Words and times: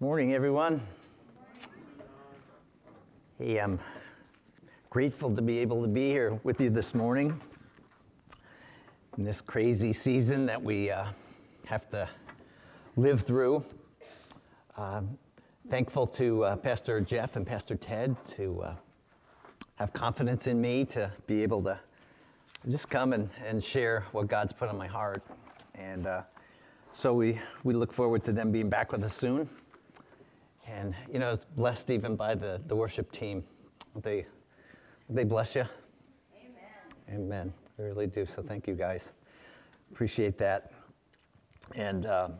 Morning, 0.00 0.32
everyone. 0.32 0.80
Hey, 3.36 3.58
I'm 3.58 3.80
grateful 4.90 5.34
to 5.34 5.42
be 5.42 5.58
able 5.58 5.82
to 5.82 5.88
be 5.88 6.08
here 6.08 6.38
with 6.44 6.60
you 6.60 6.70
this 6.70 6.94
morning 6.94 7.40
in 9.16 9.24
this 9.24 9.40
crazy 9.40 9.92
season 9.92 10.46
that 10.46 10.62
we 10.62 10.88
uh, 10.88 11.06
have 11.66 11.90
to 11.90 12.08
live 12.94 13.22
through. 13.22 13.64
Um, 14.76 15.18
thankful 15.68 16.06
to 16.06 16.44
uh, 16.44 16.54
Pastor 16.54 17.00
Jeff 17.00 17.34
and 17.34 17.44
Pastor 17.44 17.74
Ted 17.74 18.14
to 18.36 18.62
uh, 18.62 18.74
have 19.80 19.92
confidence 19.92 20.46
in 20.46 20.60
me 20.60 20.84
to 20.84 21.10
be 21.26 21.42
able 21.42 21.60
to 21.64 21.76
just 22.70 22.88
come 22.88 23.14
and, 23.14 23.28
and 23.44 23.64
share 23.64 24.04
what 24.12 24.28
God's 24.28 24.52
put 24.52 24.68
on 24.68 24.78
my 24.78 24.86
heart. 24.86 25.24
And 25.74 26.06
uh, 26.06 26.22
so 26.92 27.12
we, 27.14 27.40
we 27.64 27.74
look 27.74 27.92
forward 27.92 28.24
to 28.26 28.32
them 28.32 28.52
being 28.52 28.68
back 28.68 28.92
with 28.92 29.02
us 29.02 29.16
soon. 29.16 29.48
And, 30.70 30.94
you 31.10 31.18
know, 31.18 31.28
I 31.28 31.32
was 31.32 31.44
blessed 31.56 31.90
even 31.90 32.14
by 32.14 32.34
the, 32.34 32.60
the 32.66 32.76
worship 32.76 33.10
team. 33.10 33.42
They, 34.02 34.26
they 35.08 35.24
bless 35.24 35.54
you. 35.54 35.64
Amen. 36.34 37.20
Amen. 37.20 37.52
I 37.78 37.82
really 37.82 38.06
do. 38.06 38.26
So 38.26 38.42
thank 38.42 38.66
you 38.66 38.74
guys. 38.74 39.04
Appreciate 39.90 40.36
that. 40.38 40.72
And 41.74 42.06
um, 42.06 42.34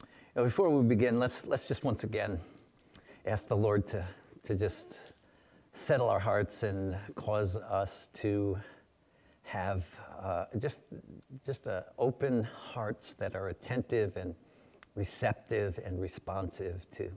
you 0.00 0.06
know, 0.36 0.44
before 0.44 0.70
we 0.70 0.86
begin, 0.86 1.18
let's, 1.18 1.46
let's 1.46 1.66
just 1.66 1.82
once 1.82 2.04
again 2.04 2.38
ask 3.26 3.48
the 3.48 3.56
Lord 3.56 3.86
to, 3.88 4.06
to 4.44 4.54
just 4.54 5.00
settle 5.72 6.08
our 6.08 6.20
hearts 6.20 6.62
and 6.62 6.96
cause 7.14 7.56
us 7.56 8.10
to 8.14 8.58
have 9.42 9.84
uh, 10.22 10.44
just, 10.58 10.82
just 11.44 11.68
uh, 11.68 11.82
open 11.98 12.44
hearts 12.44 13.14
that 13.14 13.34
are 13.34 13.48
attentive 13.48 14.16
and 14.16 14.34
receptive 14.94 15.80
and 15.84 16.00
responsive 16.00 16.86
to 16.92 17.10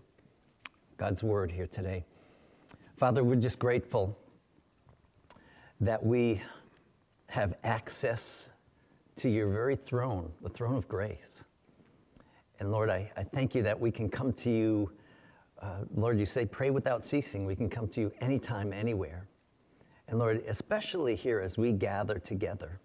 God's 0.98 1.24
word 1.24 1.52
here 1.52 1.68
today. 1.68 2.06
Father, 2.98 3.24
we're 3.24 3.36
just 3.36 3.60
grateful 3.60 4.18
that 5.82 6.04
we 6.04 6.42
have 7.28 7.56
access 7.64 8.50
to 9.16 9.30
your 9.30 9.50
very 9.50 9.76
throne, 9.76 10.32
the 10.42 10.50
throne 10.50 10.76
of 10.76 10.88
grace. 10.88 11.44
And 12.60 12.72
Lord, 12.72 12.90
I, 12.90 13.12
I 13.18 13.24
thank 13.24 13.56
you 13.56 13.64
that 13.64 13.80
we 13.80 13.92
can 13.92 14.08
come 14.10 14.32
to 14.34 14.52
you. 14.52 14.92
Uh, 15.62 15.80
Lord, 15.96 16.20
you 16.20 16.26
say, 16.26 16.46
pray 16.46 16.70
without 16.70 17.06
ceasing. 17.06 17.46
We 17.46 17.56
can 17.56 17.70
come 17.70 17.88
to 17.90 18.02
you 18.02 18.12
anytime, 18.22 18.72
anywhere. 18.72 19.28
And 20.08 20.20
Lord, 20.20 20.44
especially 20.48 21.16
here 21.16 21.40
as 21.40 21.58
we 21.58 21.72
gather 21.72 22.20
together. 22.20 22.80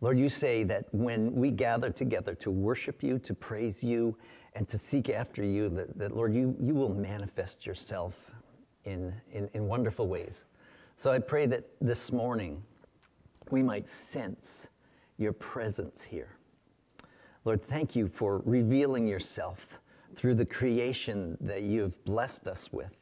Lord, 0.00 0.18
you 0.18 0.28
say 0.28 0.62
that 0.64 0.86
when 0.92 1.34
we 1.34 1.50
gather 1.50 1.90
together 1.90 2.34
to 2.36 2.50
worship 2.50 3.02
you, 3.02 3.18
to 3.20 3.34
praise 3.34 3.82
you, 3.82 4.16
and 4.56 4.66
to 4.70 4.78
seek 4.78 5.10
after 5.10 5.44
you, 5.44 5.68
that, 5.68 5.98
that 5.98 6.16
Lord, 6.16 6.34
you, 6.34 6.56
you 6.58 6.74
will 6.74 6.88
manifest 6.94 7.66
yourself 7.66 8.14
in, 8.86 9.12
in, 9.30 9.50
in 9.52 9.68
wonderful 9.68 10.08
ways. 10.08 10.44
So 10.96 11.12
I 11.12 11.18
pray 11.18 11.44
that 11.46 11.64
this 11.82 12.10
morning 12.10 12.62
we 13.50 13.62
might 13.62 13.86
sense 13.86 14.66
your 15.18 15.34
presence 15.34 16.02
here. 16.02 16.30
Lord, 17.44 17.62
thank 17.62 17.94
you 17.94 18.08
for 18.08 18.42
revealing 18.46 19.06
yourself 19.06 19.78
through 20.16 20.36
the 20.36 20.46
creation 20.46 21.36
that 21.42 21.62
you've 21.62 22.02
blessed 22.06 22.48
us 22.48 22.72
with. 22.72 22.96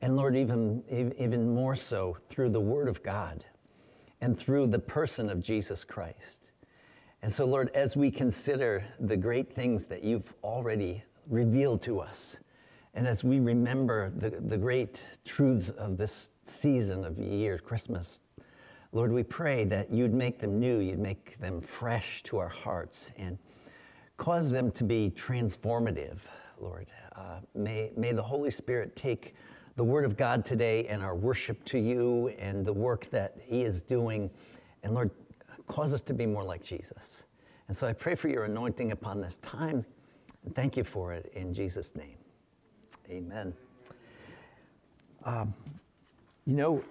And 0.00 0.16
Lord, 0.16 0.36
even, 0.36 0.84
even 1.18 1.52
more 1.52 1.74
so 1.74 2.16
through 2.30 2.50
the 2.50 2.60
Word 2.60 2.86
of 2.86 3.02
God 3.02 3.44
and 4.20 4.38
through 4.38 4.68
the 4.68 4.78
person 4.78 5.28
of 5.28 5.42
Jesus 5.42 5.82
Christ. 5.82 6.52
And 7.24 7.32
so, 7.32 7.46
Lord, 7.46 7.70
as 7.72 7.96
we 7.96 8.10
consider 8.10 8.84
the 9.00 9.16
great 9.16 9.50
things 9.50 9.86
that 9.86 10.04
you've 10.04 10.34
already 10.44 11.02
revealed 11.26 11.80
to 11.80 11.98
us, 11.98 12.38
and 12.92 13.08
as 13.08 13.24
we 13.24 13.40
remember 13.40 14.12
the, 14.18 14.28
the 14.28 14.58
great 14.58 15.02
truths 15.24 15.70
of 15.70 15.96
this 15.96 16.32
season 16.42 17.02
of 17.02 17.18
year, 17.18 17.56
Christmas, 17.56 18.20
Lord, 18.92 19.10
we 19.10 19.22
pray 19.22 19.64
that 19.64 19.90
you'd 19.90 20.12
make 20.12 20.38
them 20.38 20.60
new, 20.60 20.80
you'd 20.80 20.98
make 20.98 21.38
them 21.38 21.62
fresh 21.62 22.22
to 22.24 22.36
our 22.36 22.50
hearts, 22.50 23.10
and 23.16 23.38
cause 24.18 24.50
them 24.50 24.70
to 24.72 24.84
be 24.84 25.10
transformative, 25.16 26.18
Lord. 26.60 26.92
Uh, 27.16 27.38
may, 27.54 27.90
may 27.96 28.12
the 28.12 28.22
Holy 28.22 28.50
Spirit 28.50 28.96
take 28.96 29.34
the 29.76 29.84
Word 29.84 30.04
of 30.04 30.18
God 30.18 30.44
today 30.44 30.86
and 30.88 31.02
our 31.02 31.16
worship 31.16 31.64
to 31.64 31.78
you 31.78 32.28
and 32.38 32.66
the 32.66 32.72
work 32.74 33.08
that 33.12 33.38
He 33.40 33.62
is 33.62 33.80
doing, 33.80 34.28
and 34.82 34.92
Lord, 34.92 35.10
cause 35.66 35.94
us 35.94 36.02
to 36.02 36.14
be 36.14 36.26
more 36.26 36.44
like 36.44 36.62
Jesus. 36.62 37.24
And 37.68 37.76
so 37.76 37.86
I 37.86 37.92
pray 37.92 38.14
for 38.14 38.28
your 38.28 38.44
anointing 38.44 38.92
upon 38.92 39.20
this 39.20 39.38
time. 39.38 39.84
And 40.44 40.54
thank 40.54 40.76
you 40.76 40.84
for 40.84 41.12
it 41.12 41.32
in 41.34 41.54
Jesus' 41.54 41.94
name. 41.96 42.16
Amen. 43.10 43.54
Um, 45.24 45.54
you 46.46 46.54
know, 46.54 46.82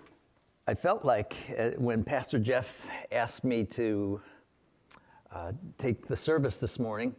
I 0.68 0.74
felt 0.74 1.06
like 1.06 1.36
uh, 1.58 1.72
when 1.78 2.04
Pastor 2.04 2.40
Jeff 2.40 2.86
asked 3.12 3.44
me 3.44 3.64
to 3.66 4.22
uh, 5.32 5.52
take 5.78 6.08
the 6.08 6.16
service 6.16 6.60
this 6.60 6.80
morning, 6.80 7.16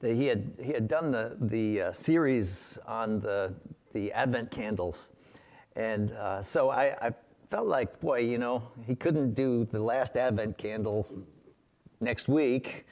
that 0.00 0.14
he 0.14 0.26
had, 0.26 0.52
he 0.60 0.72
had 0.72 0.88
done 0.88 1.10
the, 1.10 1.36
the 1.40 1.82
uh, 1.82 1.92
series 1.92 2.78
on 2.86 3.20
the, 3.20 3.54
the 3.92 4.12
Advent 4.12 4.50
candles. 4.50 5.08
And 5.76 6.12
uh, 6.12 6.42
so 6.42 6.70
I, 6.70 6.94
I 7.00 7.12
felt 7.54 7.68
like, 7.68 8.00
boy, 8.00 8.18
you 8.18 8.36
know, 8.36 8.60
he 8.84 8.96
couldn't 8.96 9.32
do 9.32 9.64
the 9.70 9.78
last 9.78 10.16
Advent 10.16 10.58
candle 10.58 11.06
next 12.00 12.26
week. 12.26 12.84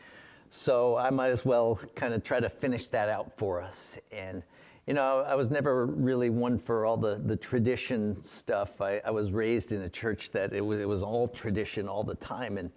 So 0.51 0.97
I 0.97 1.11
might 1.11 1.31
as 1.31 1.45
well 1.45 1.81
kind 1.97 2.15
of 2.15 2.23
try 2.23 2.39
to 2.39 2.49
finish 2.49 2.87
that 2.91 3.09
out 3.09 3.37
for 3.37 3.61
us. 3.61 3.99
And, 4.13 4.41
you 4.87 4.95
know, 4.95 5.25
I 5.27 5.35
was 5.35 5.51
never 5.51 5.87
really 5.87 6.31
one 6.31 6.61
for 6.61 6.87
all 6.87 6.97
the, 6.97 7.21
the 7.27 7.35
tradition 7.35 8.23
stuff. 8.23 8.81
I, 8.81 9.01
I 9.05 9.11
was 9.11 9.33
raised 9.33 9.73
in 9.73 9.83
a 9.83 9.89
church 9.89 10.31
that 10.31 10.53
it 10.53 10.61
was, 10.61 10.79
it 10.79 10.89
was 10.89 11.03
all 11.03 11.27
tradition 11.27 11.89
all 11.89 12.05
the 12.05 12.15
time. 12.15 12.57
And 12.57 12.71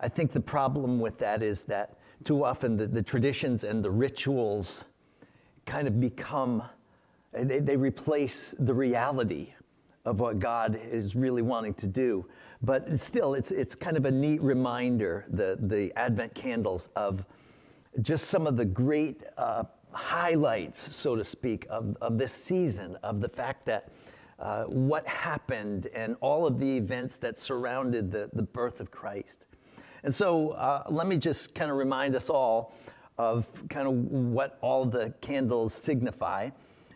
I 0.00 0.10
think 0.10 0.34
the 0.34 0.40
problem 0.40 1.00
with 1.00 1.16
that 1.20 1.42
is 1.42 1.64
that 1.64 1.96
too 2.24 2.44
often 2.44 2.76
the, 2.76 2.86
the 2.86 3.02
traditions 3.02 3.64
and 3.64 3.82
the 3.82 3.90
rituals 3.90 4.84
kind 5.64 5.88
of 5.88 5.98
become, 5.98 6.62
they, 7.32 7.58
they 7.58 7.78
replace 7.78 8.54
the 8.58 8.74
reality 8.74 9.54
of 10.04 10.20
what 10.20 10.38
God 10.38 10.80
is 10.90 11.14
really 11.14 11.42
wanting 11.42 11.74
to 11.74 11.86
do. 11.86 12.26
But 12.62 13.00
still, 13.00 13.34
it's, 13.34 13.50
it's 13.50 13.74
kind 13.74 13.96
of 13.96 14.04
a 14.04 14.10
neat 14.10 14.42
reminder, 14.42 15.26
the, 15.30 15.58
the 15.60 15.92
Advent 15.96 16.34
candles, 16.34 16.88
of 16.96 17.24
just 18.00 18.28
some 18.28 18.46
of 18.46 18.56
the 18.56 18.64
great 18.64 19.22
uh, 19.36 19.64
highlights, 19.92 20.94
so 20.94 21.14
to 21.16 21.24
speak, 21.24 21.66
of, 21.68 21.96
of 22.00 22.18
this 22.18 22.32
season, 22.32 22.96
of 23.02 23.20
the 23.20 23.28
fact 23.28 23.66
that 23.66 23.90
uh, 24.38 24.64
what 24.64 25.06
happened 25.06 25.88
and 25.94 26.16
all 26.20 26.46
of 26.46 26.58
the 26.58 26.76
events 26.76 27.16
that 27.16 27.38
surrounded 27.38 28.10
the, 28.10 28.28
the 28.32 28.42
birth 28.42 28.80
of 28.80 28.90
Christ. 28.90 29.46
And 30.02 30.12
so 30.12 30.50
uh, 30.50 30.84
let 30.88 31.06
me 31.06 31.16
just 31.16 31.54
kind 31.54 31.70
of 31.70 31.76
remind 31.76 32.16
us 32.16 32.28
all 32.28 32.74
of 33.18 33.48
kind 33.68 33.86
of 33.86 33.94
what 33.94 34.58
all 34.60 34.84
the 34.84 35.12
candles 35.20 35.74
signify. 35.74 36.50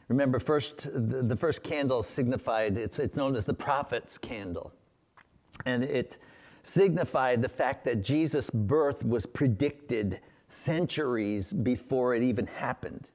Remember, 0.08 0.38
first, 0.38 0.88
the, 0.92 1.36
first 1.36 1.62
candle 1.62 2.02
signified, 2.02 2.78
it's, 2.78 2.98
it's 2.98 3.16
known 3.16 3.34
as 3.34 3.44
the 3.44 3.54
prophet's 3.54 4.16
candle. 4.16 4.72
And 5.64 5.82
it 5.82 6.18
signified 6.62 7.42
the 7.42 7.48
fact 7.48 7.84
that 7.84 8.02
Jesus' 8.02 8.50
birth 8.50 9.04
was 9.04 9.26
predicted 9.26 10.20
centuries 10.48 11.52
before 11.52 12.14
it 12.14 12.22
even 12.22 12.46
happened. 12.46 13.08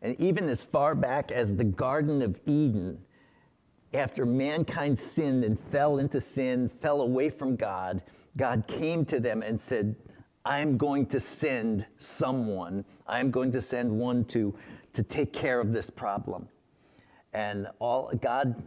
And 0.00 0.18
even 0.20 0.48
as 0.48 0.62
far 0.62 0.94
back 0.94 1.30
as 1.30 1.54
the 1.54 1.64
Garden 1.64 2.22
of 2.22 2.38
Eden, 2.46 2.98
after 3.94 4.24
mankind 4.24 4.98
sinned 4.98 5.44
and 5.44 5.58
fell 5.70 5.98
into 5.98 6.20
sin, 6.20 6.70
fell 6.80 7.02
away 7.02 7.28
from 7.28 7.56
God, 7.56 8.02
God 8.38 8.66
came 8.66 9.04
to 9.06 9.20
them 9.20 9.42
and 9.42 9.60
said, 9.60 9.94
I'm 10.44 10.76
going 10.76 11.06
to 11.06 11.20
send 11.20 11.86
someone. 12.00 12.84
I'm 13.06 13.30
going 13.30 13.52
to 13.52 13.60
send 13.62 13.90
one 13.90 14.24
to 14.26 14.54
to 14.92 15.02
take 15.02 15.32
care 15.32 15.60
of 15.60 15.72
this 15.72 15.90
problem. 15.90 16.48
And 17.32 17.68
all 17.78 18.10
God 18.20 18.62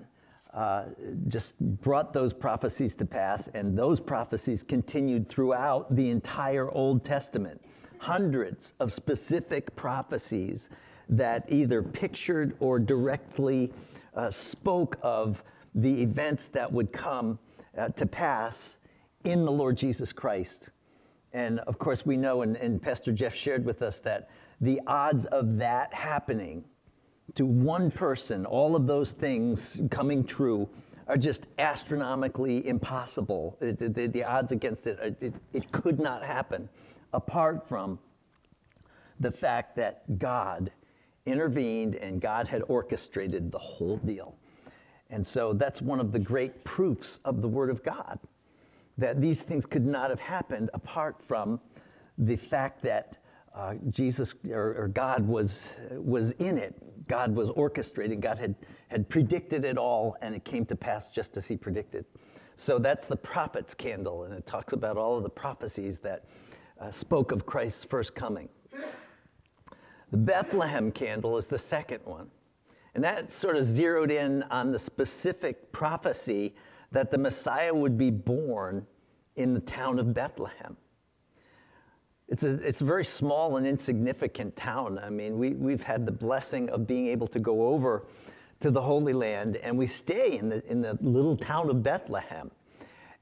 uh, 0.53 0.85
just 1.27 1.59
brought 1.59 2.13
those 2.13 2.33
prophecies 2.33 2.95
to 2.95 3.05
pass, 3.05 3.49
and 3.53 3.77
those 3.77 3.99
prophecies 3.99 4.63
continued 4.63 5.27
throughout 5.27 5.93
the 5.95 6.09
entire 6.09 6.71
Old 6.71 7.03
Testament. 7.03 7.61
Hundreds 7.97 8.73
of 8.79 8.93
specific 8.93 9.75
prophecies 9.75 10.69
that 11.09 11.45
either 11.49 11.83
pictured 11.83 12.55
or 12.59 12.79
directly 12.79 13.71
uh, 14.15 14.31
spoke 14.31 14.97
of 15.01 15.43
the 15.75 16.01
events 16.01 16.47
that 16.47 16.71
would 16.71 16.91
come 16.91 17.37
uh, 17.77 17.89
to 17.89 18.05
pass 18.05 18.77
in 19.25 19.43
the 19.43 19.51
Lord 19.51 19.75
Jesus 19.75 20.13
Christ. 20.13 20.69
And 21.33 21.59
of 21.61 21.77
course, 21.77 22.05
we 22.05 22.15
know, 22.15 22.43
and, 22.43 22.55
and 22.55 22.81
Pastor 22.81 23.11
Jeff 23.11 23.35
shared 23.35 23.65
with 23.65 23.81
us, 23.81 23.99
that 23.99 24.29
the 24.61 24.81
odds 24.87 25.25
of 25.25 25.57
that 25.57 25.93
happening 25.93 26.63
to 27.35 27.45
one 27.45 27.91
person, 27.91 28.45
all 28.45 28.75
of 28.75 28.87
those 28.87 29.11
things 29.11 29.81
coming 29.89 30.23
true, 30.23 30.69
are 31.07 31.17
just 31.17 31.47
astronomically 31.59 32.65
impossible. 32.67 33.57
The, 33.59 34.09
the, 34.11 34.23
odds 34.23 34.51
against 34.51 34.87
it, 34.87 35.17
it, 35.21 35.33
it 35.53 35.71
could 35.71 35.99
not 35.99 36.23
happen 36.23 36.67
apart 37.13 37.67
from 37.67 37.99
the 39.19 39.31
fact 39.31 39.75
that 39.75 40.17
God 40.17 40.71
intervened 41.25 41.95
and 41.95 42.19
God 42.19 42.47
had 42.47 42.63
orchestrated 42.67 43.51
the 43.51 43.59
whole 43.59 43.97
deal. 43.97 44.35
And 45.09 45.25
so 45.25 45.53
that's 45.53 45.81
one 45.81 45.99
of 45.99 46.11
the 46.11 46.19
great 46.19 46.63
proofs 46.63 47.19
of 47.25 47.41
the 47.41 47.47
Word 47.47 47.69
of 47.69 47.83
God 47.83 48.19
that 48.97 49.21
these 49.21 49.41
things 49.41 49.65
could 49.65 49.85
not 49.85 50.09
have 50.09 50.19
happened 50.19 50.69
apart 50.73 51.17
from 51.27 51.59
the 52.17 52.35
fact 52.35 52.81
that 52.83 53.17
uh, 53.55 53.75
Jesus 53.89 54.35
or, 54.49 54.75
or, 54.77 54.87
God 54.89 55.25
was, 55.25 55.69
was 55.91 56.31
in 56.31 56.57
it. 56.57 56.75
God 57.07 57.33
was 57.33 57.49
orchestrating. 57.51 58.19
God 58.19 58.37
had, 58.37 58.53
had 58.89 59.07
predicted 59.07 59.63
it 59.63 59.77
all, 59.77 60.17
and 60.21 60.35
it 60.35 60.43
came 60.43 60.65
to 60.65 60.75
pass 60.75 61.09
just 61.09 61.37
as 61.37 61.45
He 61.45 61.55
predicted. 61.55 62.05
So 62.57 62.79
that's 62.79 63.07
the 63.07 63.15
prophet's 63.15 63.73
candle, 63.73 64.23
and 64.23 64.33
it 64.33 64.45
talks 64.45 64.73
about 64.73 64.97
all 64.97 65.17
of 65.17 65.23
the 65.23 65.29
prophecies 65.29 65.99
that 66.01 66.25
uh, 66.79 66.91
spoke 66.91 67.31
of 67.31 67.45
Christ's 67.45 67.83
first 67.83 68.13
coming. 68.13 68.49
The 70.11 70.17
Bethlehem 70.17 70.91
candle 70.91 71.37
is 71.37 71.47
the 71.47 71.57
second 71.57 72.01
one. 72.03 72.29
And 72.93 73.03
that 73.03 73.29
sort 73.29 73.57
of 73.57 73.65
zeroed 73.65 74.11
in 74.11 74.43
on 74.43 74.71
the 74.71 74.79
specific 74.79 75.71
prophecy 75.71 76.55
that 76.91 77.11
the 77.11 77.17
Messiah 77.17 77.73
would 77.73 77.97
be 77.97 78.09
born 78.09 78.85
in 79.35 79.53
the 79.53 79.59
town 79.59 79.99
of 79.99 80.13
Bethlehem. 80.13 80.77
It's 82.27 82.43
a, 82.43 82.53
it's 82.53 82.81
a 82.81 82.85
very 82.85 83.05
small 83.05 83.57
and 83.57 83.67
insignificant 83.67 84.55
town. 84.55 84.99
I 84.99 85.09
mean, 85.09 85.37
we, 85.37 85.51
we've 85.51 85.83
had 85.83 86.05
the 86.05 86.11
blessing 86.11 86.69
of 86.69 86.87
being 86.87 87.07
able 87.07 87.27
to 87.27 87.39
go 87.39 87.67
over 87.67 88.05
to 88.61 88.71
the 88.71 88.81
Holy 88.81 89.13
Land, 89.13 89.57
and 89.57 89.77
we 89.77 89.85
stay 89.85 90.37
in 90.37 90.49
the, 90.49 90.65
in 90.71 90.81
the 90.81 90.97
little 91.01 91.37
town 91.37 91.69
of 91.69 91.83
Bethlehem. 91.83 92.49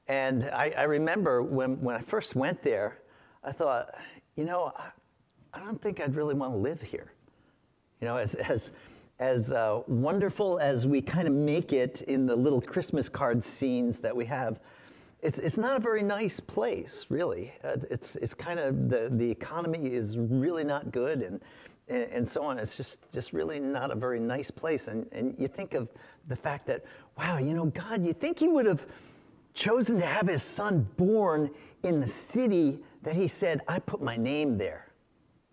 And 0.08 0.44
I, 0.44 0.72
I 0.76 0.82
remember 0.84 1.42
when, 1.42 1.80
when 1.80 1.96
I 1.96 2.00
first 2.00 2.34
went 2.34 2.62
there, 2.62 2.98
I 3.42 3.52
thought, 3.52 3.94
you 4.36 4.44
know, 4.44 4.72
I, 4.76 4.90
I 5.52 5.60
don't 5.60 5.80
think 5.80 6.00
I'd 6.00 6.14
really 6.14 6.34
want 6.34 6.52
to 6.52 6.58
live 6.58 6.80
here. 6.80 7.12
You 8.00 8.08
know, 8.08 8.16
as, 8.16 8.34
as, 8.36 8.72
as 9.18 9.52
uh, 9.52 9.80
wonderful 9.86 10.58
as 10.58 10.86
we 10.86 11.00
kind 11.00 11.28
of 11.28 11.34
make 11.34 11.72
it 11.72 12.02
in 12.02 12.26
the 12.26 12.34
little 12.36 12.60
Christmas 12.60 13.08
card 13.08 13.44
scenes 13.44 14.00
that 14.00 14.14
we 14.14 14.24
have, 14.24 14.60
it's, 15.24 15.38
it's 15.38 15.56
not 15.56 15.74
a 15.78 15.80
very 15.80 16.02
nice 16.02 16.38
place, 16.38 17.06
really. 17.08 17.54
Uh, 17.64 17.76
it's, 17.90 18.14
it's 18.16 18.34
kind 18.34 18.60
of, 18.60 18.90
the, 18.90 19.08
the 19.10 19.28
economy 19.28 19.86
is 19.86 20.18
really 20.18 20.64
not 20.64 20.92
good 20.92 21.22
and, 21.22 21.40
and, 21.88 22.02
and, 22.12 22.28
so 22.28 22.44
on. 22.44 22.58
It's 22.58 22.76
just, 22.76 23.10
just 23.10 23.32
really 23.32 23.58
not 23.58 23.90
a 23.90 23.94
very 23.94 24.20
nice 24.20 24.50
place. 24.50 24.86
And, 24.86 25.06
and 25.12 25.34
you 25.38 25.48
think 25.48 25.72
of 25.72 25.88
the 26.28 26.36
fact 26.36 26.66
that, 26.66 26.84
wow, 27.16 27.38
you 27.38 27.54
know, 27.54 27.64
God, 27.66 28.04
you 28.04 28.12
think 28.12 28.38
He 28.38 28.48
would 28.48 28.66
have 28.66 28.86
chosen 29.54 29.98
to 29.98 30.04
have 30.04 30.28
His 30.28 30.42
Son 30.42 30.86
born 30.98 31.48
in 31.84 32.00
the 32.00 32.06
city 32.06 32.78
that 33.02 33.16
He 33.16 33.26
said, 33.26 33.62
I 33.66 33.78
put 33.78 34.02
my 34.02 34.18
name 34.18 34.58
there. 34.58 34.92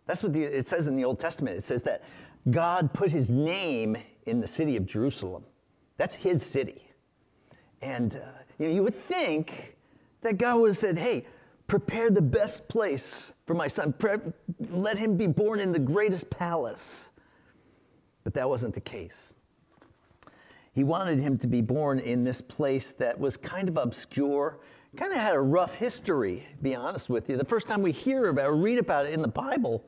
That's 0.06 0.21
what 0.21 0.33
the, 0.33 0.44
it 0.44 0.67
says 0.67 0.88
in 0.88 0.97
the 0.97 1.06
Old 1.06 1.17
Testament. 1.17 1.56
It 1.56 1.65
says 1.65 1.81
that 1.83 2.03
God 2.50 2.91
put 2.91 3.09
His 3.09 3.29
name 3.29 3.95
in 4.25 4.41
the 4.41 4.47
city 4.50 4.75
of 4.75 4.85
Jerusalem. 4.85 5.45
That's 5.95 6.13
His 6.13 6.45
city. 6.45 6.89
And 7.81 8.17
uh, 8.17 8.41
you, 8.61 8.67
know, 8.67 8.73
you 8.73 8.83
would 8.83 9.07
think 9.07 9.75
that 10.21 10.37
God 10.37 10.59
would 10.59 10.69
have 10.69 10.77
said, 10.77 10.97
hey, 10.97 11.25
prepare 11.67 12.11
the 12.11 12.21
best 12.21 12.67
place 12.67 13.33
for 13.47 13.53
my 13.53 13.67
son. 13.67 13.93
Pre- 13.93 14.17
let 14.69 14.97
him 14.97 15.17
be 15.17 15.27
born 15.27 15.59
in 15.59 15.71
the 15.71 15.79
greatest 15.79 16.29
palace. 16.29 17.05
But 18.23 18.33
that 18.35 18.47
wasn't 18.47 18.75
the 18.75 18.81
case. 18.81 19.33
He 20.73 20.83
wanted 20.83 21.19
him 21.19 21.37
to 21.39 21.47
be 21.47 21.61
born 21.61 21.99
in 21.99 22.23
this 22.23 22.39
place 22.39 22.93
that 22.93 23.19
was 23.19 23.35
kind 23.35 23.67
of 23.67 23.77
obscure, 23.77 24.59
kind 24.95 25.11
of 25.11 25.17
had 25.17 25.33
a 25.33 25.39
rough 25.39 25.73
history, 25.73 26.45
be 26.61 26.75
honest 26.75 27.09
with 27.09 27.29
you. 27.29 27.37
The 27.37 27.45
first 27.45 27.67
time 27.67 27.81
we 27.81 27.91
hear 27.91 28.29
about 28.29 28.45
or 28.45 28.55
read 28.55 28.77
about 28.77 29.07
it 29.07 29.13
in 29.13 29.21
the 29.21 29.27
Bible, 29.27 29.83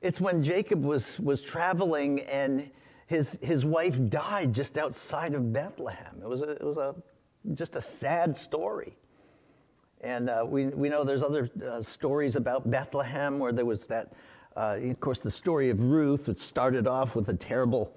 it's 0.00 0.20
when 0.20 0.42
Jacob 0.42 0.84
was, 0.84 1.18
was 1.18 1.42
traveling 1.42 2.20
and 2.20 2.70
his, 3.06 3.38
his 3.42 3.64
wife 3.64 3.98
died 4.08 4.52
just 4.52 4.78
outside 4.78 5.34
of 5.34 5.52
Bethlehem. 5.52 6.20
It 6.22 6.28
was, 6.28 6.42
a, 6.42 6.50
it 6.50 6.64
was 6.64 6.76
a, 6.76 6.94
just 7.54 7.76
a 7.76 7.82
sad 7.82 8.36
story. 8.36 8.96
And 10.00 10.30
uh, 10.30 10.44
we, 10.46 10.66
we 10.66 10.88
know 10.88 11.02
there's 11.02 11.22
other 11.22 11.50
uh, 11.66 11.82
stories 11.82 12.36
about 12.36 12.70
Bethlehem 12.70 13.38
where 13.38 13.52
there 13.52 13.64
was 13.64 13.84
that, 13.86 14.12
uh, 14.56 14.78
of 14.80 15.00
course, 15.00 15.18
the 15.18 15.30
story 15.30 15.70
of 15.70 15.80
Ruth, 15.80 16.28
which 16.28 16.38
started 16.38 16.86
off 16.86 17.16
with 17.16 17.28
a 17.30 17.34
terrible, 17.34 17.96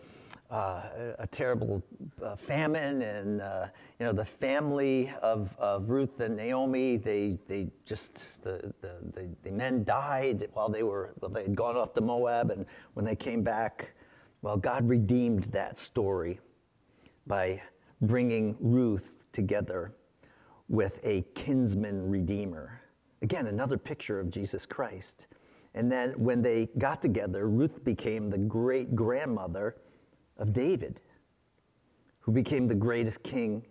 uh, 0.50 0.82
a 1.20 1.28
terrible 1.28 1.84
uh, 2.24 2.36
famine. 2.36 3.04
And, 3.04 3.42
uh, 3.42 3.68
you 4.00 4.06
know, 4.08 4.14
the 4.14 4.26
family 4.26 5.14
of, 5.22 5.56
of 5.60 5.90
Ruth 5.90 6.20
and 6.22 6.36
Naomi, 6.36 6.98
they, 6.98 7.38
they 7.48 7.68
just, 7.86 8.42
the, 8.42 8.74
the, 8.82 8.94
the, 9.14 9.30
the 9.44 9.52
men 9.52 9.84
died 9.84 10.48
while 10.54 10.70
they 10.70 10.82
were, 10.84 11.14
well, 11.20 11.30
they 11.30 11.44
had 11.44 11.56
gone 11.56 11.78
off 11.78 11.94
to 11.94 12.02
Moab. 12.02 12.50
And 12.50 12.66
when 12.96 13.06
they 13.06 13.16
came 13.16 13.44
back, 13.44 13.94
well, 14.42 14.58
God 14.58 14.90
redeemed 14.90 15.44
that 15.46 15.78
story 15.78 16.40
by 17.28 17.62
bringing 18.02 18.58
Ruth 18.60 19.20
together 19.33 19.94
with 20.69 21.00
a 21.04 21.25
kinsman 21.36 22.10
redeemer. 22.10 22.81
Again, 23.22 23.48
another 23.48 23.78
picture 23.78 24.19
of 24.19 24.31
Jesus 24.31 24.66
Christ. 24.66 25.28
And 25.74 25.92
then 25.92 26.12
when 26.18 26.42
they 26.42 26.69
got 26.78 27.01
together, 27.01 27.48
Ruth 27.48 27.83
became 27.83 28.30
the 28.30 28.38
great 28.38 28.95
grandmother 28.95 29.75
of 30.38 30.54
David, 30.54 31.00
who 32.19 32.31
became 32.31 32.68
the 32.68 32.75
greatest 32.75 33.22
king 33.24 33.66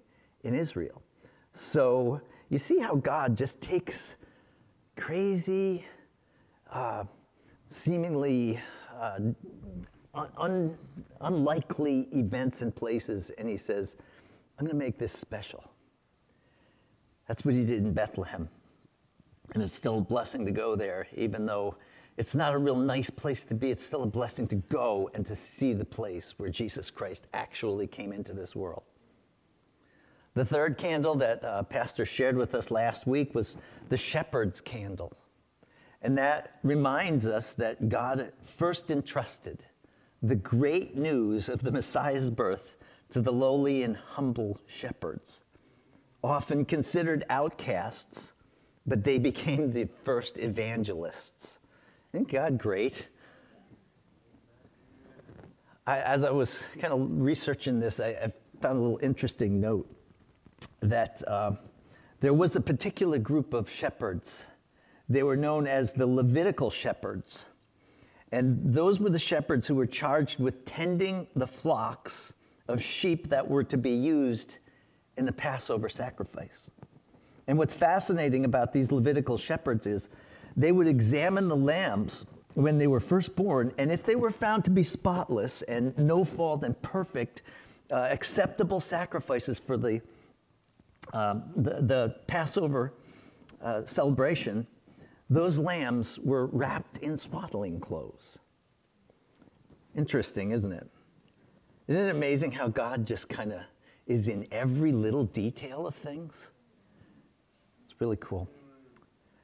in 0.45 0.55
Israel. 0.55 1.03
So 1.55 2.21
you 2.49 2.59
see 2.59 2.79
how 2.79 2.95
God 2.95 3.37
just 3.37 3.61
takes 3.61 4.17
crazy, 4.97 5.85
uh, 6.73 7.05
seemingly 7.69 8.61
uh, 8.99 9.19
un, 10.39 10.77
unlikely 11.21 12.09
events 12.13 12.63
and 12.63 12.75
places, 12.75 13.31
and 13.39 13.49
he 13.49 13.57
says, 13.57 13.97
I'm 14.61 14.67
going 14.67 14.79
to 14.79 14.85
make 14.85 14.99
this 14.99 15.15
special. 15.15 15.65
That's 17.27 17.47
what 17.47 17.55
he 17.55 17.65
did 17.65 17.79
in 17.79 17.95
Bethlehem. 17.95 18.47
And 19.55 19.63
it's 19.63 19.75
still 19.75 19.99
a 19.99 20.03
blessing 20.03 20.45
to 20.45 20.53
go 20.53 20.77
there, 20.77 21.07
even 21.17 21.47
though 21.47 21.77
it's 22.19 22.35
not 22.35 22.53
a 22.53 22.59
real 22.59 22.77
nice 22.77 23.09
place 23.09 23.43
to 23.47 23.55
be. 23.55 23.71
It's 23.71 23.83
still 23.83 24.03
a 24.03 24.07
blessing 24.07 24.47
to 24.49 24.57
go 24.57 25.09
and 25.15 25.25
to 25.25 25.35
see 25.35 25.73
the 25.73 25.87
place 25.87 26.35
where 26.37 26.51
Jesus 26.51 26.91
Christ 26.91 27.27
actually 27.33 27.87
came 27.87 28.13
into 28.13 28.35
this 28.35 28.55
world. 28.55 28.83
The 30.35 30.45
third 30.45 30.77
candle 30.77 31.15
that 31.15 31.43
uh, 31.43 31.63
Pastor 31.63 32.05
shared 32.05 32.37
with 32.37 32.55
us 32.55 32.71
last 32.71 33.07
week 33.07 33.35
was 33.35 33.57
the 33.89 33.97
shepherd's 33.97 34.61
candle. 34.61 35.15
And 36.03 36.19
that 36.19 36.59
reminds 36.63 37.25
us 37.25 37.55
that 37.55 37.89
God 37.89 38.31
first 38.43 38.91
entrusted 38.91 39.65
the 40.23 40.37
great 40.37 40.99
news 40.99 41.49
of 41.49 41.63
the 41.63 41.73
Messiah's 41.73 42.29
birth 42.29 42.77
to 43.11 43.21
the 43.21 43.33
lowly 43.33 43.83
and 43.83 43.97
humble 43.97 44.61
shepherds, 44.67 45.43
often 46.23 46.65
considered 46.65 47.25
outcasts, 47.29 48.33
but 48.87 49.05
they 49.05 49.19
became 49.19 49.73
the 49.73 49.89
first 50.05 50.39
evangelists. 50.39 51.59
Isn't 52.13 52.29
God 52.29 52.59
great? 52.59 53.09
I, 55.87 55.99
as 56.01 56.25
I 56.25 56.31
was 56.31 56.63
kind 56.79 56.93
of 56.93 57.09
researching 57.21 57.81
this, 57.81 58.01
I, 58.01 58.09
I, 58.09 58.33
found 58.61 58.79
a 58.79 58.81
little 58.83 59.01
interesting 59.03 59.59
note 59.59 59.89
that 60.81 61.23
uh, 61.27 61.53
there 62.21 62.35
was 62.35 62.57
a 62.57 62.61
particular 62.61 63.19
group 63.19 63.55
of 63.55 63.71
shepherds. 63.71 64.45
They 65.09 65.23
were 65.23 65.37
known 65.37 65.67
as 65.67 65.93
the 65.93 66.07
Levitical 66.07 66.71
shepherds. 66.71 67.47
And 68.33 68.61
those 68.63 69.01
were 69.01 69.09
the 69.09 69.19
shepherds 69.19 69.67
who 69.67 69.75
were 69.75 69.87
charged 69.87 70.39
with 70.39 70.67
tending 70.67 71.27
the 71.35 71.47
flocks 71.47 72.35
of 72.71 72.83
sheep 72.83 73.29
that 73.29 73.47
were 73.47 73.65
to 73.65 73.77
be 73.77 73.91
used 73.91 74.59
in 75.17 75.27
the 75.27 75.33
Passover 75.33 75.89
sacrifice. 75.89 76.71
And 77.47 77.59
what's 77.59 77.75
fascinating 77.75 78.45
about 78.45 78.73
these 78.73 78.93
Levitical 78.93 79.37
shepherds 79.37 79.87
is 79.87 80.09
they 80.57 80.73
would 80.73 80.87
examine 80.87 81.49
the 81.49 81.57
lambs 81.57 82.27
when 82.55 82.79
they 82.79 82.87
were 82.87 83.01
first 83.01 83.37
born, 83.37 83.73
and 83.79 83.93
if 83.93 84.05
they 84.05 84.17
were 84.17 84.31
found 84.31 84.65
to 84.65 84.71
be 84.71 84.83
spotless 84.83 85.63
and 85.63 85.97
no 85.99 86.25
fault 86.25 86.65
and 86.65 86.81
perfect, 86.83 87.43
uh, 87.93 88.09
acceptable 88.11 88.81
sacrifices 88.81 89.59
for 89.59 89.77
the, 89.77 90.01
um, 91.13 91.45
the, 91.57 91.83
the, 91.83 92.17
Passover 92.27 92.93
uh, 93.63 93.83
celebration, 93.85 94.67
those 95.29 95.59
lambs 95.59 96.19
were 96.19 96.47
wrapped 96.47 96.99
in 96.99 97.17
swaddling 97.17 97.79
clothes. 97.79 98.39
Interesting, 99.97 100.51
isn't 100.53 100.73
it? 100.73 100.89
Isn't 101.91 102.07
it 102.07 102.11
amazing 102.11 102.53
how 102.53 102.69
God 102.69 103.05
just 103.05 103.29
kind 103.29 103.53
of 103.53 103.63
is 104.07 104.29
in 104.29 104.47
every 104.53 104.93
little 104.93 105.25
detail 105.25 105.89
of 105.89 105.95
things? 105.97 106.51
It's 107.85 108.01
really 108.01 108.17
cool. 108.21 108.49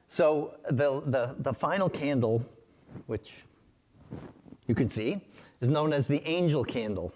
So, 0.07 0.53
the, 0.71 1.01
the, 1.07 1.35
the 1.39 1.51
final 1.51 1.89
candle, 1.89 2.41
which 3.07 3.33
you 4.65 4.73
can 4.73 4.87
see, 4.87 5.19
is 5.59 5.67
known 5.67 5.91
as 5.91 6.07
the 6.07 6.25
angel 6.25 6.63
candle. 6.63 7.13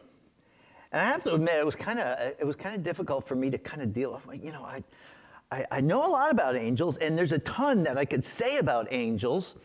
And 0.91 1.01
I 1.01 1.05
have 1.05 1.23
to 1.23 1.35
admit, 1.35 1.55
it 1.55 1.65
was 1.65 1.77
kind 1.77 1.99
of 2.01 2.33
it 2.37 2.45
was 2.45 2.57
kind 2.57 2.75
of 2.75 2.83
difficult 2.83 3.25
for 3.25 3.35
me 3.35 3.49
to 3.51 3.57
kind 3.57 3.81
of 3.81 3.93
deal 3.93 4.21
with. 4.27 4.43
You 4.43 4.51
know, 4.51 4.63
I 4.63 4.83
I, 5.49 5.65
I 5.71 5.79
know 5.79 6.05
a 6.05 6.11
lot 6.11 6.29
about 6.29 6.57
angels, 6.57 6.97
and 6.97 7.17
there's 7.17 7.31
a 7.31 7.39
ton 7.39 7.83
that 7.83 7.97
I 7.97 8.03
could 8.03 8.25
say 8.25 8.57
about 8.57 8.89
angels, 8.91 9.55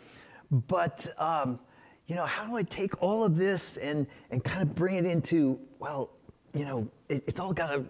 but 0.68 1.12
um, 1.18 1.58
you 2.07 2.15
know, 2.15 2.27
how 2.27 2.47
do 2.47 2.57
I 2.57 2.63
take 2.63 3.03
all 3.03 3.25
of 3.25 3.37
this 3.37 3.77
and, 3.79 4.07
and 4.31 4.43
kind 4.43 4.63
of 4.63 4.75
bring 4.75 4.97
it 4.97 5.07
into, 5.07 5.59
well, 5.79 6.11
you 6.55 6.65
know, 6.65 6.89
it, 7.09 7.25
it's 7.27 7.41
all 7.41 7.53
got 7.53 7.69
to 7.69 7.85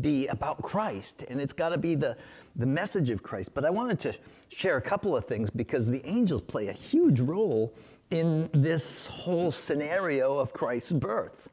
be 0.00 0.26
about 0.28 0.62
Christ 0.62 1.24
and 1.28 1.40
it's 1.40 1.52
got 1.52 1.70
to 1.70 1.78
be 1.78 1.94
the, 1.94 2.16
the 2.56 2.66
message 2.66 3.10
of 3.10 3.22
Christ. 3.22 3.50
But 3.54 3.64
I 3.64 3.70
wanted 3.70 3.98
to 4.00 4.14
share 4.50 4.76
a 4.76 4.82
couple 4.82 5.16
of 5.16 5.24
things 5.24 5.50
because 5.50 5.86
the 5.86 6.04
angels 6.06 6.42
play 6.42 6.68
a 6.68 6.72
huge 6.72 7.20
role 7.20 7.74
in 8.10 8.50
this 8.52 9.06
whole 9.06 9.50
scenario 9.50 10.38
of 10.38 10.52
Christ's 10.52 10.92
birth. 10.92 11.48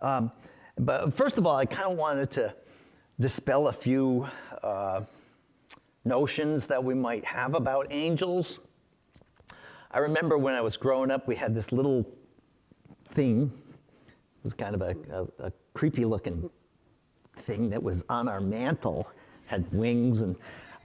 Um, 0.00 0.30
but 0.78 1.14
first 1.14 1.36
of 1.36 1.46
all, 1.46 1.56
I 1.56 1.66
kind 1.66 1.90
of 1.90 1.98
wanted 1.98 2.30
to 2.32 2.54
dispel 3.20 3.68
a 3.68 3.72
few 3.72 4.26
uh, 4.62 5.02
notions 6.04 6.66
that 6.68 6.82
we 6.82 6.94
might 6.94 7.24
have 7.24 7.54
about 7.54 7.88
angels. 7.90 8.60
I 9.94 9.98
remember 9.98 10.36
when 10.36 10.54
I 10.54 10.60
was 10.60 10.76
growing 10.76 11.12
up, 11.12 11.28
we 11.28 11.36
had 11.36 11.54
this 11.54 11.70
little 11.70 12.04
thing. 13.10 13.52
It 14.08 14.42
was 14.42 14.52
kind 14.52 14.74
of 14.74 14.82
a, 14.82 14.96
a, 15.12 15.46
a 15.46 15.52
creepy 15.72 16.04
looking 16.04 16.50
thing 17.36 17.70
that 17.70 17.80
was 17.80 18.02
on 18.08 18.26
our 18.26 18.40
mantle, 18.40 19.08
had 19.46 19.72
wings, 19.72 20.20
and 20.20 20.34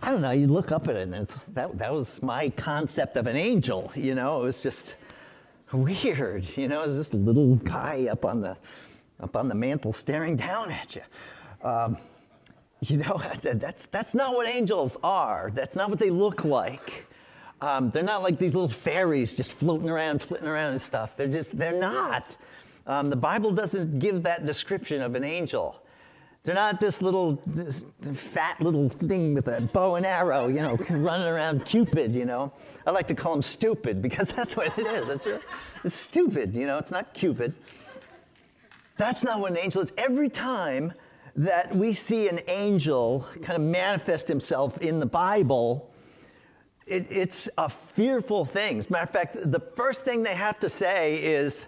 I 0.04 0.12
don't 0.12 0.22
know, 0.22 0.30
you 0.30 0.46
look 0.46 0.72
up 0.72 0.88
at 0.88 0.96
it, 0.96 1.10
and 1.10 1.28
that, 1.56 1.76
that 1.80 1.92
was 1.92 2.22
my 2.22 2.50
concept 2.52 3.18
of 3.18 3.26
an 3.26 3.36
angel, 3.36 3.92
you 3.96 4.14
know, 4.14 4.44
it 4.44 4.46
was 4.46 4.62
just 4.62 4.98
weird, 5.74 6.46
you 6.56 6.68
know, 6.68 6.84
it 6.84 6.88
was 6.90 6.98
this 6.98 7.14
little 7.14 7.56
guy 7.56 8.08
up 8.12 8.26
on 8.26 8.42
the, 8.42 8.56
up 9.20 9.36
on 9.36 9.50
the 9.50 9.56
mantle 9.56 9.92
staring 9.92 10.36
down 10.36 10.70
at 10.70 10.96
you. 10.96 11.02
Um, 11.68 11.98
you 12.82 12.98
know, 12.98 13.20
that's, 13.42 13.88
that's 13.88 14.14
not 14.14 14.36
what 14.36 14.48
angels 14.48 14.98
are. 15.04 15.50
That's 15.52 15.76
not 15.76 15.90
what 15.90 15.98
they 15.98 16.12
look 16.12 16.46
like. 16.46 17.08
Um, 17.62 17.92
they're 17.92 18.04
not 18.04 18.24
like 18.24 18.40
these 18.40 18.54
little 18.54 18.70
fairies 18.70 19.36
just 19.36 19.52
floating 19.52 19.90
around, 19.90 20.22
flitting 20.22 20.48
around 20.48 20.74
and 20.74 20.82
stuff. 20.82 21.18
They're 21.18 21.28
just, 21.28 21.58
they're 21.58 21.80
not. 21.80 22.38
Um, 22.88 23.10
the 23.10 23.16
Bible 23.16 23.52
doesn't 23.52 24.00
give 24.00 24.24
that 24.24 24.46
description 24.46 25.02
of 25.02 25.16
an 25.16 25.24
angel. 25.24 25.82
They're 26.44 26.56
not 26.56 26.80
this 26.80 27.02
little 27.02 27.42
fat 28.16 28.62
little 28.62 28.88
thing 28.88 29.36
with 29.36 29.48
a 29.48 29.60
bow 29.60 29.96
and 29.96 30.06
arrow, 30.06 30.48
you 30.48 30.62
know, 30.62 30.76
running 30.90 31.28
around 31.28 31.66
Cupid, 31.66 32.16
you 32.16 32.26
know. 32.26 32.52
I 32.88 32.92
like 32.92 33.08
to 33.10 33.16
call 33.16 33.34
them 33.34 33.42
stupid 33.42 34.02
because 34.02 34.32
that's 34.36 34.56
what 34.56 34.78
it 34.78 34.88
is. 34.88 35.10
It's, 35.10 35.28
it's 35.84 35.96
stupid, 35.96 36.56
you 36.56 36.66
know, 36.66 36.78
it's 36.78 36.92
not 36.92 37.14
Cupid. 37.14 37.54
That's 38.98 39.22
not 39.22 39.40
what 39.40 39.52
an 39.52 39.58
angel 39.58 39.82
is. 39.82 39.92
Every 39.98 40.30
time 40.30 40.94
that 41.36 41.74
we 41.76 41.94
see 41.94 42.28
an 42.28 42.42
angel 42.48 43.26
kind 43.44 43.62
of 43.62 43.62
manifest 43.62 44.28
himself 44.28 44.78
in 44.80 45.00
the 45.00 45.06
Bible, 45.06 45.90
it, 46.90 47.08
it's 47.10 47.48
a 47.58 47.70
fearful 47.70 48.46
thing. 48.46 48.80
As 48.80 48.90
matter 48.90 49.04
of 49.04 49.10
fact, 49.12 49.52
the 49.52 49.60
first 49.60 50.02
thing 50.04 50.24
they 50.24 50.36
have 50.36 50.60
to 50.60 50.70
say 50.70 51.18
is, 51.18 51.66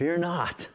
Fear 0.00 0.16
not. 0.16 0.66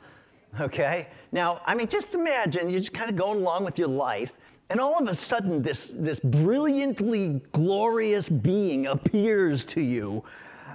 Okay? 0.59 1.07
Now, 1.31 1.59
I 1.65 1.73
mean, 1.73 1.87
just 1.87 2.13
imagine 2.13 2.69
you're 2.69 2.79
just 2.79 2.93
kind 2.93 3.09
of 3.09 3.15
going 3.15 3.39
along 3.39 3.65
with 3.65 3.79
your 3.79 3.87
life, 3.87 4.37
and 4.69 4.79
all 4.79 4.99
of 4.99 5.07
a 5.09 5.15
sudden, 5.15 5.63
this, 5.63 5.91
this 5.95 6.19
brilliantly 6.19 7.41
glorious 7.51 8.29
being 8.29 8.85
appears 8.85 9.65
to 9.65 9.81
you. 9.81 10.23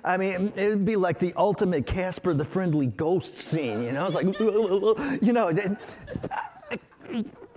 I 0.04 0.16
mean, 0.16 0.52
it 0.56 0.68
would 0.68 0.84
be 0.84 0.96
like 0.96 1.20
the 1.20 1.32
ultimate 1.36 1.86
Casper 1.86 2.34
the 2.34 2.44
Friendly 2.44 2.86
Ghost 2.86 3.38
scene, 3.38 3.84
you 3.84 3.92
know? 3.92 4.06
It's 4.06 4.16
like, 4.16 4.26
you 5.22 5.32
know, 5.32 5.52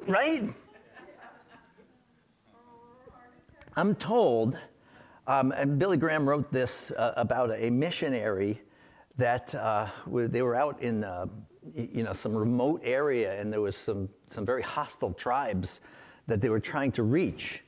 right? 0.07 0.43
I'm 3.75 3.95
told, 3.95 4.59
um, 5.27 5.51
and 5.51 5.79
Billy 5.79 5.97
Graham 5.97 6.27
wrote 6.27 6.51
this 6.51 6.91
uh, 6.91 7.13
about 7.17 7.51
a 7.51 7.69
missionary 7.69 8.61
that 9.17 9.53
uh, 9.55 9.87
they 10.07 10.41
were 10.41 10.55
out 10.55 10.81
in 10.81 11.03
uh, 11.03 11.25
you 11.75 12.03
know 12.03 12.13
some 12.13 12.35
remote 12.35 12.81
area, 12.83 13.39
and 13.39 13.51
there 13.51 13.61
was 13.61 13.75
some 13.75 14.09
some 14.27 14.45
very 14.45 14.61
hostile 14.61 15.13
tribes 15.13 15.79
that 16.27 16.41
they 16.41 16.49
were 16.49 16.59
trying 16.59 16.91
to 16.93 17.03
reach. 17.03 17.63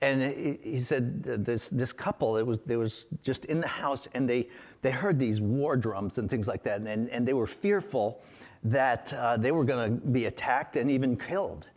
And 0.00 0.58
he 0.62 0.80
said 0.80 1.22
this 1.22 1.68
this 1.68 1.92
couple 1.92 2.36
it 2.36 2.46
was 2.46 2.60
they 2.66 2.76
was 2.76 3.06
just 3.22 3.44
in 3.44 3.60
the 3.60 3.68
house, 3.68 4.08
and 4.14 4.28
they 4.28 4.48
they 4.80 4.90
heard 4.90 5.18
these 5.18 5.40
war 5.40 5.76
drums 5.76 6.18
and 6.18 6.28
things 6.28 6.48
like 6.48 6.64
that, 6.64 6.80
and 6.80 7.08
and 7.10 7.26
they 7.26 7.34
were 7.34 7.46
fearful 7.46 8.22
that 8.64 9.12
uh, 9.14 9.36
they 9.36 9.50
were 9.50 9.64
going 9.64 10.00
to 10.00 10.06
be 10.08 10.26
attacked 10.26 10.76
and 10.76 10.90
even 10.90 11.16
killed. 11.16 11.68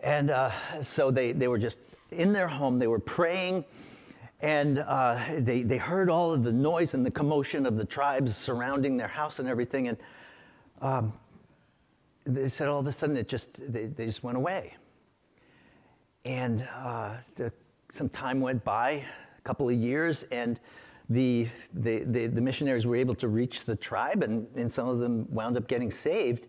And 0.00 0.30
uh, 0.30 0.50
so 0.82 1.10
they, 1.10 1.32
they 1.32 1.48
were 1.48 1.58
just 1.58 1.78
in 2.10 2.32
their 2.32 2.48
home, 2.48 2.78
they 2.78 2.86
were 2.86 2.98
praying, 2.98 3.64
and 4.46 4.78
uh, 4.78 5.18
they, 5.40 5.62
they 5.62 5.76
heard 5.76 6.08
all 6.08 6.32
of 6.32 6.44
the 6.44 6.52
noise 6.52 6.94
and 6.94 7.04
the 7.04 7.10
commotion 7.10 7.66
of 7.66 7.76
the 7.76 7.84
tribes 7.84 8.36
surrounding 8.36 8.96
their 8.96 9.08
house 9.08 9.40
and 9.40 9.48
everything. 9.48 9.88
And 9.88 9.98
um, 10.80 11.12
they 12.24 12.48
said 12.48 12.68
all 12.68 12.78
of 12.78 12.86
a 12.86 12.92
sudden 12.92 13.16
it 13.16 13.26
just, 13.26 13.60
they, 13.72 13.86
they 13.86 14.06
just 14.06 14.22
went 14.22 14.36
away. 14.36 14.74
And 16.24 16.62
uh, 16.76 17.14
the, 17.34 17.52
some 17.92 18.08
time 18.08 18.40
went 18.40 18.62
by, 18.62 19.04
a 19.36 19.42
couple 19.42 19.68
of 19.68 19.74
years, 19.74 20.24
and 20.30 20.60
the, 21.10 21.48
the, 21.74 22.04
the, 22.04 22.28
the, 22.28 22.40
missionaries 22.40 22.86
were 22.86 22.94
able 22.94 23.16
to 23.16 23.26
reach 23.26 23.64
the 23.64 23.74
tribe, 23.74 24.22
and, 24.22 24.46
and 24.54 24.70
some 24.70 24.88
of 24.88 25.00
them 25.00 25.26
wound 25.28 25.56
up 25.56 25.66
getting 25.66 25.90
saved. 25.90 26.46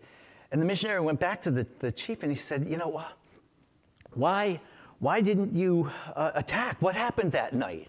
And 0.52 0.62
the 0.62 0.66
missionary 0.68 1.00
went 1.00 1.20
back 1.20 1.42
to 1.42 1.50
the, 1.52 1.66
the 1.80 1.92
chief 1.92 2.22
and 2.22 2.32
he 2.32 2.38
said, 2.38 2.68
You 2.70 2.78
know, 2.78 3.04
why, 4.14 4.62
why 5.00 5.22
didn't 5.22 5.56
you 5.56 5.90
uh, 6.16 6.32
attack? 6.36 6.82
What 6.82 6.96
happened 6.96 7.32
that 7.34 7.54
night? 7.54 7.88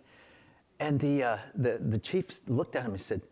And 0.81 1.01
the, 1.01 1.23
uh, 1.23 1.39
the, 1.55 1.79
the 1.89 1.99
chief 1.99 2.27
looked 2.47 2.77
at 2.77 2.85
him 2.85 2.93
and 2.93 3.01
said, 3.01 3.23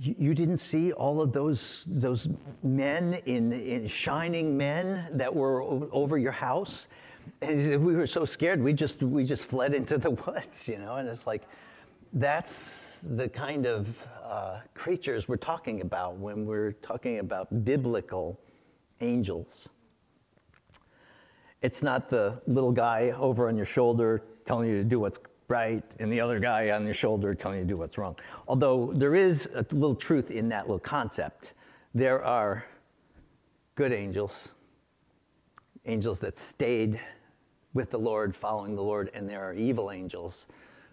you 0.00 0.32
didn't 0.32 0.58
see 0.58 0.92
all 0.92 1.20
of 1.20 1.32
those, 1.32 1.82
those 1.86 2.28
men 2.62 3.14
in, 3.26 3.52
in 3.52 3.88
shining 3.88 4.56
men 4.56 5.08
that 5.12 5.34
were 5.34 5.62
over 5.62 6.18
your 6.18 6.32
house? 6.32 6.86
And 7.42 7.84
we 7.84 7.96
were 7.96 8.06
so 8.06 8.24
scared, 8.24 8.62
we 8.62 8.72
just, 8.72 9.02
we 9.02 9.24
just 9.24 9.44
fled 9.46 9.74
into 9.74 9.98
the 9.98 10.10
woods, 10.26 10.68
you 10.68 10.78
know? 10.78 10.96
And 10.96 11.08
it's 11.08 11.26
like, 11.26 11.42
that's 12.12 13.00
the 13.02 13.28
kind 13.28 13.66
of 13.66 13.88
uh, 14.24 14.60
creatures 14.74 15.26
we're 15.26 15.36
talking 15.36 15.80
about 15.80 16.16
when 16.16 16.46
we're 16.46 16.72
talking 16.72 17.18
about 17.18 17.64
biblical 17.64 18.38
angels. 19.00 19.68
It's 21.62 21.82
not 21.82 22.08
the 22.08 22.40
little 22.46 22.72
guy 22.72 23.12
over 23.18 23.48
on 23.48 23.56
your 23.56 23.66
shoulder 23.66 24.22
telling 24.44 24.68
you 24.68 24.76
to 24.76 24.84
do 24.84 25.00
what's 25.00 25.18
right 25.48 25.82
and 25.98 26.12
the 26.12 26.20
other 26.20 26.38
guy 26.38 26.70
on 26.70 26.84
your 26.84 26.94
shoulder 26.94 27.34
telling 27.34 27.58
you 27.58 27.64
to 27.64 27.68
do 27.68 27.76
what's 27.76 27.98
wrong. 27.98 28.16
Although 28.46 28.92
there 28.94 29.14
is 29.14 29.48
a 29.54 29.64
little 29.70 29.94
truth 29.94 30.30
in 30.30 30.48
that 30.50 30.66
little 30.66 30.78
concept. 30.78 31.52
There 31.94 32.22
are 32.22 32.64
good 33.74 33.92
angels, 33.92 34.48
angels 35.86 36.18
that 36.20 36.38
stayed 36.38 37.00
with 37.74 37.90
the 37.90 37.98
Lord, 37.98 38.36
following 38.36 38.74
the 38.74 38.82
Lord, 38.82 39.10
and 39.14 39.28
there 39.28 39.42
are 39.42 39.54
evil 39.54 39.90
angels 39.90 40.46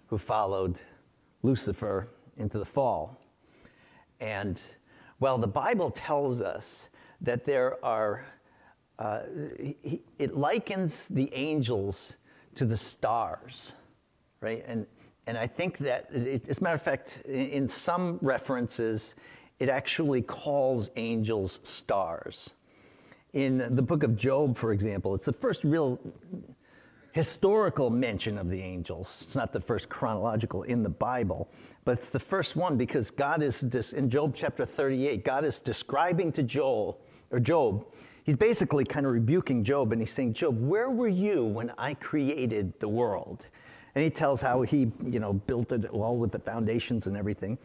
who 0.08 0.18
followed 0.18 0.80
Lucifer 1.44 2.08
into 2.38 2.58
the 2.60 2.66
fall. 2.66 3.20
And 4.20 4.62
well, 5.20 5.38
the 5.38 5.48
Bible 5.48 5.92
tells 5.92 6.42
us 6.42 6.90
that 7.22 7.46
there 7.46 7.84
are, 7.84 8.26
uh, 9.00 9.20
he, 9.60 10.02
it 10.20 10.38
likens 10.38 11.06
the 11.10 11.30
angels 11.34 12.16
to 12.56 12.66
the 12.66 12.78
stars, 12.78 13.74
right? 14.42 14.64
And, 14.68 14.86
and 15.28 15.38
I 15.38 15.48
think 15.48 15.78
that, 15.80 16.08
it, 16.14 16.48
as 16.48 16.60
a 16.60 16.64
matter 16.64 16.76
of 16.76 16.82
fact, 16.82 17.22
in 17.26 17.68
some 17.68 18.20
references, 18.22 19.16
it 19.60 19.70
actually 19.70 20.22
calls 20.22 20.90
angels 20.96 21.60
stars. 21.64 22.50
In 23.34 23.76
the 23.76 23.82
book 23.82 24.04
of 24.04 24.16
Job, 24.16 24.58
for 24.58 24.72
example, 24.72 25.14
it's 25.14 25.26
the 25.26 25.34
first 25.34 25.64
real 25.64 26.00
historical 27.12 27.90
mention 27.90 28.38
of 28.38 28.50
the 28.50 28.62
angels. 28.62 29.20
It's 29.22 29.36
not 29.36 29.54
the 29.54 29.60
first 29.60 29.88
chronological 29.88 30.64
in 30.64 30.84
the 30.84 30.90
Bible, 30.90 31.50
but 31.86 31.94
it's 31.94 32.10
the 32.10 32.20
first 32.20 32.56
one 32.58 32.76
because 32.78 33.10
God 33.10 33.42
is 33.42 33.64
in 33.94 34.10
Job 34.10 34.36
chapter 34.36 34.66
38, 34.66 35.24
God 35.24 35.46
is 35.46 35.60
describing 35.60 36.32
to 36.34 36.44
Joel 36.44 37.00
or 37.32 37.40
Job. 37.40 37.86
He's 38.26 38.36
basically 38.36 38.84
kind 38.84 39.06
of 39.06 39.12
rebuking 39.12 39.64
Job 39.64 39.92
and 39.92 40.02
he's 40.02 40.12
saying, 40.12 40.34
Job, 40.34 40.60
where 40.60 40.90
were 40.90 41.08
you 41.08 41.46
when 41.46 41.72
I 41.78 41.94
created 41.94 42.74
the 42.80 42.88
world? 42.90 43.46
And 43.94 44.04
he 44.04 44.10
tells 44.10 44.42
how 44.42 44.64
he, 44.64 44.92
you 45.06 45.20
know, 45.20 45.34
built 45.34 45.72
it 45.72 45.86
all 45.86 46.18
with 46.18 46.32
the 46.32 46.40
foundations 46.40 47.06
and 47.06 47.16
everything. 47.16 47.60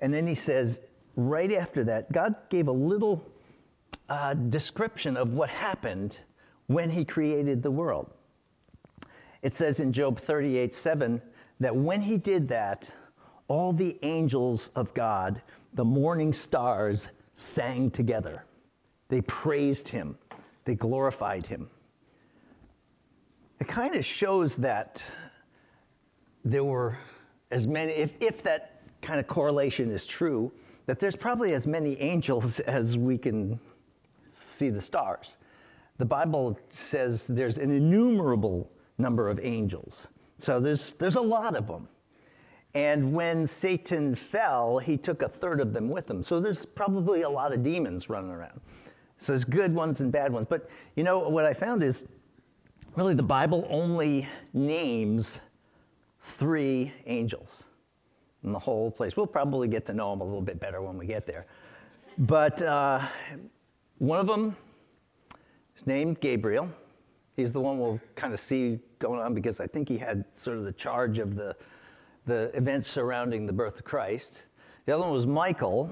And 0.00 0.12
then 0.12 0.26
he 0.26 0.34
says, 0.34 0.80
right 1.14 1.52
after 1.52 1.84
that, 1.84 2.10
God 2.10 2.34
gave 2.50 2.66
a 2.66 2.72
little 2.72 3.24
uh, 4.08 4.34
description 4.34 5.16
of 5.16 5.34
what 5.34 5.48
happened 5.48 6.18
when 6.66 6.90
he 6.90 7.04
created 7.04 7.62
the 7.62 7.70
world. 7.70 8.10
It 9.42 9.54
says 9.54 9.78
in 9.78 9.92
Job 9.92 10.18
38 10.20 10.74
7 10.74 11.22
that 11.60 11.74
when 11.74 12.02
he 12.02 12.16
did 12.16 12.48
that, 12.48 12.90
all 13.46 13.72
the 13.72 13.96
angels 14.02 14.70
of 14.74 14.92
God, 14.94 15.40
the 15.74 15.84
morning 15.84 16.32
stars, 16.32 17.06
sang 17.34 17.90
together. 17.90 18.44
They 19.12 19.20
praised 19.20 19.88
him, 19.88 20.16
they 20.64 20.74
glorified 20.74 21.46
him. 21.46 21.68
It 23.60 23.68
kind 23.68 23.94
of 23.94 24.06
shows 24.06 24.56
that 24.56 25.02
there 26.46 26.64
were 26.64 26.96
as 27.50 27.66
many, 27.66 27.92
if, 27.92 28.16
if 28.22 28.42
that 28.44 28.80
kind 29.02 29.20
of 29.20 29.26
correlation 29.26 29.90
is 29.90 30.06
true, 30.06 30.50
that 30.86 30.98
there's 30.98 31.14
probably 31.14 31.52
as 31.52 31.66
many 31.66 32.00
angels 32.00 32.58
as 32.60 32.96
we 32.96 33.18
can 33.18 33.60
see 34.32 34.70
the 34.70 34.80
stars. 34.80 35.36
The 35.98 36.06
Bible 36.06 36.58
says 36.70 37.26
there's 37.26 37.58
an 37.58 37.70
innumerable 37.70 38.70
number 38.96 39.28
of 39.28 39.38
angels. 39.42 40.06
So 40.38 40.58
there's, 40.58 40.94
there's 40.94 41.16
a 41.16 41.20
lot 41.20 41.54
of 41.54 41.66
them. 41.66 41.86
And 42.72 43.12
when 43.12 43.46
Satan 43.46 44.14
fell, 44.14 44.78
he 44.78 44.96
took 44.96 45.20
a 45.20 45.28
third 45.28 45.60
of 45.60 45.74
them 45.74 45.90
with 45.90 46.08
him. 46.08 46.22
So 46.22 46.40
there's 46.40 46.64
probably 46.64 47.20
a 47.20 47.28
lot 47.28 47.52
of 47.52 47.62
demons 47.62 48.08
running 48.08 48.30
around. 48.30 48.58
So 49.22 49.30
there's 49.30 49.44
good 49.44 49.72
ones 49.72 50.00
and 50.00 50.10
bad 50.10 50.32
ones. 50.32 50.48
But 50.50 50.68
you 50.96 51.04
know, 51.04 51.20
what 51.20 51.46
I 51.46 51.54
found 51.54 51.84
is 51.84 52.02
really 52.96 53.14
the 53.14 53.22
Bible 53.22 53.66
only 53.70 54.26
names 54.52 55.38
three 56.38 56.92
angels 57.06 57.62
in 58.42 58.50
the 58.50 58.58
whole 58.58 58.90
place. 58.90 59.16
We'll 59.16 59.28
probably 59.28 59.68
get 59.68 59.86
to 59.86 59.94
know 59.94 60.10
them 60.10 60.22
a 60.22 60.24
little 60.24 60.42
bit 60.42 60.58
better 60.58 60.82
when 60.82 60.98
we 60.98 61.06
get 61.06 61.24
there. 61.24 61.46
But 62.18 62.60
uh, 62.62 63.06
one 63.98 64.18
of 64.18 64.26
them 64.26 64.56
is 65.76 65.86
named 65.86 66.20
Gabriel. 66.20 66.68
He's 67.36 67.52
the 67.52 67.60
one 67.60 67.78
we'll 67.78 68.00
kind 68.16 68.34
of 68.34 68.40
see 68.40 68.80
going 68.98 69.20
on 69.20 69.34
because 69.34 69.60
I 69.60 69.68
think 69.68 69.88
he 69.88 69.98
had 69.98 70.24
sort 70.34 70.58
of 70.58 70.64
the 70.64 70.72
charge 70.72 71.20
of 71.20 71.36
the, 71.36 71.54
the 72.26 72.50
events 72.54 72.90
surrounding 72.90 73.46
the 73.46 73.52
birth 73.52 73.78
of 73.78 73.84
Christ. 73.84 74.46
The 74.86 74.92
other 74.92 75.04
one 75.04 75.12
was 75.12 75.28
Michael, 75.28 75.88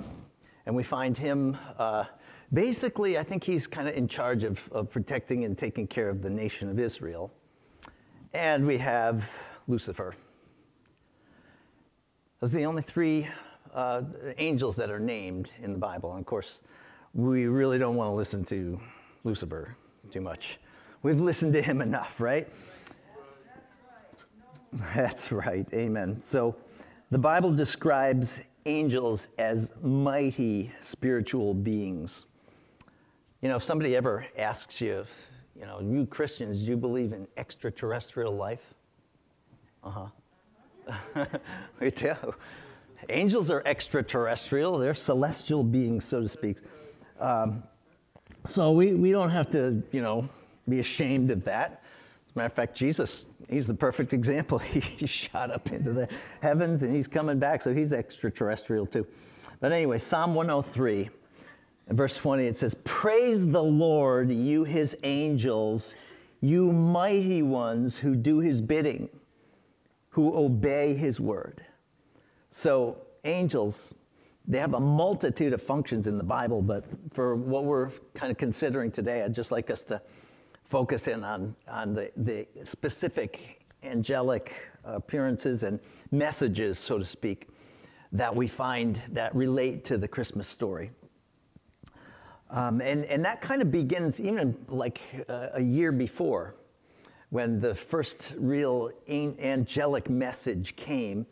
and 0.66 0.74
we 0.74 0.82
find 0.82 1.16
him 1.16 1.56
uh, 1.78 2.04
basically, 2.52 3.18
I 3.18 3.22
think 3.22 3.44
he's 3.44 3.66
kind 3.66 3.88
of 3.88 3.94
in 3.94 4.08
charge 4.08 4.44
of, 4.44 4.60
of 4.72 4.90
protecting 4.90 5.44
and 5.44 5.56
taking 5.56 5.86
care 5.86 6.08
of 6.08 6.22
the 6.22 6.30
nation 6.30 6.68
of 6.68 6.78
Israel. 6.78 7.32
And 8.32 8.66
we 8.66 8.78
have 8.78 9.28
Lucifer. 9.68 10.14
Those 12.40 12.54
are 12.54 12.58
the 12.58 12.66
only 12.66 12.82
three 12.82 13.28
uh, 13.74 14.02
angels 14.38 14.76
that 14.76 14.90
are 14.90 15.00
named 15.00 15.52
in 15.62 15.72
the 15.72 15.78
Bible. 15.78 16.12
And 16.12 16.20
of 16.20 16.26
course, 16.26 16.60
we 17.14 17.46
really 17.46 17.78
don't 17.78 17.96
want 17.96 18.08
to 18.10 18.14
listen 18.14 18.44
to 18.46 18.80
Lucifer 19.24 19.76
too 20.10 20.20
much. 20.20 20.58
We've 21.02 21.20
listened 21.20 21.52
to 21.54 21.62
him 21.62 21.80
enough, 21.80 22.20
right? 22.20 22.48
That's 24.94 25.32
right. 25.32 25.66
Amen. 25.72 26.22
So 26.24 26.54
the 27.10 27.18
Bible 27.18 27.52
describes 27.52 28.40
angels 28.66 29.28
as 29.38 29.72
mighty 29.82 30.72
spiritual 30.80 31.54
beings. 31.54 32.26
You 33.42 33.48
know, 33.48 33.56
if 33.56 33.64
somebody 33.64 33.96
ever 33.96 34.26
asks 34.36 34.80
you, 34.80 35.04
you 35.58 35.66
know, 35.66 35.80
you 35.80 36.06
Christians, 36.06 36.60
do 36.60 36.66
you 36.66 36.76
believe 36.76 37.12
in 37.12 37.26
extraterrestrial 37.36 38.34
life? 38.34 38.74
Uh 39.82 40.08
huh. 41.10 41.26
we 41.80 41.90
do. 41.90 42.14
Angels 43.08 43.50
are 43.50 43.62
extraterrestrial, 43.64 44.78
they're 44.78 44.94
celestial 44.94 45.64
beings, 45.64 46.04
so 46.04 46.20
to 46.20 46.28
speak. 46.28 46.58
Um, 47.18 47.62
so 48.46 48.72
we, 48.72 48.92
we 48.94 49.10
don't 49.10 49.30
have 49.30 49.50
to, 49.52 49.82
you 49.90 50.02
know, 50.02 50.28
be 50.68 50.80
ashamed 50.80 51.30
of 51.30 51.44
that. 51.44 51.82
As 52.26 52.36
a 52.36 52.38
matter 52.38 52.46
of 52.46 52.52
fact, 52.52 52.76
Jesus, 52.76 53.24
he's 53.48 53.66
the 53.66 53.74
perfect 53.74 54.12
example. 54.12 54.58
He 54.70 55.06
shot 55.06 55.50
up 55.50 55.72
into 55.72 55.92
the 55.92 56.08
heavens 56.42 56.82
and 56.82 56.94
he's 56.94 57.08
coming 57.08 57.38
back, 57.38 57.62
so 57.62 57.72
he's 57.72 57.92
extraterrestrial 57.92 58.86
too. 58.86 59.06
But 59.60 59.72
anyway, 59.72 59.98
Psalm 59.98 60.34
103, 60.34 61.10
verse 61.90 62.16
20, 62.16 62.46
it 62.46 62.56
says, 62.56 62.74
Praise 62.84 63.46
the 63.46 63.62
Lord, 63.62 64.30
you 64.30 64.64
his 64.64 64.96
angels, 65.02 65.94
you 66.40 66.72
mighty 66.72 67.42
ones 67.42 67.96
who 67.96 68.14
do 68.14 68.38
his 68.38 68.60
bidding, 68.60 69.08
who 70.10 70.34
obey 70.36 70.94
his 70.94 71.20
word. 71.20 71.64
So, 72.50 72.98
angels, 73.24 73.94
they 74.48 74.58
have 74.58 74.74
a 74.74 74.80
multitude 74.80 75.52
of 75.52 75.62
functions 75.62 76.06
in 76.06 76.18
the 76.18 76.24
Bible, 76.24 76.62
but 76.62 76.84
for 77.12 77.36
what 77.36 77.64
we're 77.64 77.90
kind 78.14 78.30
of 78.30 78.38
considering 78.38 78.90
today, 78.90 79.22
I'd 79.22 79.34
just 79.34 79.52
like 79.52 79.70
us 79.70 79.82
to 79.84 80.00
focus 80.64 81.08
in 81.08 81.24
on, 81.24 81.54
on 81.68 81.94
the, 81.94 82.10
the 82.16 82.46
specific 82.64 83.60
angelic 83.82 84.52
appearances 84.84 85.62
and 85.62 85.78
messages, 86.10 86.78
so 86.78 86.98
to 86.98 87.04
speak, 87.04 87.48
that 88.12 88.34
we 88.34 88.46
find 88.46 89.02
that 89.12 89.34
relate 89.34 89.84
to 89.84 89.98
the 89.98 90.08
Christmas 90.08 90.48
story. 90.48 90.90
Um, 92.50 92.80
and, 92.80 93.04
and 93.04 93.24
that 93.24 93.40
kind 93.40 93.62
of 93.62 93.70
begins 93.70 94.20
even 94.20 94.56
like 94.68 95.00
uh, 95.28 95.48
a 95.54 95.62
year 95.62 95.92
before 95.92 96.56
when 97.30 97.60
the 97.60 97.74
first 97.74 98.34
real 98.38 98.90
angelic 99.08 100.10
message 100.10 100.74
came. 100.74 101.24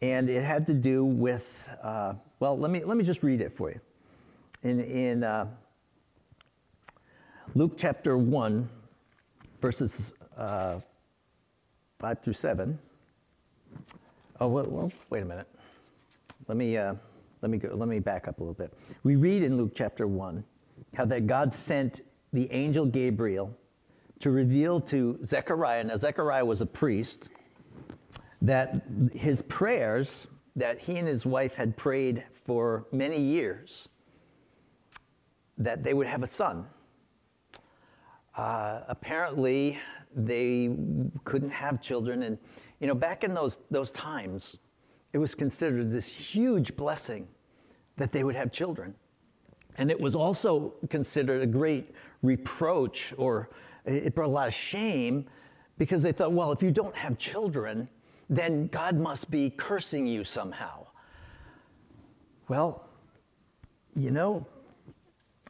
And 0.00 0.28
it 0.30 0.42
had 0.42 0.66
to 0.66 0.74
do 0.74 1.04
with, 1.04 1.46
uh, 1.82 2.14
well, 2.40 2.58
let 2.58 2.70
me, 2.70 2.84
let 2.84 2.96
me 2.96 3.04
just 3.04 3.22
read 3.22 3.40
it 3.40 3.52
for 3.52 3.70
you. 3.70 3.80
In, 4.62 4.80
in 4.80 5.24
uh, 5.24 5.46
Luke 7.54 7.74
chapter 7.76 8.16
1, 8.16 8.68
verses 9.60 10.12
uh, 10.38 10.80
5 11.98 12.22
through 12.22 12.32
7. 12.32 12.78
Oh, 14.40 14.48
well, 14.48 14.66
well, 14.68 14.92
wait 15.10 15.22
a 15.22 15.26
minute. 15.26 15.48
Let 16.48 16.56
me, 16.56 16.76
uh, 16.76 16.94
let, 17.46 17.50
me 17.52 17.58
go, 17.58 17.68
let 17.76 17.88
me 17.88 18.00
back 18.00 18.26
up 18.26 18.40
a 18.40 18.42
little 18.42 18.54
bit. 18.54 18.72
We 19.04 19.14
read 19.14 19.44
in 19.44 19.56
Luke 19.56 19.70
chapter 19.72 20.08
1 20.08 20.42
how 20.94 21.04
that 21.04 21.28
God 21.28 21.52
sent 21.52 22.00
the 22.32 22.50
angel 22.50 22.84
Gabriel 22.84 23.56
to 24.18 24.32
reveal 24.32 24.80
to 24.80 25.16
Zechariah, 25.24 25.84
now 25.84 25.96
Zechariah 25.96 26.44
was 26.44 26.60
a 26.60 26.66
priest, 26.66 27.28
that 28.42 28.82
his 29.14 29.42
prayers 29.42 30.26
that 30.56 30.80
he 30.80 30.96
and 30.96 31.06
his 31.06 31.24
wife 31.24 31.54
had 31.54 31.76
prayed 31.76 32.24
for 32.32 32.86
many 32.90 33.20
years, 33.20 33.88
that 35.56 35.84
they 35.84 35.94
would 35.94 36.08
have 36.08 36.24
a 36.24 36.26
son. 36.26 36.66
Uh, 38.36 38.80
apparently, 38.88 39.78
they 40.16 40.74
couldn't 41.24 41.50
have 41.50 41.80
children. 41.80 42.24
And, 42.24 42.38
you 42.80 42.88
know, 42.88 42.94
back 42.94 43.22
in 43.22 43.34
those, 43.34 43.58
those 43.70 43.92
times, 43.92 44.58
it 45.12 45.18
was 45.18 45.34
considered 45.34 45.92
this 45.92 46.06
huge 46.06 46.74
blessing 46.74 47.28
that 47.96 48.12
they 48.12 48.24
would 48.24 48.34
have 48.34 48.52
children. 48.52 48.94
And 49.78 49.90
it 49.90 50.00
was 50.00 50.14
also 50.14 50.74
considered 50.90 51.42
a 51.42 51.46
great 51.46 51.94
reproach, 52.22 53.12
or 53.16 53.50
it 53.84 54.14
brought 54.14 54.28
a 54.28 54.32
lot 54.32 54.48
of 54.48 54.54
shame 54.54 55.26
because 55.78 56.02
they 56.02 56.12
thought, 56.12 56.32
well, 56.32 56.52
if 56.52 56.62
you 56.62 56.70
don't 56.70 56.96
have 56.96 57.18
children, 57.18 57.88
then 58.28 58.68
God 58.68 58.98
must 58.98 59.30
be 59.30 59.50
cursing 59.50 60.06
you 60.06 60.24
somehow. 60.24 60.86
Well, 62.48 62.88
you 63.94 64.10
know, 64.10 64.46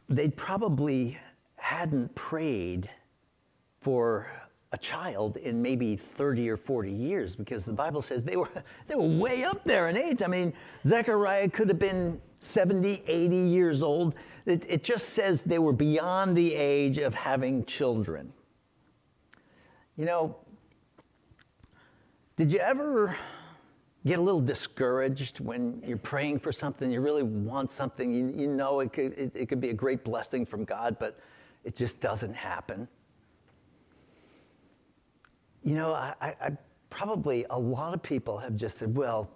they 0.09 0.29
probably 0.29 1.17
hadn't 1.55 2.13
prayed 2.15 2.89
for 3.81 4.29
a 4.73 4.77
child 4.77 5.37
in 5.37 5.61
maybe 5.61 5.95
30 5.95 6.49
or 6.49 6.57
40 6.57 6.91
years 6.91 7.35
because 7.35 7.65
the 7.65 7.73
Bible 7.73 8.01
says 8.01 8.23
they 8.23 8.35
were, 8.35 8.49
they 8.87 8.95
were 8.95 9.07
way 9.07 9.43
up 9.43 9.63
there 9.63 9.89
in 9.89 9.97
age. 9.97 10.21
I 10.21 10.27
mean, 10.27 10.53
Zechariah 10.85 11.49
could 11.49 11.69
have 11.69 11.79
been 11.79 12.21
70, 12.39 13.03
80 13.07 13.35
years 13.35 13.83
old. 13.83 14.15
It, 14.45 14.65
it 14.69 14.83
just 14.83 15.09
says 15.09 15.43
they 15.43 15.59
were 15.59 15.73
beyond 15.73 16.37
the 16.37 16.53
age 16.53 16.97
of 16.97 17.13
having 17.13 17.65
children. 17.65 18.31
You 19.97 20.05
know, 20.05 20.35
did 22.35 22.51
you 22.51 22.59
ever 22.59 23.15
get 24.05 24.19
a 24.19 24.21
little 24.21 24.41
discouraged 24.41 25.39
when 25.39 25.81
you're 25.85 25.97
praying 25.97 26.39
for 26.39 26.51
something, 26.51 26.89
you 26.89 27.01
really 27.01 27.23
want 27.23 27.71
something, 27.71 28.11
you, 28.13 28.33
you 28.35 28.47
know 28.47 28.79
it 28.79 28.93
could, 28.93 29.13
it, 29.17 29.31
it 29.35 29.49
could 29.49 29.59
be 29.59 29.69
a 29.69 29.73
great 29.73 30.03
blessing 30.03 30.45
from 30.45 30.63
God, 30.63 30.97
but 30.99 31.19
it 31.65 31.75
just 31.75 31.99
doesn't 31.99 32.33
happen. 32.33 32.87
You 35.63 35.75
know, 35.75 35.93
I, 35.93 36.13
I, 36.21 36.51
probably 36.89 37.45
a 37.49 37.59
lot 37.59 37.93
of 37.93 38.01
people 38.01 38.37
have 38.37 38.55
just 38.55 38.77
said, 38.77 38.95
well, 38.95 39.29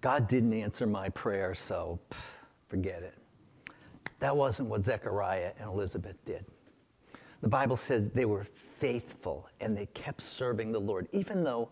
God 0.00 0.28
didn't 0.28 0.52
answer 0.52 0.86
my 0.86 1.08
prayer, 1.08 1.54
so 1.54 1.98
forget 2.68 3.02
it. 3.02 3.14
That 4.18 4.36
wasn't 4.36 4.68
what 4.68 4.82
Zechariah 4.82 5.52
and 5.58 5.68
Elizabeth 5.68 6.16
did. 6.24 6.44
The 7.42 7.48
Bible 7.48 7.76
says 7.76 8.10
they 8.10 8.24
were 8.24 8.46
faithful 8.78 9.48
and 9.60 9.76
they 9.76 9.86
kept 9.86 10.22
serving 10.22 10.72
the 10.72 10.78
Lord, 10.78 11.08
even 11.12 11.42
though, 11.42 11.68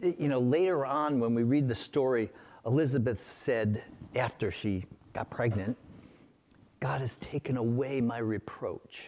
you 0.00 0.28
know, 0.28 0.40
later 0.40 0.84
on 0.84 1.20
when 1.20 1.34
we 1.34 1.42
read 1.42 1.68
the 1.68 1.74
story, 1.74 2.30
Elizabeth 2.66 3.24
said 3.24 3.82
after 4.14 4.50
she 4.50 4.84
got 5.12 5.30
pregnant, 5.30 5.76
God 6.80 7.00
has 7.00 7.16
taken 7.18 7.56
away 7.56 8.00
my 8.00 8.18
reproach. 8.18 9.04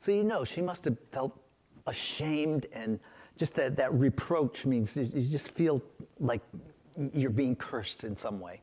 So 0.00 0.12
you 0.12 0.24
know, 0.24 0.44
she 0.44 0.60
must 0.60 0.84
have 0.84 0.96
felt 1.10 1.38
ashamed 1.86 2.66
and 2.72 3.00
just 3.36 3.54
that, 3.54 3.76
that 3.76 3.92
reproach 3.94 4.64
means 4.64 4.94
you 4.94 5.28
just 5.30 5.50
feel 5.52 5.82
like 6.20 6.42
you're 7.12 7.30
being 7.30 7.56
cursed 7.56 8.04
in 8.04 8.16
some 8.16 8.40
way. 8.40 8.60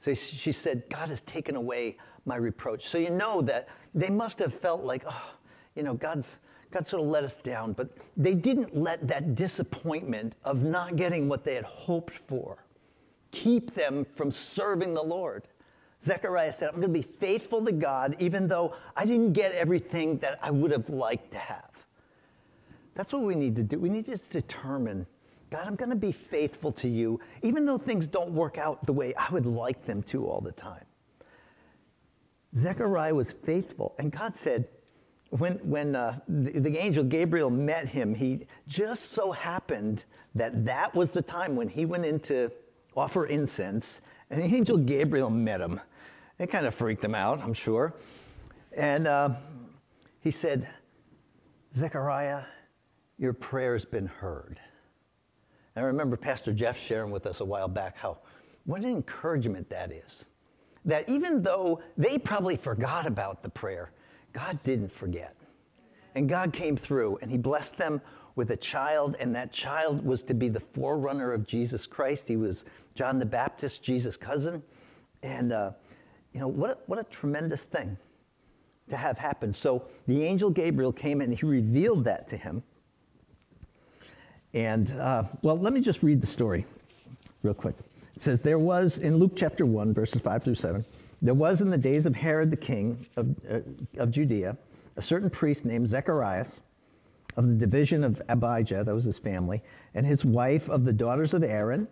So 0.00 0.14
she 0.14 0.52
said, 0.52 0.84
God 0.90 1.08
has 1.08 1.22
taken 1.22 1.56
away 1.56 1.96
my 2.24 2.36
reproach. 2.36 2.88
So 2.88 2.98
you 2.98 3.10
know 3.10 3.40
that 3.42 3.68
they 3.94 4.10
must 4.10 4.38
have 4.38 4.54
felt 4.54 4.84
like, 4.84 5.04
oh, 5.08 5.30
you 5.74 5.82
know, 5.82 5.94
God's, 5.94 6.28
God 6.70 6.86
sort 6.86 7.02
of 7.02 7.08
let 7.08 7.24
us 7.24 7.38
down, 7.38 7.72
but 7.72 7.90
they 8.16 8.34
didn't 8.34 8.76
let 8.76 9.06
that 9.08 9.34
disappointment 9.34 10.34
of 10.44 10.62
not 10.62 10.96
getting 10.96 11.28
what 11.28 11.44
they 11.44 11.54
had 11.54 11.64
hoped 11.64 12.14
for 12.14 12.58
keep 13.30 13.74
them 13.74 14.06
from 14.14 14.30
serving 14.30 14.94
the 14.94 15.02
Lord. 15.02 15.44
Zechariah 16.04 16.52
said, 16.52 16.68
I'm 16.68 16.76
going 16.76 16.92
to 16.92 17.00
be 17.00 17.02
faithful 17.02 17.64
to 17.64 17.72
God 17.72 18.16
even 18.18 18.46
though 18.46 18.74
I 18.96 19.04
didn't 19.04 19.32
get 19.32 19.52
everything 19.52 20.18
that 20.18 20.38
I 20.42 20.50
would 20.50 20.70
have 20.70 20.88
liked 20.88 21.32
to 21.32 21.38
have. 21.38 21.70
That's 22.94 23.12
what 23.12 23.22
we 23.22 23.34
need 23.34 23.56
to 23.56 23.62
do. 23.62 23.78
We 23.78 23.88
need 23.88 24.06
to 24.06 24.16
determine 24.16 25.06
God, 25.50 25.66
I'm 25.66 25.76
going 25.76 25.90
to 25.90 25.96
be 25.96 26.12
faithful 26.12 26.72
to 26.72 26.88
you, 26.88 27.20
even 27.42 27.64
though 27.64 27.78
things 27.78 28.06
don't 28.06 28.32
work 28.32 28.58
out 28.58 28.84
the 28.84 28.92
way 28.92 29.14
I 29.14 29.30
would 29.30 29.46
like 29.46 29.86
them 29.86 30.02
to 30.04 30.26
all 30.26 30.40
the 30.40 30.52
time. 30.52 30.84
Zechariah 32.56 33.14
was 33.14 33.32
faithful, 33.44 33.94
and 33.98 34.12
God 34.12 34.36
said, 34.36 34.68
when, 35.30 35.54
when 35.56 35.94
uh, 35.94 36.18
the, 36.28 36.58
the, 36.58 36.78
angel 36.78 37.04
Gabriel 37.04 37.50
met 37.50 37.88
him, 37.88 38.14
he 38.14 38.46
just 38.66 39.12
so 39.12 39.30
happened 39.30 40.04
that 40.34 40.64
that 40.64 40.94
was 40.94 41.12
the 41.12 41.20
time 41.20 41.54
when 41.54 41.68
he 41.68 41.84
went 41.84 42.06
in 42.06 42.18
to 42.20 42.50
offer 42.96 43.26
incense, 43.26 44.00
and 44.30 44.40
the 44.40 44.44
angel 44.44 44.78
Gabriel 44.78 45.28
met 45.28 45.60
him. 45.60 45.80
It 46.38 46.50
kind 46.50 46.66
of 46.66 46.74
freaked 46.74 47.04
him 47.04 47.14
out, 47.14 47.40
I'm 47.42 47.52
sure. 47.52 47.94
And 48.76 49.06
uh, 49.06 49.30
he 50.20 50.30
said, 50.30 50.68
Zechariah, 51.74 52.42
your 53.18 53.32
prayer's 53.32 53.84
been 53.84 54.06
heard. 54.06 54.58
I 55.78 55.82
remember 55.82 56.16
Pastor 56.16 56.52
Jeff 56.52 56.78
sharing 56.78 57.10
with 57.10 57.26
us 57.26 57.40
a 57.40 57.44
while 57.44 57.68
back 57.68 57.96
how 57.96 58.18
what 58.66 58.82
an 58.82 58.90
encouragement 58.90 59.68
that 59.70 59.92
is. 59.92 60.24
That 60.84 61.08
even 61.08 61.42
though 61.42 61.80
they 61.96 62.18
probably 62.18 62.56
forgot 62.56 63.06
about 63.06 63.42
the 63.42 63.48
prayer, 63.48 63.92
God 64.32 64.58
didn't 64.64 64.92
forget. 64.92 65.34
And 66.14 66.28
God 66.28 66.52
came 66.52 66.76
through 66.76 67.18
and 67.22 67.30
He 67.30 67.38
blessed 67.38 67.76
them 67.76 68.00
with 68.38 68.50
a 68.52 68.56
child, 68.56 69.16
and 69.18 69.34
that 69.34 69.52
child 69.52 70.04
was 70.04 70.22
to 70.22 70.32
be 70.32 70.48
the 70.48 70.60
forerunner 70.60 71.32
of 71.32 71.44
Jesus 71.44 71.88
Christ. 71.88 72.28
He 72.28 72.36
was 72.36 72.64
John 72.94 73.18
the 73.18 73.26
Baptist, 73.26 73.82
Jesus' 73.82 74.16
cousin. 74.16 74.62
And, 75.24 75.52
uh, 75.52 75.72
you 76.32 76.38
know, 76.38 76.46
what 76.46 76.70
a, 76.70 76.78
what 76.86 77.00
a 77.00 77.04
tremendous 77.04 77.64
thing 77.64 77.98
to 78.90 78.96
have 78.96 79.18
happen. 79.18 79.52
So 79.52 79.84
the 80.06 80.22
angel 80.22 80.50
Gabriel 80.50 80.92
came 80.92 81.20
and 81.20 81.34
he 81.34 81.44
revealed 81.44 82.04
that 82.04 82.28
to 82.28 82.36
him. 82.36 82.62
And, 84.58 84.90
uh, 84.98 85.22
well, 85.42 85.56
let 85.56 85.72
me 85.72 85.80
just 85.80 86.02
read 86.02 86.20
the 86.20 86.26
story 86.26 86.66
real 87.44 87.54
quick. 87.54 87.76
It 88.16 88.22
says, 88.22 88.42
There 88.42 88.58
was, 88.58 88.98
in 88.98 89.16
Luke 89.16 89.34
chapter 89.36 89.64
1, 89.64 89.94
verses 89.94 90.20
5 90.20 90.42
through 90.42 90.56
7, 90.56 90.84
there 91.22 91.34
was 91.34 91.60
in 91.60 91.70
the 91.70 91.78
days 91.78 92.06
of 92.06 92.16
Herod 92.16 92.50
the 92.50 92.56
king 92.56 93.06
of, 93.16 93.36
uh, 93.48 93.60
of 93.98 94.10
Judea 94.10 94.56
a 94.96 95.02
certain 95.02 95.30
priest 95.30 95.64
named 95.64 95.88
Zacharias 95.88 96.50
of 97.36 97.46
the 97.46 97.54
division 97.54 98.02
of 98.02 98.20
Abijah, 98.28 98.82
that 98.82 98.92
was 98.92 99.04
his 99.04 99.16
family, 99.16 99.62
and 99.94 100.04
his 100.04 100.24
wife 100.24 100.68
of 100.68 100.84
the 100.84 100.92
daughters 100.92 101.34
of 101.34 101.44
Aaron, 101.44 101.86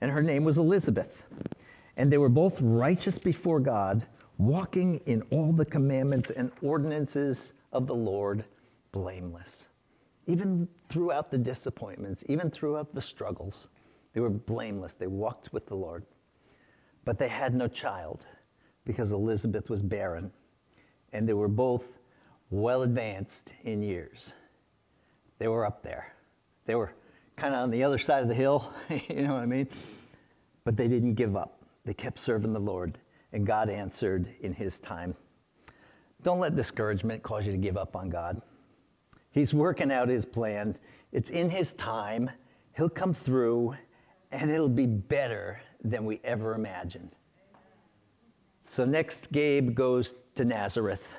and 0.00 0.10
her 0.10 0.22
name 0.22 0.44
was 0.44 0.56
Elizabeth. 0.56 1.24
And 1.98 2.10
they 2.10 2.16
were 2.16 2.30
both 2.30 2.58
righteous 2.62 3.18
before 3.18 3.60
God, 3.60 4.02
walking 4.38 5.02
in 5.04 5.20
all 5.30 5.52
the 5.52 5.66
commandments 5.66 6.30
and 6.30 6.52
ordinances 6.62 7.52
of 7.70 7.86
the 7.86 7.94
Lord 7.94 8.46
blameless 8.92 9.67
even 10.28 10.68
throughout 10.90 11.30
the 11.30 11.38
disappointments, 11.38 12.22
even 12.28 12.50
throughout 12.50 12.94
the 12.94 13.00
struggles, 13.00 13.68
they 14.12 14.20
were 14.20 14.30
blameless. 14.30 14.94
They 14.94 15.06
walked 15.06 15.52
with 15.52 15.66
the 15.66 15.74
Lord. 15.74 16.04
But 17.04 17.18
they 17.18 17.28
had 17.28 17.54
no 17.54 17.66
child 17.66 18.26
because 18.84 19.12
Elizabeth 19.12 19.70
was 19.70 19.80
barren, 19.80 20.30
and 21.14 21.26
they 21.26 21.32
were 21.32 21.48
both 21.48 21.98
well 22.50 22.82
advanced 22.82 23.54
in 23.64 23.82
years. 23.82 24.32
They 25.38 25.48
were 25.48 25.64
up 25.64 25.82
there. 25.82 26.12
They 26.66 26.74
were 26.74 26.92
kind 27.36 27.54
of 27.54 27.62
on 27.62 27.70
the 27.70 27.82
other 27.82 27.98
side 27.98 28.22
of 28.22 28.28
the 28.28 28.34
hill, 28.34 28.70
you 29.08 29.22
know 29.22 29.34
what 29.34 29.42
I 29.42 29.46
mean? 29.46 29.68
But 30.64 30.76
they 30.76 30.88
didn't 30.88 31.14
give 31.14 31.36
up. 31.36 31.62
They 31.86 31.94
kept 31.94 32.20
serving 32.20 32.52
the 32.52 32.60
Lord, 32.60 32.98
and 33.32 33.46
God 33.46 33.70
answered 33.70 34.28
in 34.40 34.52
His 34.52 34.78
time. 34.78 35.14
Don't 36.22 36.40
let 36.40 36.54
discouragement 36.54 37.22
cause 37.22 37.46
you 37.46 37.52
to 37.52 37.58
give 37.58 37.78
up 37.78 37.96
on 37.96 38.10
God. 38.10 38.42
He's 39.38 39.54
working 39.54 39.92
out 39.92 40.08
his 40.08 40.24
plan. 40.24 40.74
It's 41.12 41.30
in 41.30 41.48
his 41.48 41.72
time. 41.74 42.28
He'll 42.76 42.88
come 42.88 43.14
through, 43.14 43.76
and 44.32 44.50
it'll 44.50 44.68
be 44.68 44.86
better 44.86 45.60
than 45.84 46.04
we 46.04 46.20
ever 46.24 46.56
imagined. 46.56 47.14
So, 48.66 48.84
next, 48.84 49.30
Gabe 49.30 49.76
goes 49.76 50.16
to 50.34 50.44
Nazareth. 50.44 51.12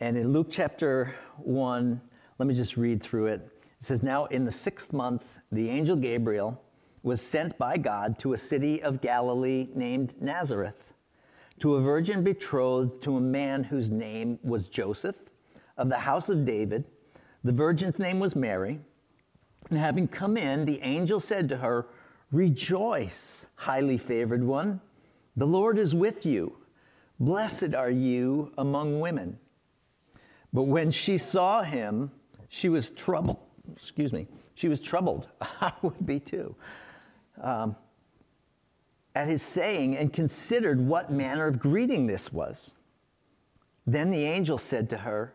And 0.00 0.18
in 0.18 0.30
Luke 0.30 0.48
chapter 0.50 1.14
1, 1.38 1.98
let 2.38 2.46
me 2.46 2.52
just 2.52 2.76
read 2.76 3.02
through 3.02 3.28
it. 3.28 3.48
It 3.80 3.86
says, 3.86 4.02
Now 4.02 4.26
in 4.26 4.44
the 4.44 4.52
sixth 4.52 4.92
month, 4.92 5.24
the 5.50 5.70
angel 5.70 5.96
Gabriel 5.96 6.62
was 7.02 7.22
sent 7.22 7.56
by 7.56 7.78
God 7.78 8.18
to 8.18 8.34
a 8.34 8.38
city 8.38 8.82
of 8.82 9.00
Galilee 9.00 9.68
named 9.74 10.20
Nazareth, 10.20 10.92
to 11.60 11.76
a 11.76 11.80
virgin 11.80 12.22
betrothed 12.22 13.02
to 13.04 13.16
a 13.16 13.20
man 13.22 13.64
whose 13.64 13.90
name 13.90 14.38
was 14.42 14.68
Joseph 14.68 15.16
of 15.80 15.88
the 15.88 15.96
house 15.96 16.28
of 16.28 16.44
David. 16.44 16.84
The 17.42 17.52
virgin's 17.52 17.98
name 17.98 18.20
was 18.20 18.36
Mary. 18.36 18.78
And 19.70 19.78
having 19.78 20.06
come 20.06 20.36
in, 20.36 20.66
the 20.66 20.80
angel 20.82 21.20
said 21.20 21.48
to 21.48 21.56
her, 21.56 21.86
Rejoice, 22.32 23.46
highly 23.56 23.96
favored 23.96 24.44
one. 24.44 24.80
The 25.36 25.46
Lord 25.46 25.78
is 25.78 25.94
with 25.94 26.26
you. 26.26 26.54
Blessed 27.18 27.74
are 27.74 27.90
you 27.90 28.52
among 28.58 29.00
women. 29.00 29.38
But 30.52 30.64
when 30.64 30.90
she 30.90 31.16
saw 31.16 31.62
him, 31.62 32.10
she 32.48 32.68
was 32.68 32.90
troubled. 32.90 33.38
Excuse 33.74 34.12
me. 34.12 34.26
She 34.54 34.68
was 34.68 34.80
troubled. 34.80 35.28
I 35.40 35.72
would 35.80 36.04
be 36.06 36.20
too. 36.20 36.54
Um, 37.42 37.74
at 39.14 39.28
his 39.28 39.42
saying 39.42 39.96
and 39.96 40.12
considered 40.12 40.78
what 40.78 41.10
manner 41.10 41.46
of 41.46 41.58
greeting 41.58 42.06
this 42.06 42.32
was. 42.32 42.72
Then 43.86 44.10
the 44.10 44.24
angel 44.24 44.58
said 44.58 44.90
to 44.90 44.98
her, 44.98 45.34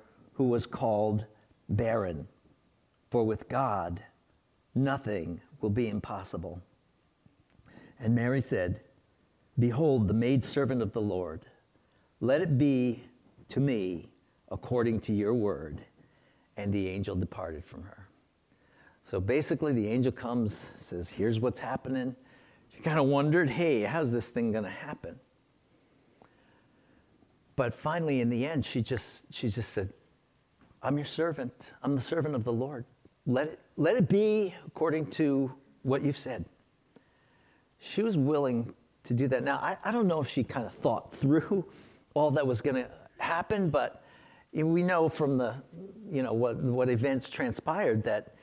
who 0.41 0.47
was 0.47 0.65
called 0.65 1.23
barren. 1.69 2.27
For 3.11 3.23
with 3.23 3.47
God, 3.47 4.01
nothing 4.73 5.39
will 5.61 5.69
be 5.69 5.87
impossible. 5.87 6.59
And 7.99 8.15
Mary 8.15 8.41
said, 8.41 8.81
Behold, 9.59 10.07
the 10.07 10.15
maidservant 10.15 10.81
of 10.81 10.93
the 10.93 10.99
Lord. 10.99 11.45
Let 12.21 12.41
it 12.41 12.57
be 12.57 13.03
to 13.49 13.59
me 13.59 14.09
according 14.49 15.01
to 15.01 15.13
your 15.13 15.35
word. 15.35 15.79
And 16.57 16.73
the 16.73 16.87
angel 16.87 17.15
departed 17.15 17.63
from 17.63 17.83
her. 17.83 18.07
So 19.11 19.19
basically, 19.19 19.73
the 19.73 19.87
angel 19.87 20.11
comes, 20.11 20.59
says, 20.81 21.07
Here's 21.07 21.39
what's 21.39 21.59
happening. 21.59 22.15
She 22.75 22.81
kind 22.81 22.97
of 22.97 23.05
wondered, 23.05 23.47
Hey, 23.47 23.83
how's 23.83 24.11
this 24.11 24.29
thing 24.29 24.51
going 24.51 24.63
to 24.63 24.71
happen? 24.71 25.19
But 27.55 27.75
finally, 27.75 28.21
in 28.21 28.29
the 28.31 28.43
end, 28.43 28.65
she 28.65 28.81
just, 28.81 29.25
she 29.29 29.47
just 29.47 29.71
said, 29.71 29.93
I'm 30.83 30.97
your 30.97 31.05
servant. 31.05 31.53
I'm 31.83 31.95
the 31.95 32.01
servant 32.01 32.35
of 32.35 32.43
the 32.43 32.53
Lord. 32.53 32.85
Let 33.27 33.47
it, 33.47 33.59
let 33.77 33.97
it 33.97 34.09
be 34.09 34.53
according 34.67 35.07
to 35.11 35.51
what 35.83 36.03
you've 36.03 36.17
said. 36.17 36.45
She 37.79 38.03
was 38.03 38.17
willing 38.17 38.73
to 39.05 39.13
do 39.13 39.27
that. 39.29 39.43
Now, 39.43 39.57
I, 39.57 39.77
I 39.85 39.91
don't 39.91 40.07
know 40.07 40.21
if 40.21 40.29
she 40.29 40.43
kind 40.43 40.65
of 40.65 40.73
thought 40.73 41.13
through 41.15 41.65
all 42.15 42.31
that 42.31 42.45
was 42.47 42.61
going 42.61 42.75
to 42.77 42.89
happen, 43.19 43.69
but 43.69 44.03
we 44.53 44.83
know 44.83 45.09
from 45.09 45.37
the, 45.37 45.55
you 46.11 46.23
know, 46.23 46.33
what, 46.33 46.57
what 46.57 46.89
events 46.89 47.29
transpired 47.29 48.03
that 48.03 48.35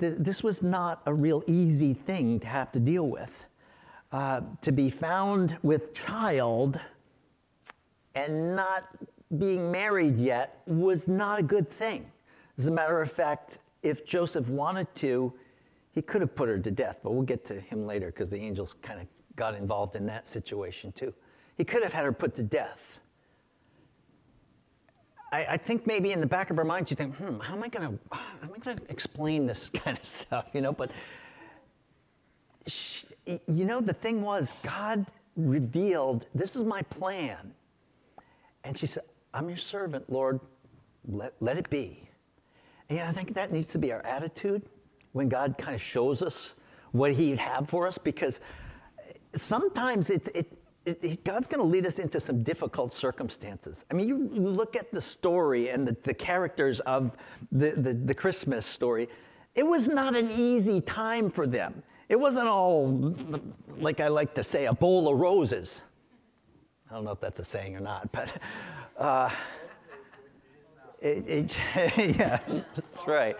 th- 0.00 0.16
this 0.18 0.42
was 0.42 0.62
not 0.62 1.02
a 1.06 1.14
real 1.14 1.44
easy 1.46 1.94
thing 1.94 2.40
to 2.40 2.46
have 2.48 2.72
to 2.72 2.80
deal 2.80 3.08
with. 3.08 3.32
uh, 4.12 4.42
to 4.62 4.72
be 4.72 4.90
found 4.90 5.56
with 5.62 5.94
child 5.94 6.80
and 8.14 8.56
not 8.56 8.84
being 9.38 9.70
married 9.70 10.18
yet 10.18 10.62
was 10.66 11.08
not 11.08 11.38
a 11.38 11.42
good 11.42 11.70
thing. 11.70 12.06
As 12.58 12.66
a 12.66 12.70
matter 12.70 13.00
of 13.00 13.10
fact, 13.10 13.58
if 13.82 14.06
Joseph 14.06 14.48
wanted 14.48 14.92
to, 14.96 15.32
he 15.92 16.02
could 16.02 16.20
have 16.20 16.34
put 16.34 16.48
her 16.48 16.58
to 16.58 16.70
death, 16.70 17.00
but 17.02 17.12
we'll 17.12 17.22
get 17.22 17.44
to 17.46 17.60
him 17.60 17.86
later 17.86 18.06
because 18.06 18.28
the 18.28 18.36
angels 18.36 18.74
kind 18.82 19.00
of 19.00 19.06
got 19.36 19.54
involved 19.54 19.96
in 19.96 20.06
that 20.06 20.28
situation 20.28 20.92
too. 20.92 21.12
He 21.56 21.64
could 21.64 21.82
have 21.82 21.92
had 21.92 22.04
her 22.04 22.12
put 22.12 22.34
to 22.36 22.42
death. 22.42 22.98
I, 25.32 25.46
I 25.50 25.56
think 25.56 25.86
maybe 25.86 26.12
in 26.12 26.20
the 26.20 26.26
back 26.26 26.50
of 26.50 26.56
her 26.56 26.64
mind, 26.64 26.88
she 26.88 26.94
think, 26.94 27.16
hmm, 27.16 27.38
how 27.40 27.54
am 27.54 27.62
I 27.62 27.68
going 27.68 27.98
to, 27.98 28.16
am 28.42 28.50
I 28.54 28.58
going 28.58 28.76
to 28.76 28.82
explain 28.88 29.46
this 29.46 29.68
kind 29.84 29.98
of 29.98 30.04
stuff, 30.04 30.46
you 30.52 30.60
know? 30.60 30.72
But 30.72 30.90
she, 32.66 33.06
you 33.26 33.64
know, 33.64 33.80
the 33.80 33.92
thing 33.92 34.22
was, 34.22 34.52
God 34.62 35.06
revealed, 35.36 36.26
this 36.34 36.54
is 36.56 36.62
my 36.62 36.82
plan. 36.82 37.52
And 38.62 38.78
she 38.78 38.86
said, 38.86 39.02
I'm 39.34 39.48
your 39.48 39.58
servant, 39.58 40.10
Lord. 40.10 40.40
Let, 41.06 41.34
let 41.40 41.58
it 41.58 41.68
be. 41.68 42.08
And 42.88 43.00
I 43.00 43.12
think 43.12 43.34
that 43.34 43.52
needs 43.52 43.66
to 43.72 43.78
be 43.78 43.92
our 43.92 44.04
attitude 44.06 44.62
when 45.12 45.28
God 45.28 45.56
kind 45.58 45.74
of 45.74 45.82
shows 45.82 46.22
us 46.22 46.54
what 46.92 47.12
He'd 47.12 47.38
have 47.38 47.68
for 47.68 47.86
us 47.88 47.98
because 47.98 48.40
sometimes 49.34 50.10
it, 50.10 50.28
it, 50.34 50.56
it 50.86 51.24
God's 51.24 51.46
going 51.48 51.60
to 51.60 51.66
lead 51.66 51.84
us 51.84 51.98
into 51.98 52.20
some 52.20 52.42
difficult 52.42 52.94
circumstances. 52.94 53.84
I 53.90 53.94
mean, 53.94 54.08
you 54.08 54.18
look 54.18 54.76
at 54.76 54.92
the 54.92 55.00
story 55.00 55.70
and 55.70 55.86
the, 55.86 55.96
the 56.04 56.14
characters 56.14 56.78
of 56.80 57.16
the, 57.50 57.72
the, 57.72 57.94
the 57.94 58.14
Christmas 58.14 58.64
story, 58.64 59.08
it 59.54 59.66
was 59.66 59.88
not 59.88 60.14
an 60.14 60.30
easy 60.30 60.80
time 60.80 61.30
for 61.30 61.46
them. 61.46 61.82
It 62.08 62.16
wasn't 62.16 62.46
all, 62.46 63.14
like 63.78 64.00
I 64.00 64.08
like 64.08 64.34
to 64.34 64.44
say, 64.44 64.66
a 64.66 64.74
bowl 64.74 65.08
of 65.08 65.18
roses. 65.18 65.82
I 66.90 66.94
don't 66.94 67.04
know 67.04 67.12
if 67.12 67.20
that's 67.20 67.40
a 67.40 67.44
saying 67.44 67.74
or 67.76 67.80
not, 67.80 68.12
but 68.12 68.32
uh, 68.98 69.30
it, 71.00 71.28
it, 71.28 71.56
yeah, 72.18 72.40
that's 72.74 73.06
right. 73.06 73.36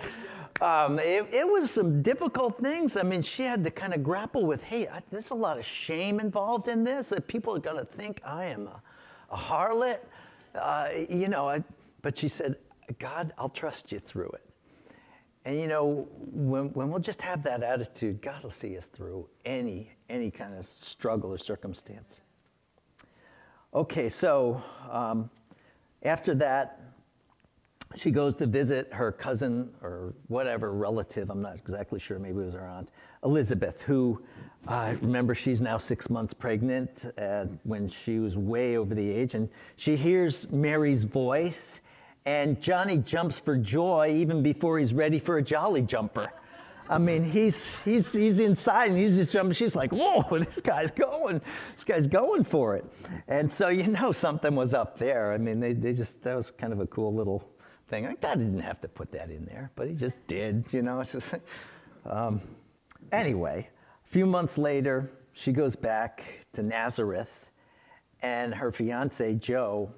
Um, 0.61 0.99
it, 0.99 1.27
it, 1.33 1.47
was 1.47 1.71
some 1.71 2.03
difficult 2.03 2.61
things. 2.61 2.97
I 2.97 3.03
mean, 3.03 3.23
she 3.23 3.43
had 3.43 3.65
to 3.65 3.71
kind 3.71 3.93
of 3.93 4.05
grapple 4.05 4.47
with, 4.47 4.63
hey, 4.63 4.87
I, 4.87 5.01
there's 5.11 5.31
a 5.31 5.35
lot 5.35 5.59
of 5.59 5.65
shame 5.65 6.21
involved 6.21 6.69
in 6.69 6.85
this. 6.85 7.09
That 7.09 7.27
people 7.27 7.57
are 7.57 7.61
going 7.61 7.77
to 7.77 7.85
think 7.85 8.21
I 8.25 8.45
am 8.47 8.69
a, 8.69 8.81
a 9.33 9.37
harlot. 9.37 9.99
Uh, 10.55 10.89
you 11.09 11.29
know, 11.29 11.49
I, 11.49 11.65
but 12.03 12.17
she 12.17 12.29
said, 12.29 12.57
God, 12.99 13.33
I'll 13.37 13.49
trust 13.49 13.91
you 13.91 13.99
through 13.99 14.31
it. 14.35 14.43
And 15.45 15.59
you 15.59 15.67
know, 15.67 16.09
when, 16.33 16.73
when 16.73 16.91
we'll 16.91 17.01
just 17.01 17.21
have 17.23 17.43
that 17.43 17.63
attitude, 17.63 18.23
God 18.23 18.43
will 18.43 18.51
see 18.51 18.79
us 18.79 18.87
through 18.87 19.27
any, 19.45 19.91
any 20.09 20.31
kind 20.31 20.55
of 20.55 20.67
struggle 20.67 21.33
or 21.35 21.39
circumstance. 21.39 22.21
Okay, 23.75 24.09
so 24.09 24.63
um, 24.91 25.29
after 26.05 26.35
that, 26.37 26.81
she 27.97 28.11
goes 28.11 28.37
to 28.39 28.47
visit 28.47 28.93
her 28.93 29.13
cousin 29.13 29.71
or 29.83 30.15
whatever 30.29 30.73
relative, 30.73 31.31
I'm 31.31 31.43
not 31.43 31.57
exactly 31.57 32.01
sure, 32.01 32.19
maybe 32.19 32.41
it 32.41 32.47
was 32.47 32.55
her 32.55 32.67
aunt, 32.67 32.89
Elizabeth, 33.25 33.81
who, 33.83 34.21
uh, 34.67 34.95
remember, 35.01 35.35
she's 35.35 35.61
now 35.61 35.79
six 35.79 36.11
months 36.11 36.35
pregnant 36.35 37.07
uh, 37.19 37.45
when 37.63 37.89
she 37.89 38.19
was 38.19 38.37
way 38.37 38.77
over 38.77 38.95
the 38.95 39.09
age, 39.09 39.35
and 39.35 39.49
she 39.77 39.97
hears 39.97 40.47
Mary's 40.51 41.05
voice 41.05 41.81
and 42.27 42.61
Johnny 42.61 42.99
jumps 42.99 43.39
for 43.39 43.57
joy 43.57 44.15
even 44.17 44.43
before 44.43 44.79
he's 44.79 44.95
ready 44.95 45.19
for 45.19 45.39
a 45.39 45.43
jolly 45.43 45.83
jumper. 45.83 46.31
I 46.89 46.99
mean, 46.99 47.25
he's, 47.25 47.77
he's, 47.83 48.13
he's 48.13 48.39
inside 48.39 48.91
and 48.91 48.99
he's 48.99 49.17
just 49.17 49.33
jumping. 49.33 49.55
She's 49.55 49.75
like, 49.75 49.91
whoa, 49.93 50.39
this 50.39 50.61
guy's 50.61 50.91
going. 50.91 51.41
This 51.75 51.85
guy's 51.85 52.07
going 52.07 52.45
for 52.45 52.77
it. 52.77 52.85
And 53.29 53.51
so, 53.51 53.69
you 53.69 53.87
know, 53.87 54.13
something 54.13 54.55
was 54.55 54.75
up 54.75 54.99
there. 54.99 55.33
I 55.33 55.39
mean, 55.39 55.61
they, 55.61 55.73
they 55.73 55.93
just, 55.93 56.23
that 56.23 56.37
was 56.37 56.51
kind 56.51 56.73
of 56.73 56.81
a 56.81 56.87
cool 56.87 57.15
little 57.15 57.49
thing. 57.89 58.05
God 58.21 58.39
didn't 58.39 58.61
have 58.61 58.81
to 58.83 58.89
put 58.89 59.11
that 59.13 59.31
in 59.31 59.45
there, 59.47 59.71
but 59.77 59.89
he 59.89 59.95
just 59.95 60.27
did, 60.27 60.65
you 60.73 60.83
know. 60.83 61.01
It's 61.01 61.13
just, 61.13 61.35
um, 62.05 62.41
anyway, 63.13 63.69
a 64.05 64.09
few 64.09 64.27
months 64.27 64.59
later, 64.59 65.11
she 65.33 65.53
goes 65.53 65.75
back 65.75 66.23
to 66.53 66.63
Nazareth 66.63 67.51
and 68.21 68.55
her 68.55 68.71
fiance, 68.71 69.35
Joe, 69.35 69.91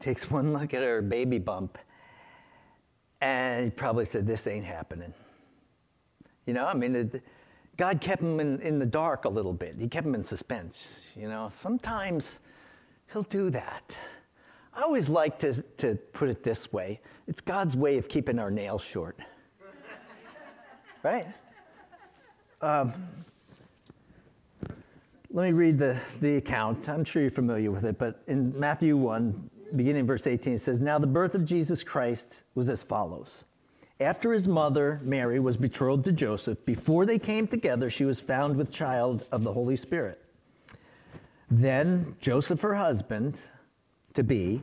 takes 0.00 0.30
one 0.30 0.52
look 0.52 0.74
at 0.74 0.82
her 0.82 1.02
baby 1.02 1.38
bump 1.38 1.78
and 3.22 3.64
he 3.64 3.70
probably 3.70 4.04
said, 4.04 4.26
This 4.26 4.46
ain't 4.46 4.66
happening. 4.66 5.14
You 6.46 6.54
know, 6.54 6.66
I 6.66 6.74
mean, 6.74 6.94
it, 6.94 7.22
God 7.76 8.00
kept 8.00 8.22
him 8.22 8.40
in, 8.40 8.60
in 8.60 8.78
the 8.78 8.86
dark 8.86 9.24
a 9.24 9.28
little 9.28 9.52
bit. 9.52 9.76
He 9.78 9.88
kept 9.88 10.06
him 10.06 10.14
in 10.14 10.24
suspense. 10.24 11.00
You 11.16 11.28
know, 11.28 11.50
sometimes 11.60 12.28
he'll 13.12 13.22
do 13.24 13.50
that. 13.50 13.96
I 14.74 14.82
always 14.82 15.08
like 15.08 15.38
to, 15.40 15.62
to 15.78 15.96
put 16.12 16.28
it 16.28 16.42
this 16.42 16.72
way 16.72 17.00
it's 17.28 17.40
God's 17.40 17.76
way 17.76 17.98
of 17.98 18.08
keeping 18.08 18.38
our 18.38 18.50
nails 18.50 18.82
short. 18.82 19.18
right? 21.02 21.26
Um, 22.60 22.92
let 25.30 25.46
me 25.46 25.52
read 25.52 25.78
the, 25.78 25.98
the 26.20 26.36
account. 26.36 26.88
I'm 26.88 27.04
sure 27.04 27.22
you're 27.22 27.30
familiar 27.30 27.70
with 27.70 27.84
it, 27.84 27.98
but 27.98 28.22
in 28.26 28.58
Matthew 28.58 28.96
1, 28.96 29.50
beginning 29.76 30.06
verse 30.06 30.26
18, 30.26 30.54
it 30.54 30.60
says, 30.60 30.80
Now 30.80 30.98
the 30.98 31.06
birth 31.06 31.34
of 31.34 31.44
Jesus 31.44 31.82
Christ 31.82 32.42
was 32.54 32.68
as 32.68 32.82
follows. 32.82 33.44
After 34.02 34.32
his 34.32 34.48
mother, 34.48 35.00
Mary, 35.04 35.38
was 35.38 35.56
betrothed 35.56 36.04
to 36.04 36.12
Joseph, 36.12 36.64
before 36.64 37.06
they 37.06 37.18
came 37.18 37.46
together, 37.46 37.88
she 37.88 38.04
was 38.04 38.18
found 38.20 38.56
with 38.56 38.70
child 38.70 39.26
of 39.30 39.44
the 39.44 39.52
Holy 39.52 39.76
Spirit. 39.76 40.20
Then 41.50 42.16
Joseph, 42.20 42.60
her 42.62 42.74
husband, 42.74 43.40
to 44.14 44.22
be, 44.22 44.62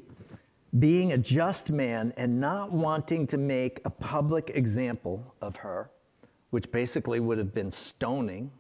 being 0.78 1.14
a 1.14 1.18
just 1.18 1.72
man 1.72 2.14
and 2.18 2.40
not 2.40 2.72
wanting 2.72 3.26
to 3.28 3.38
make 3.38 3.82
a 3.86 3.90
public 3.90 4.52
example 4.54 5.34
of 5.42 5.56
her, 5.56 5.90
which 6.50 6.72
basically 6.72 7.20
would 7.20 7.38
have 7.38 7.54
been 7.54 7.72
stoning, 7.72 8.52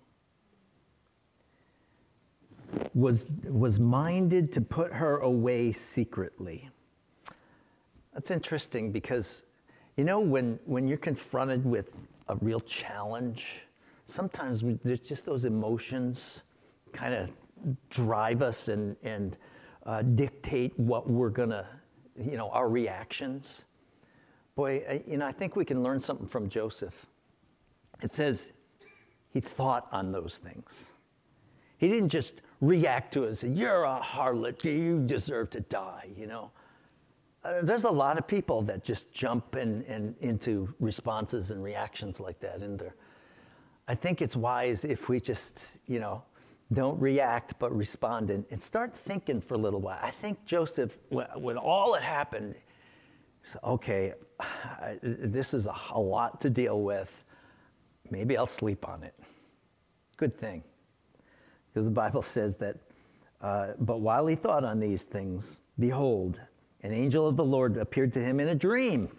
was, 2.93 3.27
was 3.43 3.79
minded 3.79 4.53
to 4.53 4.61
put 4.61 4.93
her 4.93 5.17
away 5.17 5.71
secretly. 5.71 6.69
That's 8.13 8.31
interesting 8.31 8.91
because, 8.91 9.43
you 9.99 10.05
know, 10.05 10.21
when, 10.21 10.57
when 10.63 10.87
you're 10.87 10.97
confronted 10.97 11.65
with 11.65 11.91
a 12.29 12.35
real 12.37 12.61
challenge, 12.61 13.59
sometimes 14.05 14.63
we, 14.63 14.79
there's 14.85 15.01
just 15.01 15.25
those 15.25 15.43
emotions 15.43 16.39
kind 16.93 17.13
of 17.13 17.29
drive 17.89 18.41
us 18.41 18.69
and, 18.69 18.95
and 19.03 19.37
uh, 19.85 20.01
dictate 20.01 20.71
what 20.79 21.09
we're 21.09 21.29
going 21.29 21.49
to, 21.49 21.67
you 22.17 22.37
know, 22.37 22.49
our 22.51 22.69
reactions. 22.69 23.65
Boy, 24.55 24.85
I, 24.89 25.03
you 25.05 25.17
know, 25.17 25.25
I 25.25 25.33
think 25.33 25.57
we 25.57 25.65
can 25.65 25.83
learn 25.83 25.99
something 25.99 26.27
from 26.27 26.47
Joseph. 26.47 26.95
It 28.01 28.09
says 28.09 28.53
he 29.33 29.41
thought 29.41 29.89
on 29.91 30.13
those 30.13 30.39
things. 30.41 30.85
He 31.77 31.89
didn't 31.89 32.07
just 32.07 32.35
react 32.61 33.13
to 33.15 33.25
it 33.25 33.27
and 33.27 33.37
say, 33.37 33.49
You're 33.49 33.83
a 33.83 33.99
harlot, 34.01 34.63
you 34.63 35.03
deserve 35.05 35.49
to 35.49 35.59
die, 35.59 36.07
you 36.15 36.25
know. 36.25 36.51
Uh, 37.43 37.61
there's 37.63 37.85
a 37.85 37.89
lot 37.89 38.17
of 38.17 38.27
people 38.27 38.61
that 38.63 38.83
just 38.83 39.11
jump 39.11 39.55
in, 39.55 39.83
in, 39.83 40.15
into 40.21 40.73
responses 40.79 41.51
and 41.51 41.63
reactions 41.63 42.19
like 42.19 42.39
that. 42.39 42.61
And 42.61 42.83
I 43.87 43.95
think 43.95 44.21
it's 44.21 44.35
wise 44.35 44.83
if 44.83 45.07
we 45.07 45.19
just, 45.19 45.67
you 45.87 45.99
know, 45.99 46.21
don't 46.73 46.99
react 46.99 47.57
but 47.59 47.75
respond 47.75 48.29
and, 48.29 48.45
and 48.51 48.59
start 48.59 48.95
thinking 48.95 49.41
for 49.41 49.53
a 49.53 49.57
little 49.57 49.79
while. 49.79 49.99
I 50.01 50.11
think 50.11 50.43
Joseph, 50.45 50.97
when, 51.09 51.27
when 51.35 51.57
all 51.57 51.93
had 51.93 52.03
happened, 52.03 52.55
said, 53.43 53.61
okay, 53.63 54.13
I, 54.39 54.97
this 55.01 55.53
is 55.53 55.65
a, 55.65 55.75
a 55.91 55.99
lot 55.99 56.41
to 56.41 56.49
deal 56.49 56.81
with. 56.81 57.23
Maybe 58.11 58.37
I'll 58.37 58.45
sleep 58.45 58.87
on 58.87 59.03
it. 59.03 59.15
Good 60.17 60.37
thing 60.37 60.63
because 61.73 61.85
the 61.85 61.91
Bible 61.91 62.21
says 62.21 62.57
that, 62.57 62.75
uh, 63.41 63.69
but 63.79 64.01
while 64.01 64.27
he 64.27 64.35
thought 64.35 64.63
on 64.63 64.79
these 64.79 65.03
things, 65.03 65.61
behold, 65.77 66.39
an 66.83 66.93
angel 66.93 67.27
of 67.27 67.35
the 67.35 67.43
Lord 67.43 67.77
appeared 67.77 68.13
to 68.13 68.19
him 68.19 68.39
in 68.39 68.49
a 68.49 68.55
dream. 68.55 69.09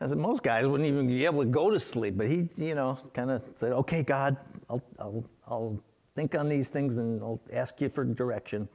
I 0.00 0.08
said, 0.08 0.18
most 0.18 0.42
guys 0.42 0.66
wouldn't 0.66 0.88
even 0.88 1.06
be 1.06 1.24
able 1.24 1.44
to 1.44 1.48
go 1.48 1.70
to 1.70 1.78
sleep, 1.78 2.16
but 2.16 2.26
he, 2.26 2.48
you 2.56 2.74
know, 2.74 2.98
kind 3.14 3.30
of 3.30 3.42
said, 3.56 3.72
okay, 3.72 4.02
God, 4.02 4.36
I'll, 4.68 4.82
I'll, 4.98 5.24
I'll 5.46 5.80
think 6.16 6.34
on 6.34 6.48
these 6.48 6.70
things 6.70 6.98
and 6.98 7.22
I'll 7.22 7.40
ask 7.52 7.80
you 7.80 7.88
for 7.88 8.04
direction. 8.04 8.68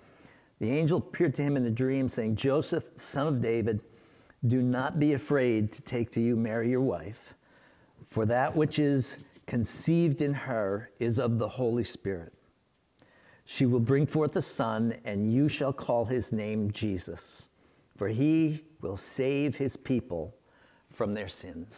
The 0.59 0.71
angel 0.71 0.99
appeared 0.99 1.35
to 1.35 1.43
him 1.43 1.57
in 1.57 1.65
a 1.65 1.69
dream, 1.69 2.07
saying, 2.07 2.37
Joseph, 2.37 2.85
son 2.95 3.27
of 3.27 3.41
David, 3.41 3.81
do 4.47 4.61
not 4.61 4.99
be 4.99 5.13
afraid 5.13 5.71
to 5.73 5.81
take 5.81 6.11
to 6.11 6.21
you 6.21 6.35
Mary, 6.35 6.69
your 6.69 6.81
wife, 6.81 7.33
for 8.07 8.25
that 8.25 8.55
which 8.55 8.79
is 8.79 9.17
conceived 9.45 10.21
in 10.21 10.33
her 10.33 10.91
is 10.99 11.19
of 11.19 11.39
the 11.39 11.47
Holy 11.47 11.83
Spirit. 11.83 12.33
She 13.45 13.65
will 13.65 13.79
bring 13.79 14.05
forth 14.05 14.35
a 14.35 14.41
son, 14.41 14.95
and 15.05 15.31
you 15.31 15.47
shall 15.47 15.73
call 15.73 16.05
his 16.05 16.31
name 16.31 16.71
Jesus, 16.71 17.47
for 17.97 18.07
he 18.07 18.63
will 18.81 18.97
save 18.97 19.55
his 19.55 19.75
people 19.75 20.35
from 20.93 21.13
their 21.13 21.27
sins. 21.27 21.73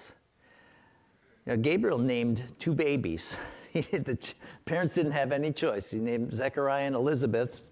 Now, 1.45 1.55
Gabriel 1.55 1.97
named 1.97 2.43
two 2.59 2.73
babies 2.75 3.35
the 3.73 4.17
parents 4.65 4.93
didn't 4.93 5.11
have 5.11 5.31
any 5.31 5.51
choice. 5.51 5.91
He 5.91 5.99
named 5.99 6.35
Zechariah 6.35 6.85
and 6.85 6.95
Elizabeth. 6.95 7.63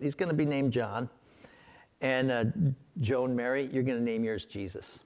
He's 0.00 0.14
going 0.14 0.28
to 0.28 0.34
be 0.34 0.44
named 0.44 0.72
John. 0.72 1.08
And 2.02 2.30
uh, 2.30 2.44
Joe 3.00 3.24
and 3.24 3.34
Mary, 3.34 3.70
you're 3.72 3.82
going 3.82 3.98
to 3.98 4.04
name 4.04 4.22
yours 4.22 4.44
Jesus. 4.44 5.00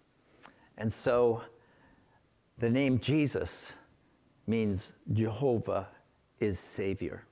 And 0.78 0.92
so 0.92 1.42
the 2.58 2.68
name 2.68 2.98
Jesus 2.98 3.74
means 4.46 4.94
Jehovah 5.12 5.86
is 6.40 6.58
Savior. 6.58 7.24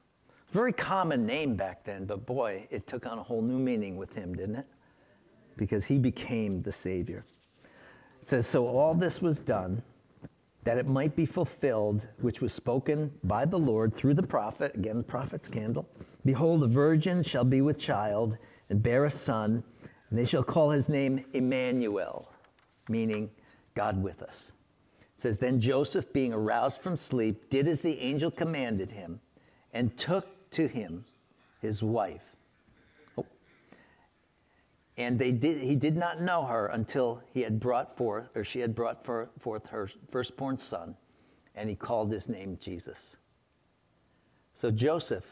Very 0.53 0.73
common 0.73 1.27
name 1.27 1.57
back 1.57 1.85
then, 1.85 2.05
but 2.05 2.25
boy, 2.25 2.67
it 2.71 2.87
took 2.87 3.05
on 3.05 3.19
a 3.19 3.23
whole 3.23 3.43
new 3.43 3.59
meaning 3.59 3.97
with 3.97 4.13
him, 4.13 4.35
didn't 4.35 4.57
it? 4.57 4.67
Because 5.59 5.85
he 5.85 5.99
became 5.99 6.63
the 6.63 6.73
Savior. 6.73 7.27
It 8.23 8.31
says, 8.31 8.47
So 8.47 8.67
all 8.67 8.95
this 8.95 9.21
was 9.21 9.39
done 9.39 9.83
that 10.65 10.79
it 10.79 10.87
might 10.87 11.17
be 11.17 11.27
fulfilled, 11.27 12.09
which 12.21 12.41
was 12.41 12.53
spoken 12.53 13.11
by 13.25 13.45
the 13.45 13.59
Lord 13.59 13.95
through 13.97 14.15
the 14.15 14.23
prophet, 14.23 14.75
again, 14.75 14.99
the 14.99 15.03
prophet's 15.03 15.49
candle. 15.49 15.89
Behold, 16.25 16.61
the 16.61 16.67
virgin 16.67 17.23
shall 17.23 17.45
be 17.45 17.61
with 17.61 17.79
child 17.79 18.37
and 18.69 18.83
bear 18.83 19.07
a 19.07 19.11
son, 19.11 19.63
and 20.11 20.19
they 20.19 20.25
shall 20.25 20.43
call 20.43 20.71
his 20.71 20.89
name 20.89 21.25
Emmanuel, 21.33 22.31
meaning 22.89 23.31
God 23.75 24.03
with 24.03 24.23
us. 24.23 24.53
It 25.17 25.23
says, 25.23 25.39
Then 25.39 25.61
Joseph, 25.61 26.13
being 26.13 26.33
aroused 26.33 26.81
from 26.81 26.97
sleep, 26.97 27.49
did 27.51 27.67
as 27.67 27.81
the 27.81 27.99
angel 27.99 28.31
commanded 28.31 28.91
him, 28.91 29.21
and 29.73 29.97
took 29.97 30.51
to 30.51 30.69
him 30.69 31.05
his 31.61 31.83
wife. 31.83 32.28
And 34.99 35.17
they 35.17 35.31
did, 35.31 35.63
he 35.63 35.77
did 35.77 35.97
not 35.97 36.21
know 36.21 36.45
her 36.45 36.67
until 36.67 37.23
he 37.33 37.41
had 37.41 37.61
brought 37.61 37.97
forth, 37.97 38.29
or 38.35 38.43
she 38.43 38.59
had 38.59 38.75
brought 38.75 39.05
forth 39.05 39.65
her 39.67 39.89
firstborn 40.11 40.59
son, 40.59 40.97
and 41.55 41.71
he 41.71 41.77
called 41.77 42.11
his 42.11 42.29
name 42.29 42.59
Jesus. 42.61 43.17
So 44.55 44.73
Joseph, 44.73 45.25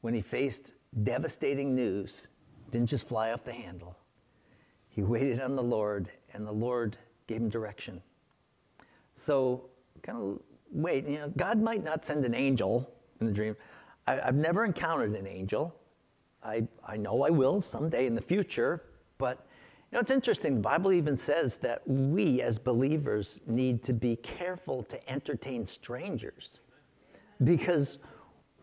when 0.00 0.14
he 0.14 0.22
faced 0.22 0.72
devastating 1.02 1.74
news, 1.74 2.28
didn't 2.70 2.88
just 2.88 3.06
fly 3.06 3.32
off 3.32 3.44
the 3.44 3.52
handle. 3.52 3.94
He 4.88 5.02
waited 5.02 5.38
on 5.38 5.54
the 5.54 5.62
Lord, 5.62 6.08
and 6.32 6.46
the 6.46 6.52
Lord 6.52 6.96
gave 7.26 7.42
him 7.42 7.50
direction. 7.50 8.00
So, 9.16 9.66
kind 10.02 10.18
of 10.18 10.40
wait, 10.72 11.06
you 11.06 11.18
know, 11.18 11.32
God 11.36 11.60
might 11.60 11.84
not 11.84 12.06
send 12.06 12.24
an 12.24 12.34
angel 12.34 12.90
in 13.20 13.26
the 13.26 13.32
dream. 13.34 13.54
I, 14.06 14.14
have 14.14 14.34
never 14.34 14.64
encountered 14.64 15.14
an 15.14 15.26
angel. 15.26 15.74
I, 16.42 16.66
I 16.86 16.96
know 16.96 17.22
I 17.22 17.28
will 17.28 17.60
someday 17.60 18.06
in 18.06 18.14
the 18.14 18.22
future, 18.22 18.82
but 19.20 19.46
you 19.92 19.96
know, 19.96 20.00
it's 20.00 20.10
interesting. 20.10 20.56
The 20.56 20.60
Bible 20.60 20.92
even 20.92 21.16
says 21.16 21.58
that 21.58 21.82
we 21.86 22.42
as 22.42 22.58
believers 22.58 23.40
need 23.46 23.82
to 23.84 23.92
be 23.92 24.16
careful 24.16 24.82
to 24.84 25.10
entertain 25.10 25.66
strangers 25.66 26.60
because 27.44 27.98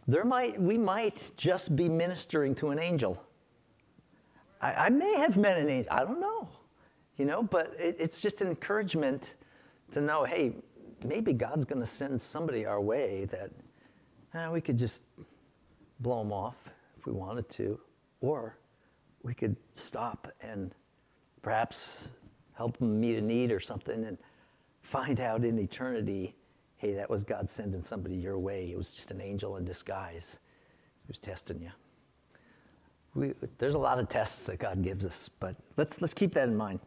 there 0.08 0.24
might, 0.24 0.60
we 0.60 0.78
might 0.78 1.32
just 1.36 1.76
be 1.76 1.90
ministering 1.90 2.56
to 2.56 2.70
an 2.70 2.80
angel. 2.80 3.22
I, 4.62 4.74
I 4.74 4.90
may 4.90 5.16
have 5.18 5.36
met 5.38 5.58
an 5.58 5.70
angel, 5.70 5.92
I 5.92 6.06
don't 6.06 6.22
know, 6.22 6.48
you 7.18 7.26
know, 7.26 7.44
but 7.44 7.76
it, 7.78 7.98
it's 8.00 8.22
just 8.22 8.42
an 8.42 8.48
encouragement 8.48 9.34
to 9.92 10.02
know 10.02 10.24
hey, 10.24 10.54
maybe 11.06 11.34
God's 11.34 11.66
going 11.66 11.82
to 11.82 11.88
send 11.88 12.22
somebody 12.22 12.66
our 12.66 12.82
way 12.82 13.26
that 13.26 13.52
eh, 14.34 14.50
we 14.50 14.62
could 14.62 14.78
just 14.78 15.02
blow 16.00 16.20
them 16.24 16.32
off 16.32 16.70
if 16.98 17.06
we 17.06 17.12
wanted 17.12 17.50
to, 17.50 17.80
or 18.22 18.58
we 19.28 19.34
could 19.34 19.58
stop 19.76 20.32
and 20.40 20.74
perhaps 21.42 21.90
help 22.54 22.78
them 22.78 22.98
meet 23.00 23.18
a 23.18 23.22
need 23.22 23.52
or 23.52 23.60
something 23.60 24.06
and 24.06 24.18
find 24.82 25.20
out 25.20 25.44
in 25.44 25.60
eternity 25.60 26.34
hey, 26.78 26.94
that 26.94 27.10
was 27.10 27.24
God 27.24 27.50
sending 27.50 27.84
somebody 27.84 28.16
your 28.16 28.38
way. 28.38 28.70
It 28.72 28.78
was 28.78 28.92
just 28.92 29.10
an 29.10 29.20
angel 29.20 29.58
in 29.58 29.66
disguise 29.66 30.38
who 31.02 31.08
was 31.08 31.18
testing 31.18 31.60
you. 31.60 31.72
We, 33.16 33.34
there's 33.58 33.74
a 33.74 33.80
lot 33.80 33.98
of 33.98 34.08
tests 34.10 34.46
that 34.46 34.60
God 34.60 34.84
gives 34.84 35.04
us, 35.04 35.28
but 35.40 35.56
let's, 35.76 36.02
let's 36.02 36.14
keep 36.14 36.36
that 36.36 36.48
in 36.48 36.56
mind. 36.56 36.80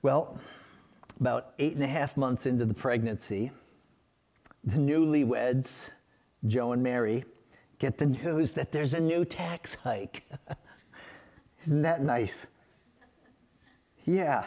Well, 0.00 0.38
about 1.20 1.52
eight 1.58 1.74
and 1.74 1.84
a 1.84 1.86
half 1.86 2.16
months 2.16 2.46
into 2.46 2.64
the 2.64 2.72
pregnancy, 2.72 3.52
the 4.64 4.78
newlyweds, 4.78 5.90
Joe 6.46 6.72
and 6.72 6.82
Mary, 6.82 7.26
get 7.82 7.98
the 7.98 8.06
news 8.06 8.52
that 8.52 8.70
there's 8.70 8.94
a 8.94 9.00
new 9.00 9.24
tax 9.24 9.74
hike. 9.74 10.22
Isn't 11.64 11.82
that 11.82 12.00
nice? 12.00 12.46
Yeah. 14.04 14.46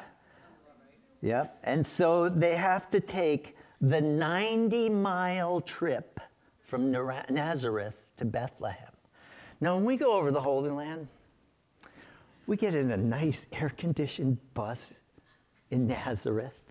Yep. 1.21 1.59
And 1.65 1.85
so 1.85 2.29
they 2.29 2.55
have 2.55 2.89
to 2.91 3.01
take 3.01 3.57
the 3.81 3.99
90 3.99 4.87
mile 4.87 5.59
trip 5.59 6.17
from 6.63 6.91
Nazareth 6.91 8.05
to 8.15 8.23
Bethlehem. 8.23 8.93
Now, 9.59 9.75
when 9.75 9.83
we 9.83 9.97
go 9.97 10.13
over 10.13 10.31
the 10.31 10.39
Holy 10.39 10.69
Land, 10.69 11.05
we 12.47 12.55
get 12.55 12.73
in 12.73 12.91
a 12.91 12.97
nice 12.97 13.47
air 13.51 13.73
conditioned 13.77 14.37
bus 14.53 14.93
in 15.71 15.87
Nazareth, 15.87 16.61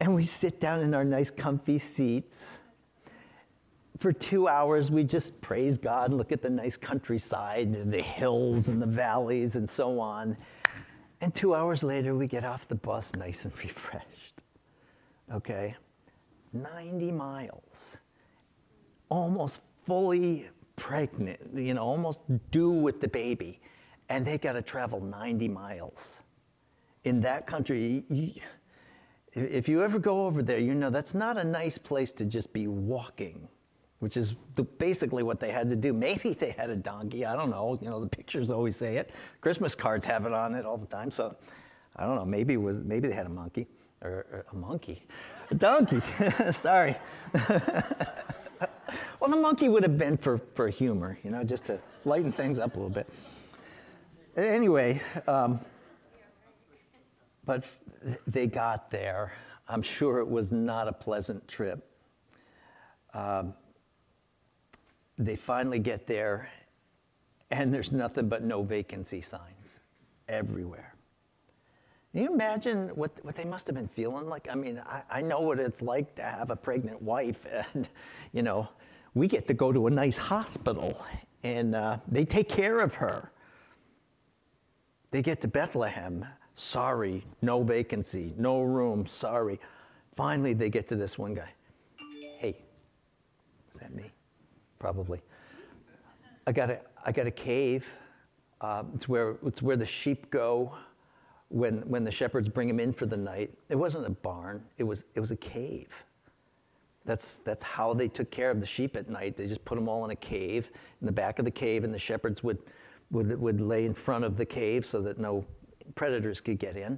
and 0.00 0.14
we 0.14 0.26
sit 0.26 0.60
down 0.60 0.80
in 0.80 0.92
our 0.92 1.04
nice, 1.04 1.30
comfy 1.30 1.78
seats. 1.78 2.44
For 3.98 4.12
two 4.12 4.48
hours, 4.48 4.90
we 4.90 5.04
just 5.04 5.40
praise 5.40 5.78
God, 5.78 6.12
look 6.12 6.32
at 6.32 6.42
the 6.42 6.50
nice 6.50 6.76
countryside 6.76 7.68
and 7.68 7.92
the 7.92 8.02
hills 8.02 8.68
and 8.68 8.80
the 8.80 8.86
valleys 8.86 9.56
and 9.56 9.68
so 9.68 9.98
on. 9.98 10.36
And 11.20 11.34
two 11.34 11.54
hours 11.54 11.82
later, 11.82 12.14
we 12.14 12.26
get 12.26 12.44
off 12.44 12.68
the 12.68 12.74
bus 12.74 13.10
nice 13.16 13.44
and 13.44 13.56
refreshed. 13.62 14.42
Okay? 15.32 15.74
90 16.52 17.10
miles. 17.12 17.96
Almost 19.08 19.60
fully 19.86 20.48
pregnant, 20.76 21.40
you 21.54 21.74
know, 21.74 21.82
almost 21.82 22.20
due 22.50 22.70
with 22.70 23.00
the 23.00 23.08
baby. 23.08 23.60
And 24.08 24.26
they 24.26 24.36
got 24.36 24.52
to 24.52 24.62
travel 24.62 25.00
90 25.00 25.48
miles 25.48 26.22
in 27.06 27.20
that 27.20 27.46
country, 27.46 28.04
you, 28.10 28.32
if 29.32 29.68
you 29.68 29.82
ever 29.82 29.98
go 30.00 30.26
over 30.26 30.42
there, 30.42 30.58
you 30.58 30.74
know 30.74 30.90
that's 30.90 31.14
not 31.14 31.38
a 31.38 31.44
nice 31.44 31.78
place 31.78 32.10
to 32.12 32.24
just 32.24 32.52
be 32.52 32.66
walking, 32.66 33.48
which 34.00 34.16
is 34.16 34.34
the, 34.56 34.62
basically 34.62 35.22
what 35.22 35.40
they 35.40 35.50
had 35.50 35.70
to 35.70 35.76
do. 35.76 35.92
Maybe 35.92 36.34
they 36.34 36.50
had 36.50 36.70
a 36.70 36.76
donkey. 36.76 37.24
I 37.24 37.34
don't 37.34 37.50
know. 37.50 37.78
You 37.80 37.88
know, 37.88 38.00
the 38.00 38.08
pictures 38.08 38.50
always 38.50 38.76
say 38.76 38.96
it. 38.96 39.10
Christmas 39.40 39.74
cards 39.74 40.04
have 40.06 40.26
it 40.26 40.32
on 40.32 40.54
it 40.54 40.66
all 40.66 40.76
the 40.76 40.86
time. 40.86 41.10
So 41.10 41.34
I 41.96 42.04
don't 42.04 42.16
know. 42.16 42.24
Maybe 42.24 42.56
was 42.56 42.78
maybe 42.78 43.08
they 43.08 43.14
had 43.14 43.26
a 43.26 43.30
monkey 43.30 43.66
or, 44.02 44.26
or 44.30 44.46
a 44.52 44.56
monkey, 44.56 45.02
a 45.50 45.54
donkey. 45.54 46.00
Sorry. 46.52 46.96
well, 47.40 49.30
the 49.30 49.36
monkey 49.36 49.68
would 49.68 49.82
have 49.82 49.96
been 49.96 50.16
for 50.16 50.38
for 50.54 50.68
humor, 50.68 51.18
you 51.24 51.30
know, 51.30 51.42
just 51.42 51.64
to 51.66 51.78
lighten 52.04 52.32
things 52.32 52.58
up 52.58 52.74
a 52.74 52.76
little 52.76 52.90
bit. 52.90 53.08
Anyway. 54.36 55.00
Um, 55.26 55.60
but 57.46 57.64
they 58.26 58.46
got 58.46 58.90
there. 58.90 59.32
I'm 59.68 59.82
sure 59.82 60.18
it 60.18 60.28
was 60.28 60.52
not 60.52 60.88
a 60.88 60.92
pleasant 60.92 61.46
trip. 61.48 61.88
Um, 63.14 63.54
they 65.18 65.36
finally 65.36 65.78
get 65.78 66.06
there, 66.06 66.48
and 67.50 67.72
there's 67.72 67.92
nothing 67.92 68.28
but 68.28 68.42
no 68.42 68.62
vacancy 68.62 69.20
signs 69.20 69.80
everywhere. 70.28 70.94
Can 72.12 72.22
you 72.22 72.32
imagine 72.32 72.88
what, 72.90 73.12
what 73.22 73.36
they 73.36 73.44
must 73.44 73.66
have 73.66 73.76
been 73.76 73.88
feeling 73.88 74.26
like? 74.26 74.48
I 74.50 74.54
mean, 74.54 74.80
I, 74.86 75.02
I 75.10 75.20
know 75.20 75.40
what 75.40 75.58
it's 75.58 75.82
like 75.82 76.14
to 76.16 76.22
have 76.22 76.50
a 76.50 76.56
pregnant 76.56 77.00
wife, 77.02 77.46
and, 77.74 77.88
you 78.32 78.42
know, 78.42 78.68
we 79.14 79.28
get 79.28 79.46
to 79.48 79.54
go 79.54 79.72
to 79.72 79.86
a 79.86 79.90
nice 79.90 80.16
hospital, 80.16 81.04
and 81.42 81.74
uh, 81.74 81.98
they 82.08 82.24
take 82.24 82.48
care 82.48 82.80
of 82.80 82.94
her. 82.94 83.30
They 85.10 85.22
get 85.22 85.40
to 85.42 85.48
Bethlehem 85.48 86.26
Sorry, 86.56 87.22
no 87.42 87.62
vacancy, 87.62 88.34
no 88.38 88.62
room, 88.62 89.06
sorry. 89.06 89.60
Finally, 90.14 90.54
they 90.54 90.70
get 90.70 90.88
to 90.88 90.96
this 90.96 91.18
one 91.18 91.34
guy. 91.34 91.50
Hey, 92.38 92.56
is 93.72 93.80
that 93.80 93.94
me? 93.94 94.10
Probably. 94.86 95.20
I 96.46 96.52
got 96.52 96.70
a, 96.70 96.78
I 97.04 97.10
got 97.10 97.26
a 97.26 97.30
cave. 97.32 97.84
Uh, 98.60 98.84
it's, 98.94 99.08
where, 99.08 99.34
it's 99.44 99.60
where 99.60 99.76
the 99.76 99.84
sheep 99.84 100.30
go 100.30 100.76
when, 101.48 101.78
when 101.88 102.04
the 102.04 102.10
shepherds 102.12 102.48
bring 102.48 102.68
them 102.68 102.78
in 102.78 102.92
for 102.92 103.04
the 103.04 103.16
night. 103.16 103.52
It 103.68 103.74
wasn't 103.74 104.06
a 104.06 104.10
barn, 104.10 104.62
it 104.78 104.84
was, 104.84 105.02
it 105.16 105.18
was 105.18 105.32
a 105.32 105.36
cave. 105.36 105.88
That's, 107.04 107.38
that's 107.38 107.64
how 107.64 107.94
they 107.94 108.06
took 108.06 108.30
care 108.30 108.48
of 108.48 108.60
the 108.60 108.66
sheep 108.66 108.94
at 108.94 109.10
night. 109.10 109.36
They 109.36 109.48
just 109.48 109.64
put 109.64 109.74
them 109.74 109.88
all 109.88 110.04
in 110.04 110.12
a 110.12 110.16
cave, 110.16 110.70
in 111.00 111.06
the 111.06 111.12
back 111.12 111.40
of 111.40 111.44
the 111.44 111.50
cave, 111.50 111.82
and 111.82 111.92
the 111.92 111.98
shepherds 111.98 112.44
would, 112.44 112.58
would, 113.10 113.40
would 113.40 113.60
lay 113.60 113.86
in 113.86 113.92
front 113.92 114.24
of 114.24 114.36
the 114.36 114.46
cave 114.46 114.86
so 114.86 115.00
that 115.00 115.18
no 115.18 115.44
predators 115.96 116.40
could 116.40 116.60
get 116.60 116.76
in. 116.76 116.96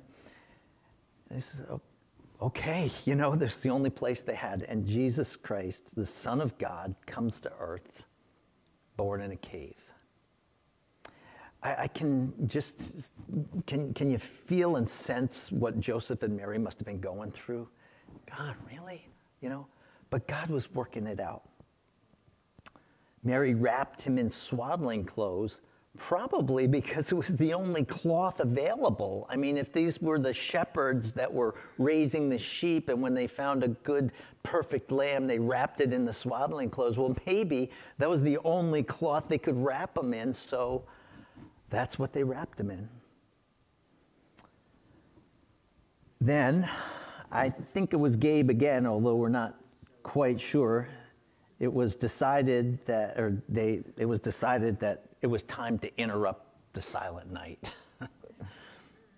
And 1.31 1.37
he 1.37 1.41
says, 1.41 1.61
okay, 2.41 2.91
you 3.05 3.15
know, 3.15 3.35
this 3.35 3.57
is 3.57 3.61
the 3.61 3.71
only 3.71 3.91
place 3.91 4.23
they 4.23 4.35
had. 4.35 4.63
And 4.69 4.87
Jesus 4.87 5.37
Christ, 5.37 5.95
the 5.97 6.07
Son 6.07 6.41
of 6.41 6.57
God, 6.59 6.95
comes 7.07 7.41
to 7.41 7.53
earth, 7.59 8.05
born 8.97 9.21
in 9.23 9.33
a 9.33 9.37
cave. 9.37 9.75
I, 11.63 11.75
I, 11.83 11.87
can 11.89 12.33
just, 12.47 13.13
can, 13.67 13.93
can 13.93 14.11
you 14.11 14.19
feel 14.19 14.77
and 14.77 14.89
sense 14.89 15.51
what 15.51 15.81
Joseph 15.81 16.23
and 16.23 16.37
Mary 16.37 16.59
must 16.59 16.79
have 16.79 16.87
been 16.87 17.01
going 17.01 17.33
through? 17.33 17.69
God, 18.37 18.55
really? 18.71 19.05
You 19.41 19.49
know, 19.49 19.67
but 20.11 20.27
God 20.29 20.51
was 20.51 20.73
working 20.73 21.07
it 21.07 21.19
out. 21.19 21.43
Mary 23.25 23.55
wrapped 23.55 24.01
him 24.01 24.19
in 24.19 24.31
swaddling 24.31 25.05
clothes, 25.05 25.61
probably 25.97 26.67
because 26.67 27.11
it 27.11 27.15
was 27.15 27.29
the 27.29 27.53
only 27.55 27.85
cloth 27.85 28.41
available. 28.41 29.27
I 29.31 29.37
mean, 29.37 29.57
if 29.57 29.73
these 29.73 30.01
were 30.01 30.19
the 30.19 30.33
shepherds 30.33 31.13
that 31.13 31.33
were 31.33 31.55
raising 31.79 32.29
the 32.29 32.39
sheep, 32.39 32.89
and 32.89 33.01
when 33.01 33.15
they 33.15 33.27
found 33.27 33.65
a 33.65 33.69
good, 33.69 34.13
perfect 34.43 34.93
lamb, 34.93 35.27
they 35.27 35.39
wrapped 35.39 35.81
it 35.81 35.93
in 35.93 36.05
the 36.05 36.13
swaddling 36.13 36.71
clothes, 36.71 36.97
well, 36.97 37.17
maybe 37.27 37.71
that 37.99 38.09
was 38.09 38.23
the 38.23 38.39
only 38.45 38.83
cloth 38.83 39.25
they 39.29 39.39
could 39.39 39.57
wrap 39.57 39.95
them 39.95 40.15
in, 40.15 40.33
so 40.33 40.85
that's 41.71 41.99
what 41.99 42.13
they 42.13 42.23
wrapped 42.23 42.59
them 42.59 42.71
in. 42.71 42.89
Then, 46.21 46.69
I 47.31 47.51
think 47.51 47.93
it 47.93 47.97
was 47.97 48.17
Gabe 48.17 48.51
again, 48.51 48.87
although 48.87 49.17
we're 49.17 49.29
not 49.29 49.57
quite 50.03 50.41
sure. 50.41 50.89
It 51.61 51.73
was 51.73 51.97
decided 51.97 52.79
that, 52.87 53.19
or 53.19 53.43
they, 53.49 53.81
it 53.97 54.05
was 54.05 54.21
decided 54.21 54.79
that 54.81 55.05
it 55.23 55.27
was 55.27 55.43
time 55.45 55.79
to 55.81 56.01
interrupt 56.01 56.47
the 56.73 56.83
silent 56.83 57.33
night. 57.33 57.73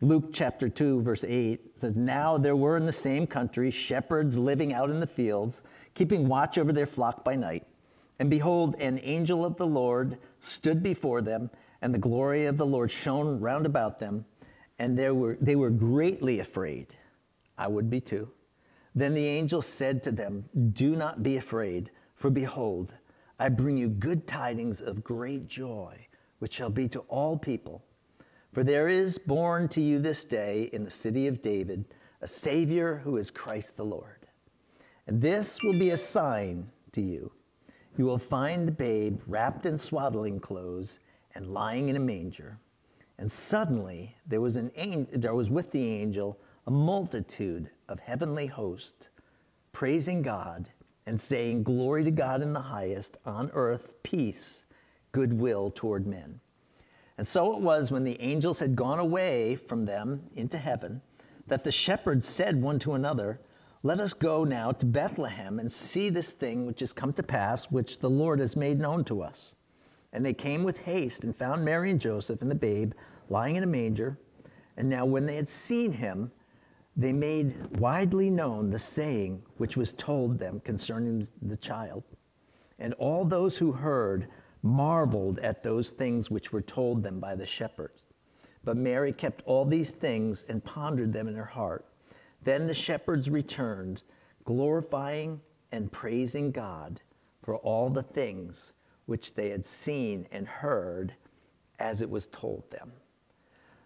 Luke 0.00 0.30
chapter 0.32 0.68
2, 0.68 1.02
verse 1.02 1.24
8 1.24 1.78
says, 1.78 1.94
Now 1.94 2.38
there 2.38 2.56
were 2.56 2.78
in 2.78 2.86
the 2.86 2.92
same 2.92 3.26
country 3.26 3.70
shepherds 3.70 4.38
living 4.38 4.72
out 4.72 4.88
in 4.88 5.00
the 5.00 5.06
fields, 5.06 5.62
keeping 5.94 6.26
watch 6.26 6.56
over 6.56 6.72
their 6.72 6.86
flock 6.86 7.22
by 7.22 7.36
night. 7.36 7.66
And 8.18 8.30
behold, 8.30 8.76
an 8.80 9.00
angel 9.02 9.44
of 9.44 9.56
the 9.56 9.66
Lord 9.66 10.16
stood 10.38 10.82
before 10.82 11.20
them, 11.20 11.50
and 11.82 11.92
the 11.92 11.98
glory 11.98 12.46
of 12.46 12.56
the 12.56 12.66
Lord 12.66 12.90
shone 12.90 13.40
round 13.40 13.66
about 13.66 13.98
them, 13.98 14.24
and 14.78 14.98
they 14.98 15.10
were, 15.10 15.36
they 15.40 15.56
were 15.56 15.70
greatly 15.70 16.40
afraid. 16.40 16.86
I 17.58 17.68
would 17.68 17.90
be 17.90 18.00
too. 18.00 18.30
Then 18.94 19.12
the 19.12 19.26
angel 19.26 19.60
said 19.60 20.02
to 20.04 20.12
them, 20.12 20.44
Do 20.72 20.96
not 20.96 21.22
be 21.22 21.36
afraid, 21.36 21.90
for 22.20 22.28
behold, 22.28 22.92
I 23.38 23.48
bring 23.48 23.78
you 23.78 23.88
good 23.88 24.28
tidings 24.28 24.82
of 24.82 25.02
great 25.02 25.48
joy, 25.48 25.96
which 26.38 26.52
shall 26.52 26.68
be 26.68 26.86
to 26.88 27.00
all 27.08 27.38
people. 27.38 27.82
For 28.52 28.62
there 28.62 28.88
is 28.88 29.16
born 29.16 29.68
to 29.68 29.80
you 29.80 29.98
this 29.98 30.26
day 30.26 30.68
in 30.74 30.84
the 30.84 30.90
city 30.90 31.26
of 31.26 31.40
David 31.40 31.86
a 32.20 32.28
Savior 32.28 33.00
who 33.02 33.16
is 33.16 33.30
Christ 33.30 33.78
the 33.78 33.84
Lord. 33.86 34.26
And 35.06 35.22
this 35.22 35.62
will 35.62 35.78
be 35.78 35.90
a 35.90 35.96
sign 35.96 36.68
to 36.92 37.00
you. 37.00 37.32
You 37.96 38.04
will 38.04 38.18
find 38.18 38.68
the 38.68 38.72
babe 38.72 39.22
wrapped 39.26 39.64
in 39.64 39.78
swaddling 39.78 40.40
clothes 40.40 40.98
and 41.34 41.54
lying 41.54 41.88
in 41.88 41.96
a 41.96 42.00
manger. 42.00 42.58
And 43.16 43.32
suddenly 43.32 44.14
there 44.26 44.42
was 44.42 44.56
an 44.56 44.70
there 45.10 45.34
was 45.34 45.48
with 45.48 45.70
the 45.70 45.82
angel 45.82 46.38
a 46.66 46.70
multitude 46.70 47.70
of 47.88 47.98
heavenly 47.98 48.46
hosts 48.46 49.08
praising 49.72 50.20
God 50.20 50.68
and 51.10 51.20
saying, 51.20 51.64
Glory 51.64 52.04
to 52.04 52.10
God 52.12 52.40
in 52.40 52.52
the 52.52 52.60
highest, 52.60 53.18
on 53.26 53.50
earth, 53.52 53.92
peace, 54.04 54.62
goodwill 55.10 55.72
toward 55.74 56.06
men. 56.06 56.38
And 57.18 57.26
so 57.26 57.52
it 57.52 57.60
was 57.60 57.90
when 57.90 58.04
the 58.04 58.18
angels 58.20 58.60
had 58.60 58.76
gone 58.76 59.00
away 59.00 59.56
from 59.56 59.84
them 59.84 60.22
into 60.36 60.56
heaven 60.56 61.02
that 61.48 61.64
the 61.64 61.72
shepherds 61.72 62.28
said 62.28 62.62
one 62.62 62.78
to 62.78 62.92
another, 62.94 63.40
Let 63.82 63.98
us 63.98 64.12
go 64.12 64.44
now 64.44 64.70
to 64.70 64.86
Bethlehem 64.86 65.58
and 65.58 65.70
see 65.70 66.10
this 66.10 66.30
thing 66.30 66.64
which 66.64 66.78
has 66.78 66.92
come 66.92 67.12
to 67.14 67.24
pass, 67.24 67.72
which 67.72 67.98
the 67.98 68.08
Lord 68.08 68.38
has 68.38 68.54
made 68.54 68.78
known 68.78 69.02
to 69.06 69.20
us. 69.20 69.56
And 70.12 70.24
they 70.24 70.32
came 70.32 70.62
with 70.62 70.78
haste 70.78 71.24
and 71.24 71.34
found 71.34 71.64
Mary 71.64 71.90
and 71.90 72.00
Joseph 72.00 72.40
and 72.40 72.50
the 72.50 72.54
babe 72.54 72.92
lying 73.28 73.56
in 73.56 73.64
a 73.64 73.66
manger. 73.66 74.16
And 74.76 74.88
now, 74.88 75.04
when 75.04 75.26
they 75.26 75.34
had 75.34 75.48
seen 75.48 75.90
him, 75.90 76.30
they 77.00 77.12
made 77.12 77.54
widely 77.78 78.28
known 78.28 78.70
the 78.70 78.78
saying 78.78 79.42
which 79.56 79.76
was 79.76 79.94
told 79.94 80.38
them 80.38 80.60
concerning 80.60 81.26
the 81.40 81.56
child. 81.56 82.04
And 82.78 82.92
all 82.94 83.24
those 83.24 83.56
who 83.56 83.72
heard 83.72 84.28
marveled 84.62 85.38
at 85.38 85.62
those 85.62 85.90
things 85.90 86.30
which 86.30 86.52
were 86.52 86.60
told 86.60 87.02
them 87.02 87.18
by 87.18 87.34
the 87.34 87.46
shepherds. 87.46 88.02
But 88.64 88.76
Mary 88.76 89.14
kept 89.14 89.42
all 89.46 89.64
these 89.64 89.92
things 89.92 90.44
and 90.50 90.62
pondered 90.62 91.12
them 91.12 91.26
in 91.26 91.34
her 91.34 91.44
heart. 91.44 91.86
Then 92.42 92.66
the 92.66 92.74
shepherds 92.74 93.30
returned, 93.30 94.02
glorifying 94.44 95.40
and 95.72 95.90
praising 95.90 96.50
God 96.50 97.00
for 97.42 97.56
all 97.56 97.88
the 97.88 98.02
things 98.02 98.74
which 99.06 99.34
they 99.34 99.48
had 99.48 99.64
seen 99.64 100.26
and 100.32 100.46
heard 100.46 101.14
as 101.78 102.02
it 102.02 102.10
was 102.10 102.26
told 102.26 102.70
them. 102.70 102.92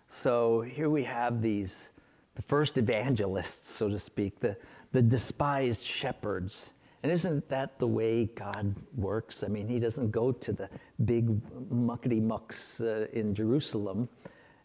So 0.08 0.62
here 0.62 0.90
we 0.90 1.04
have 1.04 1.40
these, 1.40 1.88
the 2.34 2.42
first 2.42 2.78
evangelists, 2.78 3.76
so 3.76 3.88
to 3.88 3.98
speak, 3.98 4.40
the, 4.40 4.56
the 4.92 5.02
despised 5.02 5.82
shepherds. 5.82 6.72
And 7.02 7.12
isn't 7.12 7.48
that 7.48 7.78
the 7.78 7.86
way 7.86 8.26
God 8.34 8.74
works? 8.96 9.44
I 9.44 9.48
mean, 9.48 9.68
He 9.68 9.78
doesn't 9.78 10.10
go 10.10 10.32
to 10.32 10.52
the 10.52 10.68
big 11.04 11.28
muckety 11.70 12.22
mucks 12.22 12.80
uh, 12.80 13.06
in 13.12 13.34
Jerusalem 13.34 14.08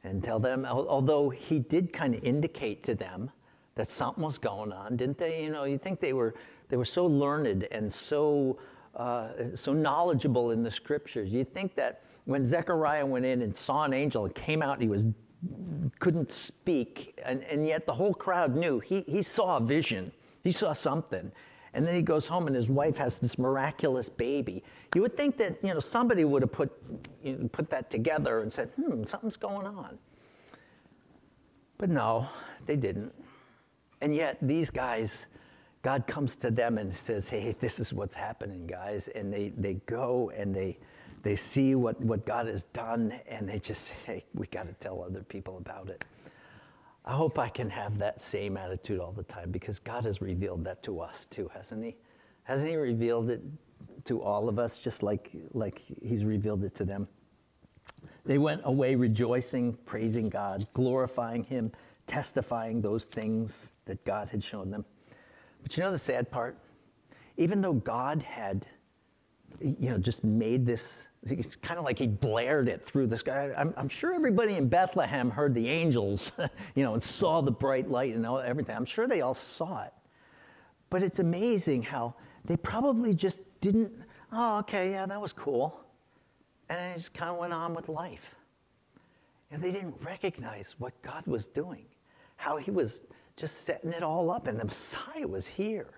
and 0.04 0.24
tell 0.24 0.40
them, 0.40 0.66
although 0.66 1.30
He 1.30 1.60
did 1.60 1.92
kind 1.92 2.16
of 2.16 2.24
indicate 2.24 2.84
to 2.84 2.96
them 2.96 3.30
that 3.76 3.90
something 3.90 4.24
was 4.24 4.38
going 4.38 4.72
on, 4.72 4.96
didn't 4.98 5.18
they? 5.18 5.44
You 5.44 5.52
know, 5.52 5.66
you 5.66 5.78
think 5.78 6.00
they 6.00 6.14
were, 6.14 6.34
they 6.70 6.78
were 6.78 6.86
so 6.86 7.06
learned 7.06 7.68
and 7.72 7.94
so, 7.94 8.58
uh, 8.96 9.30
so 9.56 9.74
knowledgeable 9.74 10.52
in 10.52 10.64
the 10.64 10.72
scriptures. 10.72 11.32
You 11.32 11.44
think 11.44 11.76
that 11.76 12.04
when 12.26 12.46
Zechariah 12.46 13.06
went 13.06 13.26
in 13.26 13.42
and 13.42 13.56
saw 13.56 13.84
an 13.84 13.94
angel 13.94 14.26
and 14.26 14.36
came 14.36 14.62
out 14.62 14.82
he 14.82 14.88
was 14.88 15.04
couldn't 16.00 16.32
speak, 16.32 17.20
and, 17.26 17.44
and 17.44 17.66
yet 17.66 17.86
the 17.86 17.94
whole 17.94 18.14
crowd 18.14 18.56
knew 18.56 18.80
he, 18.80 19.04
he 19.08 19.22
saw 19.22 19.58
a 19.58 19.62
vision, 19.62 20.12
he 20.44 20.52
saw 20.52 20.74
something. 20.74 21.32
And 21.74 21.86
then 21.86 21.94
he 21.94 22.02
goes 22.02 22.26
home 22.26 22.48
and 22.48 22.56
his 22.56 22.68
wife 22.68 22.98
has 22.98 23.20
this 23.20 23.38
miraculous 23.38 24.10
baby. 24.10 24.64
You 24.96 25.02
would 25.04 25.16
think 25.16 25.38
that 25.38 25.60
you 25.64 25.72
know 25.72 25.80
somebody 25.80 26.26
would 26.26 26.42
have 26.42 26.52
put, 26.52 26.72
you 27.24 27.38
know, 27.38 27.48
put 27.50 27.70
that 27.70 27.92
together 27.92 28.42
and 28.42 28.52
said, 28.52 28.72
hmm, 28.76 29.04
something's 29.04 29.38
going 29.38 29.68
on. 29.68 30.00
But 31.78 31.90
no, 31.90 32.28
they 32.66 32.76
didn't. 32.76 33.14
And 34.02 34.16
yet 34.16 34.38
these 34.42 34.70
guys, 34.70 35.28
God 35.82 36.08
comes 36.08 36.36
to 36.38 36.52
them 36.52 36.78
and 36.78 36.94
says, 36.94 37.30
hey, 37.30 37.56
this 37.60 37.80
is 37.80 37.94
what's 37.94 38.16
happening, 38.16 38.66
guys. 38.66 39.08
And 39.16 39.32
they, 39.32 39.54
they 39.58 39.76
go 39.86 40.32
and 40.36 40.54
they, 40.54 40.78
they 41.22 41.36
see 41.36 41.76
what, 41.76 42.00
what 42.02 42.26
God 42.26 42.48
has 42.48 42.64
done 42.74 43.14
and 43.28 43.48
they 43.48 43.60
just 43.60 43.86
say, 43.88 43.96
hey, 44.06 44.26
we 44.34 44.48
got 44.48 44.68
to 44.68 44.74
tell 44.74 45.04
other 45.04 45.24
people 45.24 45.58
about 45.58 45.90
it. 45.90 46.06
I 47.06 47.14
hope 47.14 47.40
I 47.40 47.50
can 47.50 47.70
have 47.70 47.98
that 47.98 48.22
same 48.22 48.58
attitude 48.58 49.00
all 49.00 49.12
the 49.12 49.24
time 49.24 49.52
because 49.52 49.80
God 49.80 50.06
has 50.06 50.22
revealed 50.22 50.64
that 50.66 50.84
to 50.84 51.00
us 51.00 51.26
too, 51.30 51.50
hasn't 51.54 51.84
He? 51.84 51.96
Hasn't 52.44 52.70
He 52.70 52.76
revealed 52.76 53.30
it 53.30 53.42
to 54.06 54.22
all 54.22 54.48
of 54.48 54.60
us 54.60 54.78
just 54.78 55.02
like, 55.02 55.32
like 55.54 55.82
He's 56.04 56.24
revealed 56.24 56.64
it 56.64 56.76
to 56.76 56.86
them? 56.86 57.08
They 58.26 58.38
went 58.38 58.62
away 58.66 58.96
rejoicing, 58.96 59.74
praising 59.86 60.26
God, 60.26 60.68
glorifying 60.74 61.44
Him, 61.44 61.72
testifying 62.06 62.82
those 62.82 63.06
things 63.06 63.72
that 63.86 64.04
God 64.06 64.30
had 64.30 64.44
shown 64.44 64.70
them. 64.70 64.86
But 65.64 65.76
you 65.76 65.84
know 65.84 65.92
the 65.92 65.98
sad 65.98 66.30
part? 66.30 66.58
Even 67.38 67.62
though 67.62 67.74
God 67.74 68.22
had, 68.22 68.66
you 69.62 69.90
know, 69.90 69.98
just 69.98 70.24
made 70.24 70.66
this 70.66 70.84
it's 71.24 71.56
kind 71.58 71.78
of 71.78 71.86
like 71.86 72.00
he 72.00 72.08
blared 72.08 72.70
it 72.70 72.86
through 72.86 73.08
the 73.08 73.18
sky. 73.18 73.52
I'm, 73.58 73.74
I'm, 73.76 73.90
sure 73.90 74.14
everybody 74.14 74.56
in 74.56 74.70
Bethlehem 74.70 75.30
heard 75.30 75.54
the 75.54 75.68
angels, 75.68 76.32
you 76.76 76.84
know, 76.84 76.94
and 76.94 77.04
saw 77.04 77.42
the 77.42 77.52
bright 77.52 77.90
light 77.90 78.16
and 78.16 78.26
everything. 78.26 78.76
I'm 78.76 78.86
sure 78.86 79.08
they 79.08 79.22
all 79.22 79.34
saw 79.34 79.84
it. 79.84 79.94
But 80.90 81.04
it's 81.04 81.20
amazing 81.20 81.84
how 81.84 82.16
they 82.46 82.58
probably 82.58 83.14
just 83.14 83.42
didn't, 83.62 83.92
oh, 84.32 84.60
okay, 84.60 84.92
yeah, 84.92 85.06
that 85.06 85.20
was 85.20 85.34
cool. 85.34 85.80
And 86.70 86.94
they 86.94 86.98
just 86.98 87.14
kind 87.14 87.32
of 87.32 87.38
went 87.38 87.54
on 87.54 87.74
with 87.74 87.90
life. 87.90 88.36
And 89.52 89.62
they 89.62 89.72
didn't 89.72 89.96
recognize 90.02 90.76
what 90.78 91.00
God 91.02 91.26
was 91.28 91.48
doing, 91.48 91.86
how 92.38 92.58
he 92.58 92.72
was 92.72 93.04
just 93.36 93.66
setting 93.66 93.92
it 93.92 94.04
all 94.04 94.30
up, 94.32 94.48
and 94.48 94.60
the 94.60 94.66
Messiah 94.66 95.28
was 95.28 95.46
here. 95.46 95.90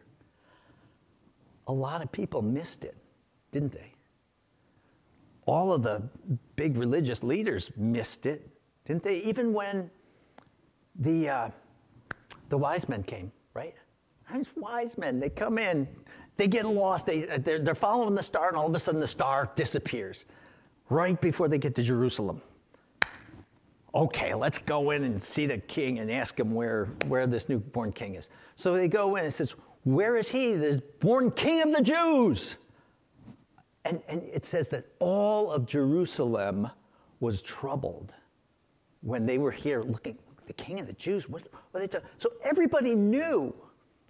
A 1.67 1.74
lot 1.74 2.01
of 2.01 2.11
people 2.11 2.41
missed 2.41 2.86
it, 2.86 2.95
didn't 3.51 3.72
they? 3.72 3.93
All 5.46 5.74
of 5.74 5.84
the 5.84 6.02
big 6.56 6.78
religious 6.78 7.24
leaders 7.24 7.72
missed 7.76 8.26
it, 8.26 8.48
didn't 8.86 9.04
they? 9.04 9.18
Even 9.20 9.54
when 9.54 9.89
the, 11.00 11.30
uh, 11.30 11.50
the 12.50 12.58
wise 12.58 12.88
men 12.88 13.04
came, 13.04 13.32
right? 13.54 13.76
These 14.34 14.48
wise 14.56 14.98
men, 14.98 15.20
they 15.20 15.30
come 15.30 15.58
in, 15.58 15.88
they 16.38 16.48
get 16.48 16.66
lost, 16.66 17.06
they, 17.06 17.22
they're, 17.39 17.60
they're 17.60 17.76
following 17.76 18.16
the 18.16 18.24
star, 18.24 18.48
and 18.48 18.58
all 18.58 18.68
of 18.68 18.76
a 18.76 18.80
sudden 18.80 19.02
the 19.02 19.08
star 19.08 19.52
disappears 19.56 20.26
right 20.89 21.20
before 21.22 21.48
they 21.48 21.58
get 21.58 21.76
to 21.76 21.84
Jerusalem. 21.84 22.42
Okay, 23.94 24.34
let's 24.34 24.58
go 24.58 24.92
in 24.92 25.04
and 25.04 25.22
see 25.22 25.46
the 25.46 25.58
king 25.58 26.00
and 26.00 26.10
ask 26.10 26.39
him 26.39 26.54
where, 26.54 26.86
where 27.08 27.28
this 27.28 27.50
newborn 27.50 27.92
king 27.92 28.16
is. 28.16 28.30
So 28.56 28.74
they 28.74 28.88
go 28.88 29.18
in 29.18 29.26
and 29.26 29.34
says, 29.34 29.54
Where 29.84 30.16
is 30.16 30.30
he, 30.30 30.54
the 30.54 30.82
born 31.02 31.32
king 31.32 31.62
of 31.62 31.74
the 31.74 31.82
Jews? 31.82 32.56
And, 33.86 34.02
and 34.08 34.22
it 34.24 34.46
says 34.46 34.70
that 34.70 34.86
all 35.00 35.52
of 35.52 35.66
Jerusalem 35.66 36.70
was 37.20 37.42
troubled 37.42 38.14
when 39.02 39.26
they 39.26 39.38
were 39.38 39.52
here 39.52 39.82
looking, 39.82 40.18
the 40.46 40.54
king 40.54 40.80
of 40.80 40.88
the 40.88 40.94
Jews, 40.94 41.28
what, 41.28 41.44
what 41.72 41.92
they 41.92 42.00
So 42.18 42.34
everybody 42.44 42.96
knew 42.96 43.54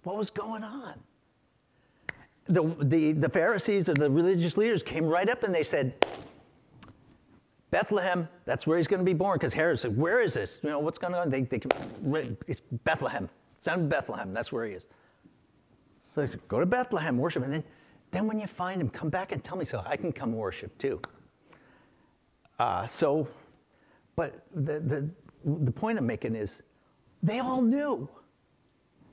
what 0.02 0.16
was 0.16 0.30
going 0.30 0.62
on. 0.62 0.94
the, 2.46 2.74
the, 2.82 3.12
the 3.12 3.28
Pharisees 3.28 3.88
or 3.88 3.94
the 3.94 4.10
religious 4.10 4.56
leaders 4.56 4.82
came 4.82 5.06
right 5.06 5.28
up 5.28 5.42
and 5.42 5.54
they 5.54 5.62
said, 5.62 5.94
Bethlehem, 7.70 8.28
that's 8.44 8.66
where 8.66 8.76
he's 8.76 8.86
going 8.86 9.00
to 9.00 9.04
be 9.04 9.14
born. 9.14 9.38
Because 9.38 9.54
Herod 9.54 9.80
said, 9.80 9.96
Where 9.96 10.20
is 10.20 10.34
this? 10.34 10.60
You 10.62 10.68
know, 10.68 10.78
what's 10.78 10.98
going 10.98 11.14
on? 11.14 11.30
They, 11.30 11.40
they, 11.40 11.60
it's 12.46 12.60
Bethlehem. 12.84 13.30
Send 13.62 13.88
Bethlehem. 13.88 14.30
That's 14.30 14.52
where 14.52 14.66
he 14.66 14.74
is. 14.74 14.86
So 16.14 16.28
go 16.48 16.60
to 16.60 16.66
Bethlehem, 16.66 17.16
worship. 17.16 17.44
And 17.44 17.52
then, 17.54 17.64
then 18.12 18.26
when 18.26 18.38
you 18.38 18.46
find 18.46 18.80
him, 18.80 18.88
come 18.88 19.08
back 19.08 19.32
and 19.32 19.42
tell 19.42 19.56
me 19.56 19.64
so 19.64 19.82
I 19.84 19.96
can 19.96 20.12
come 20.12 20.32
worship 20.32 20.76
too. 20.78 21.00
Uh, 22.58 22.86
so, 22.86 23.26
but 24.14 24.46
the, 24.54 24.78
the, 24.80 25.08
the 25.64 25.72
point 25.72 25.98
I'm 25.98 26.06
making 26.06 26.36
is 26.36 26.62
they 27.22 27.40
all 27.40 27.62
knew. 27.62 28.08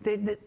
They, 0.03 0.17
they, 0.17 0.37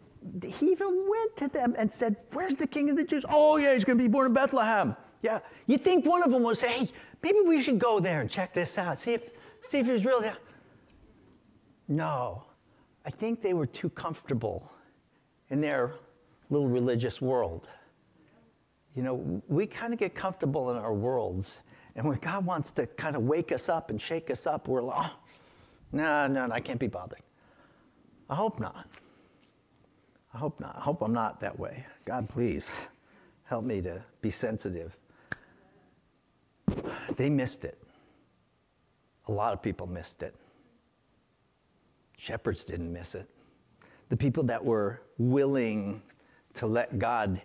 he 0.50 0.66
even 0.66 1.06
went 1.08 1.36
to 1.38 1.48
them 1.48 1.74
and 1.78 1.90
said, 1.90 2.16
Where's 2.32 2.56
the 2.56 2.66
king 2.66 2.90
of 2.90 2.96
the 2.96 3.04
Jews? 3.04 3.24
Oh, 3.28 3.56
yeah, 3.56 3.72
he's 3.72 3.84
going 3.84 3.98
to 3.98 4.04
be 4.04 4.08
born 4.08 4.26
in 4.26 4.34
Bethlehem. 4.34 4.96
Yeah. 5.22 5.40
You 5.66 5.78
think 5.78 6.04
one 6.04 6.22
of 6.22 6.30
them 6.30 6.42
would 6.42 6.58
say, 6.58 6.68
Hey, 6.68 6.90
maybe 7.22 7.38
we 7.40 7.62
should 7.62 7.78
go 7.78 8.00
there 8.00 8.20
and 8.20 8.30
check 8.30 8.52
this 8.52 8.76
out, 8.78 9.00
see 9.00 9.14
if, 9.14 9.30
see 9.68 9.78
if 9.78 9.86
he's 9.86 10.04
really. 10.04 10.30
No. 11.88 12.44
I 13.04 13.10
think 13.10 13.42
they 13.42 13.54
were 13.54 13.66
too 13.66 13.88
comfortable 13.90 14.70
in 15.48 15.60
their 15.60 15.94
little 16.50 16.68
religious 16.68 17.20
world. 17.20 17.66
You 18.94 19.02
know, 19.02 19.42
we 19.48 19.66
kind 19.66 19.92
of 19.92 19.98
get 19.98 20.14
comfortable 20.14 20.70
in 20.70 20.76
our 20.76 20.92
worlds, 20.92 21.58
and 21.96 22.06
when 22.06 22.18
God 22.18 22.44
wants 22.44 22.70
to 22.72 22.86
kind 22.86 23.16
of 23.16 23.22
wake 23.22 23.52
us 23.52 23.68
up 23.68 23.90
and 23.90 24.00
shake 24.00 24.30
us 24.30 24.46
up, 24.46 24.68
we're 24.68 24.82
like, 24.82 25.10
oh, 25.10 25.16
no, 25.92 26.26
no, 26.26 26.46
no, 26.46 26.54
I 26.54 26.60
can't 26.60 26.80
be 26.80 26.88
bothered. 26.88 27.22
I 28.28 28.34
hope 28.34 28.60
not. 28.60 28.86
I 30.34 30.38
hope 30.38 30.60
not. 30.60 30.76
I 30.76 30.80
hope 30.80 31.02
I'm 31.02 31.12
not 31.12 31.40
that 31.40 31.58
way. 31.58 31.84
God, 32.04 32.28
please 32.28 32.66
help 33.44 33.64
me 33.64 33.80
to 33.82 34.02
be 34.20 34.30
sensitive. 34.30 34.96
They 37.16 37.28
missed 37.28 37.64
it. 37.64 37.78
A 39.28 39.32
lot 39.32 39.52
of 39.52 39.62
people 39.62 39.86
missed 39.86 40.22
it. 40.22 40.34
Shepherds 42.16 42.64
didn't 42.64 42.92
miss 42.92 43.14
it. 43.14 43.28
The 44.08 44.16
people 44.16 44.42
that 44.44 44.64
were 44.64 45.02
willing 45.18 46.02
to 46.54 46.66
let 46.66 46.98
God 46.98 47.40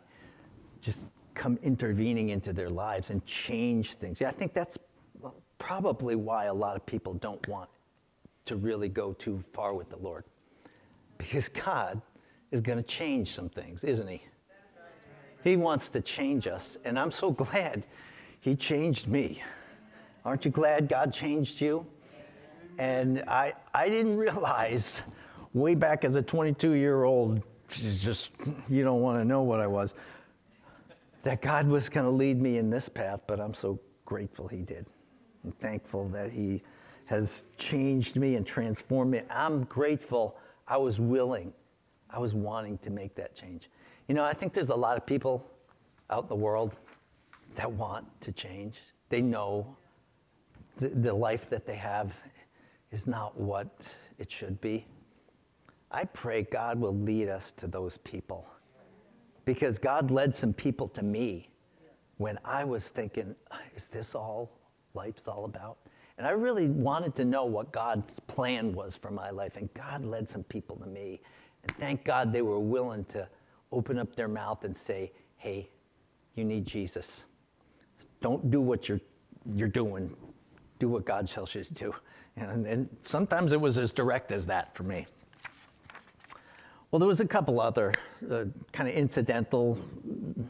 just 0.82 1.00
come 1.38 1.60
intervening 1.64 2.30
into 2.30 2.52
their 2.52 2.70
lives 2.70 3.10
and 3.12 3.26
change 3.26 3.94
things. 3.94 4.20
Yeah, 4.20 4.30
I 4.30 4.32
think 4.32 4.54
that's 4.54 4.78
probably 5.60 6.16
why 6.16 6.46
a 6.46 6.54
lot 6.54 6.76
of 6.76 6.86
people 6.86 7.14
don't 7.16 7.46
want 7.48 7.70
to 8.46 8.56
really 8.56 8.90
go 8.90 9.14
too 9.14 9.44
far 9.54 9.74
with 9.74 9.90
the 9.90 9.98
Lord. 9.98 10.24
Because 11.18 11.48
God 11.48 12.02
is 12.52 12.62
going 12.62 12.78
to 12.78 12.84
change 12.84 13.34
some 13.34 13.50
things, 13.50 13.84
isn't 13.84 14.08
He? 14.08 14.22
He 15.44 15.56
wants 15.56 15.90
to 15.90 16.02
change 16.02 16.48
us, 16.48 16.78
and 16.84 16.98
I'm 16.98 17.12
so 17.12 17.32
glad 17.32 17.86
He 18.42 18.56
changed 18.56 19.08
me. 19.08 19.42
Aren't 20.26 20.46
you 20.46 20.52
glad 20.52 20.90
God 20.90 21.14
changed 21.14 21.62
you? 21.62 21.86
And 22.80 23.24
I, 23.28 23.54
I 23.74 23.90
didn't 23.90 24.18
realize 24.18 25.02
way 25.54 25.74
back 25.74 26.04
as 26.04 26.16
a 26.16 26.22
22 26.22 26.74
year 26.74 27.04
old, 27.04 27.42
just, 27.70 28.30
you 28.70 28.84
don't 28.84 29.02
want 29.02 29.20
to 29.20 29.26
know 29.26 29.42
what 29.42 29.60
I 29.60 29.68
was, 29.68 29.94
that 31.24 31.42
God 31.42 31.68
was 31.68 31.90
going 31.90 32.06
to 32.06 32.12
lead 32.12 32.42
me 32.42 32.58
in 32.58 32.70
this 32.70 32.88
path, 32.90 33.22
but 33.28 33.40
I'm 33.40 33.54
so 33.54 33.80
grateful 34.06 34.48
He 34.48 34.62
did. 34.62 34.86
I'm 35.44 35.52
thankful 35.54 36.08
that 36.10 36.32
He 36.32 36.62
has 37.06 37.44
changed 37.58 38.16
me 38.16 38.36
and 38.36 38.46
transformed 38.46 39.12
me. 39.12 39.22
I'm 39.30 39.64
grateful 39.66 40.38
I 40.68 40.78
was 40.78 41.00
willing 41.00 41.54
I 42.10 42.20
was 42.20 42.34
wanting 42.34 42.78
to 42.80 42.90
make 42.90 43.16
that 43.16 43.36
change. 43.36 43.70
You 44.08 44.16
know, 44.16 44.24
I 44.24 44.34
think 44.34 44.54
there's 44.54 44.70
a 44.70 44.76
lot 44.76 44.98
of 44.98 45.06
people 45.06 45.46
out 46.10 46.24
in 46.24 46.30
the 46.30 46.36
world 46.36 46.74
that 47.56 47.72
want 47.72 48.06
to 48.22 48.32
change. 48.32 48.78
They 49.10 49.22
know 49.22 49.76
the, 50.78 50.90
the 50.90 51.14
life 51.14 51.50
that 51.50 51.66
they 51.66 51.76
have 51.76 52.14
is 52.92 53.08
not 53.08 53.38
what 53.40 53.96
it 54.18 54.32
should 54.32 54.60
be. 54.62 54.86
I 55.92 56.06
pray 56.06 56.44
God 56.44 56.80
will 56.80 56.96
lead 56.96 57.30
us 57.30 57.52
to 57.58 57.68
those 57.68 57.98
people 58.00 58.48
because 59.48 59.80
God 59.80 60.12
led 60.12 60.36
some 60.36 60.52
people 60.52 60.90
to 60.90 61.02
me 61.02 61.50
when 62.18 62.38
I 62.44 62.66
was 62.66 62.90
thinking, 62.90 63.34
is 63.78 63.88
this 63.88 64.14
all 64.14 64.52
life's 64.94 65.26
all 65.30 65.46
about? 65.46 65.78
And 66.18 66.28
I 66.28 66.32
really 66.32 66.68
wanted 66.68 67.16
to 67.16 67.24
know 67.24 67.46
what 67.46 67.72
God's 67.72 68.20
plan 68.28 68.74
was 68.74 68.98
for 68.98 69.10
my 69.10 69.30
life. 69.30 69.56
And 69.56 69.74
God 69.74 70.04
led 70.04 70.30
some 70.30 70.44
people 70.44 70.76
to 70.76 70.86
me. 70.86 71.22
And 71.64 71.72
thank 71.78 72.04
God 72.04 72.34
they 72.34 72.42
were 72.42 72.60
willing 72.60 73.06
to 73.06 73.26
open 73.72 73.98
up 73.98 74.18
their 74.18 74.28
mouth 74.28 74.66
and 74.66 74.78
say, 74.78 75.14
hey, 75.38 75.70
you 76.36 76.44
need 76.44 76.66
Jesus. 76.66 77.24
Don't 78.20 78.52
do 78.52 78.60
what 78.60 78.90
you're, 78.90 79.00
you're 79.56 79.70
doing. 79.70 80.14
Do 80.80 80.90
what 80.90 81.06
God 81.06 81.26
tells 81.26 81.56
you 81.56 81.64
to 81.64 81.74
do. 81.74 81.96
And, 82.36 82.68
and 82.68 82.90
sometimes 83.04 83.54
it 83.54 83.62
was 83.62 83.78
as 83.78 83.94
direct 83.94 84.34
as 84.34 84.46
that 84.48 84.76
for 84.76 84.84
me. 84.84 85.08
Well, 86.98 87.02
there 87.02 87.10
was 87.10 87.22
a 87.22 87.28
couple 87.28 87.62
other 87.62 87.94
uh, 88.28 88.46
kind 88.74 88.90
of 88.90 88.96
incidental 88.96 89.78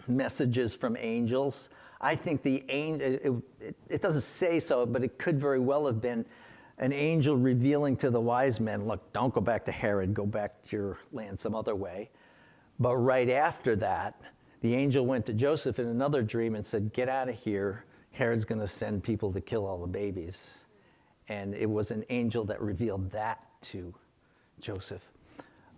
messages 0.08 0.74
from 0.74 0.96
angels. 0.96 1.68
I 2.00 2.16
think 2.16 2.42
the 2.42 2.64
angel, 2.70 3.06
it, 3.06 3.22
it, 3.60 3.76
it, 3.90 4.02
doesn't 4.02 4.22
say 4.22 4.62
so, 4.62 4.86
but 4.86 5.04
it 5.04 5.18
could 5.18 5.42
very 5.42 5.60
well 5.60 5.86
have 5.86 6.00
been 6.00 6.24
an 6.78 6.94
angel 6.94 7.36
revealing 7.36 7.98
to 7.98 8.10
the 8.10 8.22
wise 8.22 8.62
men, 8.62 8.88
look, 8.88 9.12
don't 9.12 9.34
go 9.34 9.42
back 9.42 9.66
to 9.66 9.74
Herod, 9.74 10.14
go 10.14 10.26
back 10.26 10.64
to 10.70 10.78
your 10.78 10.98
land 11.12 11.38
some 11.38 11.54
other 11.54 11.76
way. 11.76 12.10
But 12.80 12.96
right 12.96 13.30
after 13.30 13.76
that, 13.76 14.16
the 14.62 14.74
angel 14.74 15.06
went 15.06 15.26
to 15.26 15.34
Joseph 15.34 15.80
in 15.80 15.88
another 15.88 16.22
dream 16.22 16.56
and 16.56 16.66
said, 16.66 16.94
Get 16.94 17.10
out 17.10 17.28
of 17.28 17.36
here. 17.36 17.84
Herod's 18.12 18.46
going 18.46 18.62
to 18.62 18.70
send 18.70 19.04
people 19.04 19.34
to 19.34 19.42
kill 19.42 19.66
all 19.66 19.82
the 19.82 19.88
babies. 19.88 20.48
And 21.28 21.54
it 21.54 21.70
was 21.70 21.92
an 21.92 22.06
angel 22.10 22.46
that 22.46 22.62
revealed 22.62 23.12
that 23.12 23.44
to 23.64 23.94
Joseph. 24.62 25.02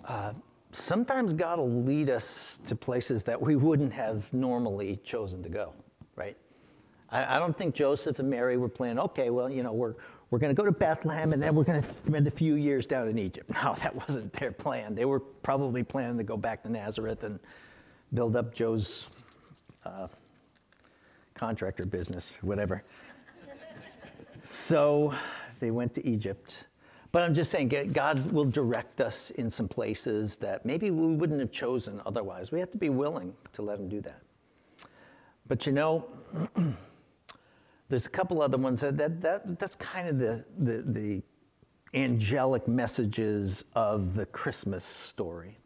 Uh, 0.05 0.34
sometimes 0.72 1.34
God 1.34 1.59
will 1.59 1.84
lead 1.84 2.09
us 2.09 2.59
to 2.67 2.76
places 2.76 3.24
that 3.24 3.41
we 3.41 3.55
wouldn't 3.55 3.93
have 3.93 4.32
normally 4.34 4.99
chosen 5.03 5.41
to 5.43 5.49
go, 5.49 5.74
right? 6.15 6.38
I, 7.09 7.36
I 7.36 7.39
don't 7.39 7.57
think 7.57 7.76
Joseph 7.76 8.20
and 8.20 8.30
Mary 8.30 8.57
were 8.57 8.70
planning, 8.70 8.99
okay, 8.99 9.30
well, 9.30 9.49
you 9.49 9.63
know, 9.63 9.74
we're, 9.74 9.95
we're 10.30 10.39
going 10.39 10.55
to 10.55 10.59
go 10.59 10.65
to 10.65 10.72
Bethlehem 10.72 11.34
and 11.34 11.41
then 11.41 11.55
we're 11.55 11.63
going 11.63 11.82
to 11.82 11.91
spend 11.91 12.28
a 12.28 12.32
few 12.32 12.55
years 12.55 12.86
down 12.86 13.07
in 13.07 13.17
Egypt. 13.17 13.49
No, 13.63 13.76
that 13.76 13.95
wasn't 13.95 14.32
their 14.34 14.51
plan. 14.51 14.95
They 14.95 15.05
were 15.05 15.20
probably 15.20 15.84
planning 15.84 16.17
to 16.17 16.24
go 16.24 16.38
back 16.38 16.63
to 16.63 16.70
Nazareth 16.70 17.24
and 17.24 17.39
build 18.13 18.36
up 18.36 18.53
Joe's 18.53 19.07
uh, 19.86 20.07
contractor 21.36 21.86
business, 21.86 22.28
whatever. 22.41 22.84
so 24.45 25.13
they 25.59 25.72
went 25.72 25.95
to 25.95 26.07
Egypt. 26.07 26.65
But 27.12 27.24
I'm 27.24 27.34
just 27.34 27.51
saying, 27.51 27.70
God 27.91 28.32
will 28.32 28.45
direct 28.45 29.01
us 29.01 29.32
in 29.32 29.49
some 29.49 29.68
places 29.68 30.38
that 30.38 30.66
maybe 30.66 30.91
we 30.91 31.16
wouldn't 31.16 31.39
have 31.39 31.51
chosen 31.51 32.01
otherwise. 32.05 32.51
We 32.51 32.60
have 32.60 32.72
to 32.72 32.78
be 32.78 32.89
willing 32.89 33.34
to 33.53 33.62
let 33.64 33.80
Him 33.80 33.89
do 33.89 33.99
that. 34.01 34.22
But 35.47 35.66
you 35.66 35.72
know, 35.72 36.05
There's 37.89 38.05
a 38.05 38.10
couple 38.10 38.41
other 38.41 38.57
ones 38.57 38.82
that, 38.82 38.97
that, 38.97 39.20
that 39.22 39.60
that's 39.60 39.76
kind 39.76 40.07
of 40.07 40.20
the, 40.20 40.45
the, 40.60 40.84
the 40.86 41.22
angelic 41.95 42.68
messages 42.68 43.66
of 43.74 44.14
the 44.14 44.28
Christmas 44.28 44.86
story. 44.86 45.57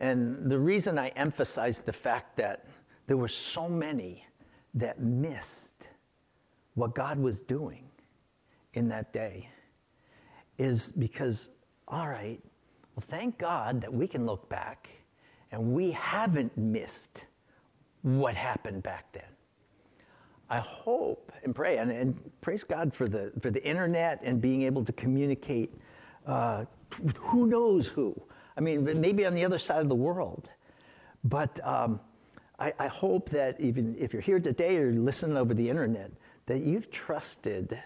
And 0.00 0.50
the 0.50 0.58
reason 0.58 0.98
I 0.98 1.08
emphasize 1.10 1.80
the 1.80 1.92
fact 1.92 2.36
that 2.36 2.66
there 3.06 3.16
were 3.16 3.28
so 3.28 3.68
many 3.68 4.26
that 4.74 5.00
missed 5.00 5.88
what 6.74 6.96
God 6.96 7.18
was 7.18 7.40
doing 7.42 7.84
in 8.74 8.88
that 8.88 9.12
day 9.12 9.48
is 10.58 10.86
because, 10.98 11.48
all 11.86 12.08
right, 12.08 12.40
well, 12.94 13.04
thank 13.08 13.38
God 13.38 13.80
that 13.80 13.92
we 13.92 14.06
can 14.06 14.26
look 14.26 14.48
back 14.48 14.88
and 15.52 15.72
we 15.72 15.92
haven't 15.92 16.56
missed 16.56 17.24
what 18.02 18.34
happened 18.34 18.82
back 18.82 19.12
then. 19.12 19.22
I 20.50 20.58
hope 20.58 21.32
and 21.44 21.54
pray, 21.54 21.78
and, 21.78 21.90
and, 21.90 22.18
praise 22.40 22.64
God 22.64 22.94
for 22.94 23.08
the, 23.08 23.30
for 23.40 23.50
the 23.50 23.62
internet 23.64 24.20
and 24.22 24.40
being 24.40 24.62
able 24.62 24.84
to 24.84 24.92
communicate 24.92 25.74
uh, 26.26 26.64
who 27.18 27.46
knows 27.46 27.86
who. 27.86 28.14
I 28.56 28.60
mean, 28.60 29.00
maybe 29.00 29.26
on 29.26 29.34
the 29.34 29.44
other 29.44 29.58
side 29.58 29.82
of 29.82 29.88
the 29.88 29.94
world. 29.94 30.48
But 31.22 31.64
um, 31.66 32.00
I, 32.58 32.72
I 32.78 32.86
hope 32.88 33.30
that 33.30 33.60
even 33.60 33.94
if 33.98 34.12
you're 34.12 34.22
here 34.22 34.40
today 34.40 34.76
or 34.78 34.92
listening 34.92 35.36
over 35.36 35.54
the 35.54 35.68
internet, 35.68 36.10
that 36.46 36.60
you've 36.60 36.90
trusted 36.90 37.78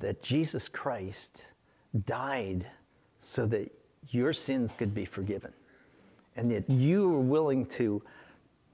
that 0.00 0.22
Jesus 0.22 0.68
Christ 0.68 1.44
died 2.06 2.66
so 3.20 3.46
that 3.46 3.72
your 4.08 4.32
sins 4.32 4.72
could 4.78 4.94
be 4.94 5.04
forgiven. 5.04 5.52
And 6.36 6.50
that 6.50 6.68
you 6.70 7.14
are 7.14 7.20
willing 7.20 7.66
to 7.66 8.02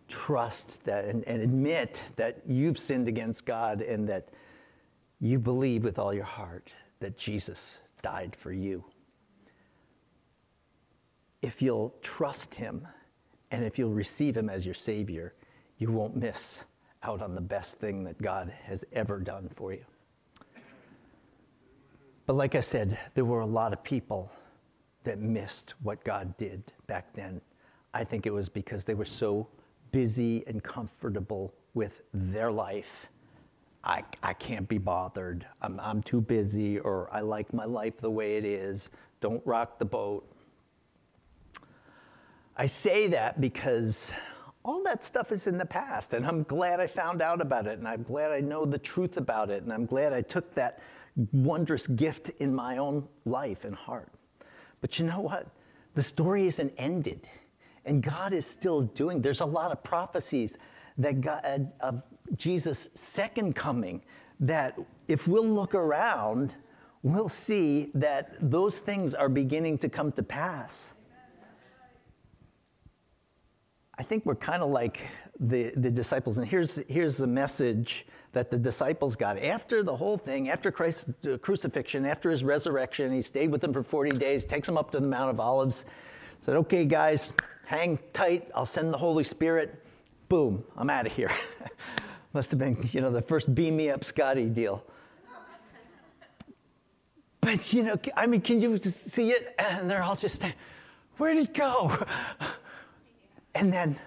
trust 0.08 0.82
that 0.84 1.04
and, 1.04 1.24
and 1.26 1.42
admit 1.42 2.02
that 2.16 2.42
you've 2.46 2.78
sinned 2.78 3.08
against 3.08 3.46
God 3.46 3.82
and 3.82 4.08
that 4.08 4.28
you 5.20 5.38
believe 5.38 5.84
with 5.84 5.98
all 5.98 6.14
your 6.14 6.24
heart 6.24 6.72
that 7.00 7.18
Jesus 7.18 7.78
died 8.02 8.36
for 8.36 8.52
you. 8.52 8.84
If 11.42 11.62
you'll 11.62 11.94
trust 12.02 12.54
him 12.54 12.86
And 13.50 13.64
if 13.64 13.78
you'll 13.78 13.92
receive 13.92 14.36
him 14.36 14.48
as 14.48 14.64
your 14.64 14.74
Savior, 14.74 15.34
you 15.78 15.90
won't 15.90 16.16
miss 16.16 16.64
out 17.02 17.22
on 17.22 17.34
the 17.34 17.40
best 17.40 17.80
thing 17.80 18.04
that 18.04 18.20
God 18.20 18.52
has 18.64 18.84
ever 18.92 19.18
done 19.18 19.50
for 19.56 19.72
you. 19.72 19.84
But 22.30 22.36
like 22.36 22.54
I 22.54 22.60
said, 22.60 22.96
there 23.14 23.24
were 23.24 23.40
a 23.40 23.44
lot 23.44 23.72
of 23.72 23.82
people 23.82 24.30
that 25.02 25.18
missed 25.18 25.74
what 25.82 26.04
God 26.04 26.36
did 26.36 26.62
back 26.86 27.12
then. 27.12 27.40
I 27.92 28.04
think 28.04 28.24
it 28.24 28.30
was 28.30 28.48
because 28.48 28.84
they 28.84 28.94
were 28.94 29.04
so 29.04 29.48
busy 29.90 30.44
and 30.46 30.62
comfortable 30.62 31.52
with 31.74 32.02
their 32.14 32.52
life. 32.52 33.08
I, 33.82 34.04
I 34.22 34.34
can't 34.34 34.68
be 34.68 34.78
bothered. 34.78 35.44
I'm, 35.60 35.80
I'm 35.80 36.04
too 36.04 36.20
busy, 36.20 36.78
or 36.78 37.08
I 37.12 37.20
like 37.20 37.52
my 37.52 37.64
life 37.64 37.94
the 38.00 38.10
way 38.10 38.36
it 38.36 38.44
is. 38.44 38.90
Don't 39.20 39.44
rock 39.44 39.80
the 39.80 39.84
boat. 39.84 40.24
I 42.56 42.66
say 42.66 43.08
that 43.08 43.40
because 43.40 44.12
all 44.64 44.84
that 44.84 45.02
stuff 45.02 45.32
is 45.32 45.48
in 45.48 45.58
the 45.58 45.66
past, 45.66 46.14
and 46.14 46.24
I'm 46.24 46.44
glad 46.44 46.78
I 46.78 46.86
found 46.86 47.22
out 47.22 47.40
about 47.40 47.66
it, 47.66 47.80
and 47.80 47.88
I'm 47.88 48.04
glad 48.04 48.30
I 48.30 48.38
know 48.38 48.64
the 48.64 48.78
truth 48.78 49.16
about 49.16 49.50
it, 49.50 49.64
and 49.64 49.72
I'm 49.72 49.84
glad 49.84 50.12
I 50.12 50.20
took 50.20 50.54
that 50.54 50.80
wondrous 51.32 51.86
gift 51.86 52.30
in 52.40 52.54
my 52.54 52.78
own 52.78 53.06
life 53.24 53.64
and 53.64 53.74
heart. 53.74 54.12
But 54.80 54.98
you 54.98 55.06
know 55.06 55.20
what? 55.20 55.46
The 55.94 56.02
story 56.02 56.46
isn't 56.46 56.72
ended, 56.78 57.28
and 57.84 58.02
God 58.02 58.32
is 58.32 58.46
still 58.46 58.82
doing. 58.82 59.20
There's 59.20 59.40
a 59.40 59.46
lot 59.46 59.72
of 59.72 59.82
prophecies 59.82 60.56
that 60.98 61.20
God, 61.20 61.40
uh, 61.44 61.86
of 61.86 62.02
Jesus' 62.36 62.88
second 62.94 63.54
coming 63.54 64.02
that 64.38 64.78
if 65.08 65.26
we'll 65.26 65.48
look 65.48 65.74
around, 65.74 66.54
we'll 67.02 67.28
see 67.28 67.90
that 67.94 68.36
those 68.40 68.78
things 68.78 69.14
are 69.14 69.28
beginning 69.28 69.78
to 69.78 69.88
come 69.88 70.12
to 70.12 70.22
pass. 70.22 70.92
I 73.98 74.02
think 74.02 74.24
we're 74.24 74.34
kind 74.34 74.62
of 74.62 74.70
like 74.70 75.00
the, 75.38 75.72
the 75.76 75.90
disciples. 75.90 76.38
And 76.38 76.48
here's, 76.48 76.80
here's 76.88 77.18
the 77.18 77.26
message 77.26 78.06
that 78.32 78.50
the 78.50 78.58
disciples 78.58 79.16
got. 79.16 79.38
After 79.38 79.82
the 79.82 79.94
whole 79.94 80.16
thing, 80.16 80.50
after 80.50 80.70
Christ's 80.70 81.06
uh, 81.26 81.36
crucifixion, 81.38 82.06
after 82.06 82.30
his 82.30 82.44
resurrection, 82.44 83.12
he 83.12 83.22
stayed 83.22 83.50
with 83.50 83.60
them 83.60 83.72
for 83.72 83.82
40 83.82 84.18
days, 84.18 84.44
takes 84.44 84.66
them 84.66 84.78
up 84.78 84.92
to 84.92 85.00
the 85.00 85.06
Mount 85.06 85.30
of 85.30 85.40
Olives, 85.40 85.84
said, 86.38 86.56
Okay, 86.56 86.84
guys, 86.84 87.32
hang 87.66 87.98
tight. 88.12 88.50
I'll 88.54 88.66
send 88.66 88.92
the 88.92 88.98
Holy 88.98 89.24
Spirit. 89.24 89.82
Boom, 90.28 90.64
I'm 90.76 90.90
out 90.90 91.06
of 91.06 91.12
here. 91.12 91.30
Must 92.32 92.50
have 92.50 92.60
been, 92.60 92.88
you 92.92 93.00
know, 93.00 93.10
the 93.10 93.22
first 93.22 93.52
beam 93.54 93.76
me 93.76 93.90
up 93.90 94.04
Scotty 94.04 94.46
deal. 94.46 94.84
But, 97.40 97.72
you 97.72 97.82
know, 97.82 97.98
I 98.16 98.26
mean, 98.26 98.42
can 98.42 98.60
you 98.60 98.78
see 98.78 99.30
it? 99.30 99.54
And 99.58 99.90
they're 99.90 100.02
all 100.02 100.14
just, 100.14 100.44
where'd 101.18 101.36
he 101.36 101.46
go? 101.46 101.96
And 103.52 103.72
then 103.72 103.98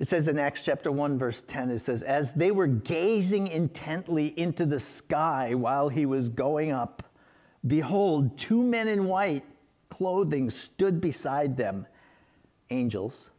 it 0.00 0.08
says 0.08 0.26
in 0.26 0.38
Acts 0.38 0.62
chapter 0.62 0.90
1, 0.90 1.18
verse 1.18 1.42
10, 1.46 1.70
it 1.70 1.78
says, 1.78 2.02
As 2.02 2.34
they 2.34 2.50
were 2.50 2.66
gazing 2.66 3.46
intently 3.48 4.38
into 4.38 4.66
the 4.66 4.80
sky 4.80 5.54
while 5.54 5.88
he 5.88 6.04
was 6.04 6.28
going 6.28 6.72
up, 6.72 7.02
behold, 7.66 8.36
two 8.36 8.62
men 8.62 8.88
in 8.88 9.04
white 9.04 9.44
clothing 9.90 10.50
stood 10.50 11.00
beside 11.00 11.56
them, 11.56 11.86
angels. 12.70 13.30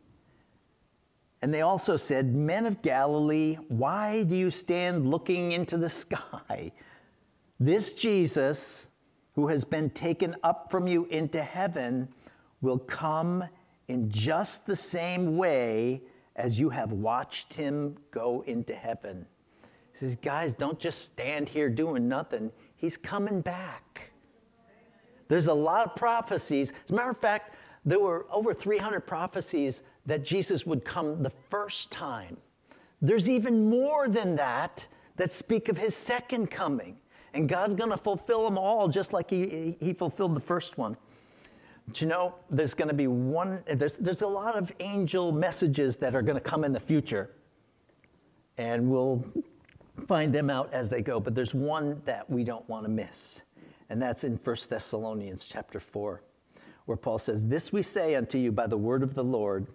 And 1.41 1.53
they 1.53 1.61
also 1.61 1.97
said, 1.97 2.33
Men 2.33 2.65
of 2.65 2.81
Galilee, 2.81 3.57
why 3.67 4.23
do 4.23 4.35
you 4.37 4.49
stand 4.49 5.09
looking 5.09 5.51
into 5.51 5.77
the 5.77 5.89
sky? 5.89 6.71
This 7.59 7.93
Jesus, 7.93 8.87
who 9.33 9.47
has 9.47 9.65
been 9.65 9.89
taken 9.89 10.35
up 10.43 10.71
from 10.71 10.87
you 10.87 11.05
into 11.05 11.43
heaven, 11.43 12.07
will 12.61 12.79
come 12.79 13.43
in 13.89 14.09
just 14.09 14.65
the 14.65 14.75
same 14.75 15.37
way 15.37 16.01
as 16.35 16.59
you 16.59 16.69
have 16.69 16.91
watched 16.91 17.53
him 17.53 17.95
go 18.11 18.43
into 18.47 18.75
heaven. 18.75 19.25
He 19.93 19.99
says, 19.99 20.17
Guys, 20.21 20.53
don't 20.53 20.79
just 20.79 21.03
stand 21.03 21.47
here 21.47 21.69
doing 21.69 22.07
nothing. 22.07 22.51
He's 22.75 22.97
coming 22.97 23.41
back. 23.41 24.11
There's 25.27 25.47
a 25.47 25.53
lot 25.53 25.85
of 25.85 25.95
prophecies. 25.95 26.71
As 26.83 26.91
a 26.91 26.93
matter 26.93 27.09
of 27.09 27.17
fact, 27.17 27.55
there 27.85 27.99
were 27.99 28.25
over 28.31 28.53
300 28.53 29.01
prophecies 29.01 29.83
that 30.05 30.23
Jesus 30.23 30.65
would 30.65 30.83
come 30.83 31.23
the 31.23 31.31
first 31.49 31.89
time. 31.91 32.37
There's 33.01 33.29
even 33.29 33.69
more 33.69 34.07
than 34.07 34.35
that 34.35 34.85
that 35.15 35.31
speak 35.31 35.69
of 35.69 35.77
his 35.77 35.95
second 35.95 36.51
coming. 36.51 36.97
And 37.33 37.49
God's 37.49 37.75
going 37.75 37.91
to 37.91 37.97
fulfill 37.97 38.43
them 38.45 38.57
all 38.57 38.87
just 38.87 39.13
like 39.13 39.29
he, 39.29 39.75
he 39.79 39.93
fulfilled 39.93 40.35
the 40.35 40.41
first 40.41 40.77
one. 40.77 40.97
Do 41.91 42.03
you 42.03 42.09
know 42.09 42.35
there's 42.49 42.73
going 42.73 42.87
to 42.87 42.93
be 42.93 43.07
one, 43.07 43.63
there's, 43.71 43.97
there's 43.97 44.21
a 44.21 44.27
lot 44.27 44.57
of 44.57 44.71
angel 44.79 45.31
messages 45.31 45.97
that 45.97 46.15
are 46.15 46.21
going 46.21 46.37
to 46.37 46.41
come 46.41 46.63
in 46.63 46.73
the 46.73 46.79
future. 46.79 47.31
And 48.57 48.89
we'll 48.89 49.23
find 50.07 50.33
them 50.33 50.49
out 50.49 50.73
as 50.73 50.89
they 50.89 51.01
go. 51.01 51.19
But 51.19 51.35
there's 51.35 51.53
one 51.53 52.01
that 52.05 52.29
we 52.29 52.43
don't 52.43 52.67
want 52.67 52.85
to 52.85 52.89
miss. 52.89 53.41
And 53.89 54.01
that's 54.01 54.23
in 54.23 54.37
1 54.37 54.57
Thessalonians 54.67 55.45
chapter 55.47 55.79
4, 55.79 56.21
where 56.85 56.97
Paul 56.97 57.19
says, 57.19 57.45
This 57.45 57.71
we 57.71 57.83
say 57.83 58.15
unto 58.15 58.37
you 58.37 58.51
by 58.51 58.67
the 58.67 58.77
word 58.77 59.03
of 59.03 59.13
the 59.13 59.23
Lord, 59.23 59.67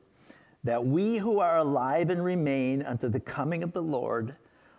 that 0.64 0.84
we 0.84 1.16
who 1.16 1.38
are 1.38 1.58
alive 1.58 2.10
and 2.10 2.22
remain 2.24 2.82
unto 2.82 3.08
the 3.08 3.20
coming 3.20 3.62
of 3.62 3.72
the 3.72 3.82
Lord 3.82 4.34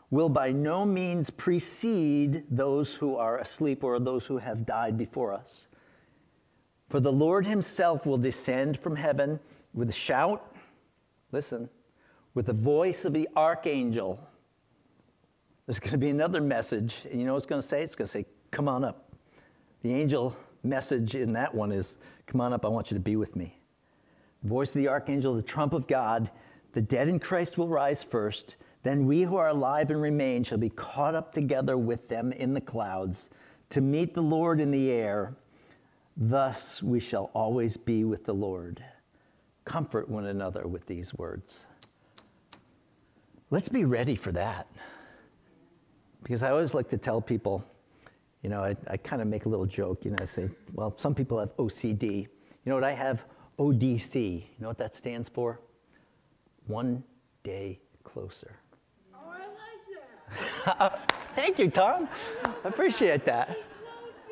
will 0.09 0.29
by 0.29 0.51
no 0.51 0.85
means 0.85 1.29
precede 1.29 2.43
those 2.51 2.93
who 2.93 3.15
are 3.15 3.39
asleep 3.39 3.83
or 3.83 3.97
those 3.99 4.25
who 4.25 4.37
have 4.37 4.65
died 4.65 4.97
before 4.97 5.33
us. 5.33 5.67
For 6.91 6.99
the 6.99 7.11
Lord 7.11 7.45
himself 7.45 8.05
will 8.05 8.17
descend 8.17 8.77
from 8.77 8.97
heaven 8.97 9.39
with 9.73 9.87
a 9.87 9.93
shout, 9.93 10.53
listen, 11.31 11.69
with 12.33 12.47
the 12.47 12.53
voice 12.53 13.05
of 13.05 13.13
the 13.13 13.29
archangel. 13.37 14.19
There's 15.65 15.79
going 15.79 15.93
to 15.93 15.97
be 15.97 16.09
another 16.09 16.41
message, 16.41 16.95
and 17.09 17.17
you 17.17 17.25
know 17.25 17.31
what 17.31 17.37
it's 17.37 17.45
going 17.45 17.61
to 17.61 17.67
say? 17.67 17.81
It's 17.81 17.95
going 17.95 18.07
to 18.07 18.11
say, 18.11 18.25
Come 18.51 18.67
on 18.67 18.83
up. 18.83 19.09
The 19.83 19.93
angel 19.93 20.35
message 20.63 21.15
in 21.15 21.31
that 21.31 21.55
one 21.55 21.71
is, 21.71 21.95
Come 22.27 22.41
on 22.41 22.51
up, 22.51 22.65
I 22.65 22.67
want 22.67 22.91
you 22.91 22.95
to 22.95 23.01
be 23.01 23.15
with 23.15 23.37
me. 23.37 23.57
The 24.43 24.49
voice 24.49 24.75
of 24.75 24.81
the 24.81 24.89
archangel, 24.89 25.33
the 25.33 25.41
trump 25.41 25.71
of 25.71 25.87
God, 25.87 26.29
the 26.73 26.81
dead 26.81 27.07
in 27.07 27.19
Christ 27.19 27.57
will 27.57 27.69
rise 27.69 28.03
first. 28.03 28.57
Then 28.83 29.05
we 29.05 29.21
who 29.21 29.37
are 29.37 29.47
alive 29.47 29.91
and 29.91 30.01
remain 30.01 30.43
shall 30.43 30.57
be 30.57 30.71
caught 30.71 31.15
up 31.15 31.33
together 31.33 31.77
with 31.77 32.09
them 32.09 32.33
in 32.33 32.53
the 32.53 32.59
clouds 32.59 33.29
to 33.69 33.79
meet 33.79 34.13
the 34.13 34.21
Lord 34.21 34.59
in 34.59 34.71
the 34.71 34.91
air. 34.91 35.37
Thus 36.23 36.83
we 36.83 36.99
shall 36.99 37.31
always 37.33 37.75
be 37.77 38.03
with 38.03 38.25
the 38.25 38.33
Lord. 38.33 38.83
Comfort 39.65 40.07
one 40.07 40.27
another 40.27 40.67
with 40.67 40.85
these 40.85 41.15
words. 41.15 41.65
Let's 43.49 43.67
be 43.67 43.85
ready 43.85 44.15
for 44.15 44.31
that. 44.33 44.67
Because 46.21 46.43
I 46.43 46.51
always 46.51 46.75
like 46.75 46.89
to 46.89 46.97
tell 46.99 47.21
people, 47.21 47.65
you 48.43 48.51
know, 48.51 48.63
I, 48.63 48.75
I 48.87 48.97
kind 48.97 49.23
of 49.23 49.27
make 49.27 49.45
a 49.45 49.49
little 49.49 49.65
joke, 49.65 50.05
you 50.05 50.11
know, 50.11 50.17
I 50.21 50.25
say, 50.27 50.47
well, 50.73 50.95
some 50.99 51.15
people 51.15 51.39
have 51.39 51.57
OCD. 51.57 52.21
You 52.21 52.27
know 52.65 52.75
what 52.75 52.83
I 52.83 52.93
have? 52.93 53.23
ODC. 53.57 54.15
You 54.41 54.43
know 54.59 54.67
what 54.67 54.77
that 54.77 54.93
stands 54.93 55.27
for? 55.27 55.59
One 56.67 57.03
day 57.41 57.79
closer. 58.03 58.59
Oh, 59.15 59.27
I 59.27 59.39
like 60.67 60.79
that. 60.79 61.09
Thank 61.35 61.57
you, 61.57 61.71
Tom. 61.71 62.07
I 62.45 62.67
appreciate 62.67 63.25
that. 63.25 63.57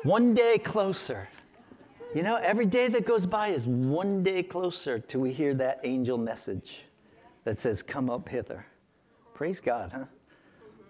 One 0.04 0.34
day 0.34 0.56
closer. 0.56 1.28
You 2.12 2.24
know, 2.24 2.36
every 2.36 2.66
day 2.66 2.88
that 2.88 3.06
goes 3.06 3.24
by 3.24 3.48
is 3.48 3.66
one 3.66 4.24
day 4.24 4.42
closer 4.42 4.98
till 4.98 5.20
we 5.20 5.32
hear 5.32 5.54
that 5.54 5.78
angel 5.84 6.18
message 6.18 6.82
that 7.44 7.56
says, 7.56 7.82
Come 7.82 8.10
up 8.10 8.28
hither. 8.28 8.66
Praise 9.32 9.60
God, 9.60 9.92
huh? 9.94 10.04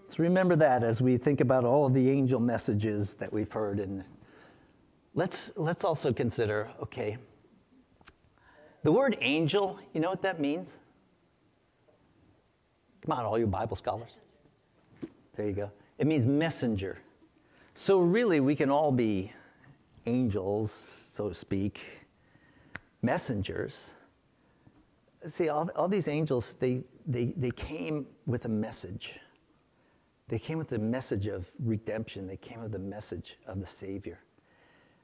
So 0.08 0.14
remember 0.16 0.56
that 0.56 0.82
as 0.82 1.02
we 1.02 1.18
think 1.18 1.42
about 1.42 1.66
all 1.66 1.84
of 1.84 1.92
the 1.92 2.08
angel 2.08 2.40
messages 2.40 3.16
that 3.16 3.30
we've 3.30 3.52
heard. 3.52 3.80
And 3.80 4.02
let's, 5.14 5.52
let's 5.56 5.84
also 5.84 6.10
consider 6.10 6.70
okay, 6.82 7.18
the 8.82 8.90
word 8.90 9.18
angel, 9.20 9.78
you 9.92 10.00
know 10.00 10.08
what 10.08 10.22
that 10.22 10.40
means? 10.40 10.70
Come 13.02 13.18
on, 13.18 13.26
all 13.26 13.38
you 13.38 13.46
Bible 13.46 13.76
scholars. 13.76 14.20
There 15.36 15.46
you 15.46 15.52
go. 15.52 15.70
It 15.98 16.06
means 16.06 16.24
messenger. 16.24 16.98
So 17.74 18.00
really, 18.00 18.40
we 18.40 18.56
can 18.56 18.70
all 18.70 18.90
be 18.90 19.30
angels 20.06 20.99
so 21.20 21.28
to 21.28 21.34
speak, 21.34 21.80
messengers. 23.02 23.76
See, 25.26 25.50
all, 25.50 25.68
all 25.76 25.86
these 25.86 26.08
angels, 26.08 26.56
they, 26.60 26.80
they, 27.06 27.34
they 27.36 27.50
came 27.50 28.06
with 28.24 28.46
a 28.46 28.48
message. 28.48 29.12
They 30.28 30.38
came 30.38 30.56
with 30.56 30.70
the 30.70 30.78
message 30.78 31.26
of 31.26 31.44
redemption. 31.62 32.26
They 32.26 32.38
came 32.38 32.62
with 32.62 32.72
the 32.72 32.78
message 32.78 33.36
of 33.46 33.60
the 33.60 33.66
Savior. 33.66 34.18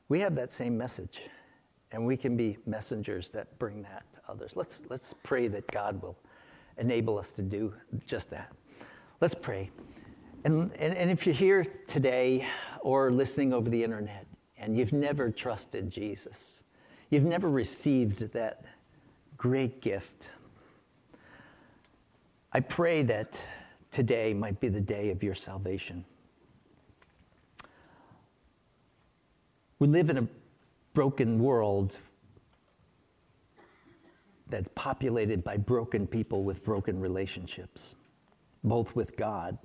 We 0.09 0.19
have 0.21 0.35
that 0.37 0.51
same 0.51 0.79
message, 0.79 1.21
and 1.93 2.07
we 2.07 2.17
can 2.17 2.35
be 2.35 2.57
messengers 2.64 3.29
that 3.35 3.59
bring 3.59 3.83
that 3.83 4.05
to 4.14 4.21
others. 4.27 4.53
Let's, 4.55 4.81
let's 4.89 5.12
pray 5.23 5.49
that 5.49 5.71
God 5.71 6.01
will 6.01 6.17
enable 6.79 7.19
us 7.19 7.31
to 7.33 7.43
do 7.43 7.75
just 8.07 8.31
that. 8.31 8.51
Let's 9.21 9.35
pray. 9.35 9.71
And, 10.45 10.73
and, 10.79 10.95
and 10.95 11.11
if 11.11 11.27
you're 11.27 11.35
here 11.35 11.67
today 11.87 12.47
or 12.81 13.12
listening 13.12 13.53
over 13.53 13.69
the 13.69 13.85
internet, 13.85 14.26
and 14.67 14.77
you've 14.77 14.93
never 14.93 15.31
trusted 15.31 15.91
Jesus, 15.91 16.62
you've 17.09 17.25
never 17.25 17.49
received 17.49 18.33
that 18.35 18.64
great 19.39 19.81
gift 19.81 20.29
I 22.57 22.61
pray 22.61 23.03
that 23.03 23.39
today 23.91 24.33
might 24.33 24.61
be 24.61 24.71
the 24.71 24.81
day 24.81 25.11
of 25.11 25.23
your 25.23 25.35
salvation. 25.35 26.07
We 29.79 29.89
live 29.89 30.09
in 30.09 30.17
a 30.17 30.27
broken 30.95 31.39
world 31.39 31.95
that's 34.49 34.71
populated 34.75 35.45
by 35.45 35.59
broken 35.59 36.07
people 36.07 36.45
with 36.45 36.64
broken 36.64 36.99
relationships, 36.99 37.95
both 38.64 38.97
with 38.97 39.19
God 39.19 39.59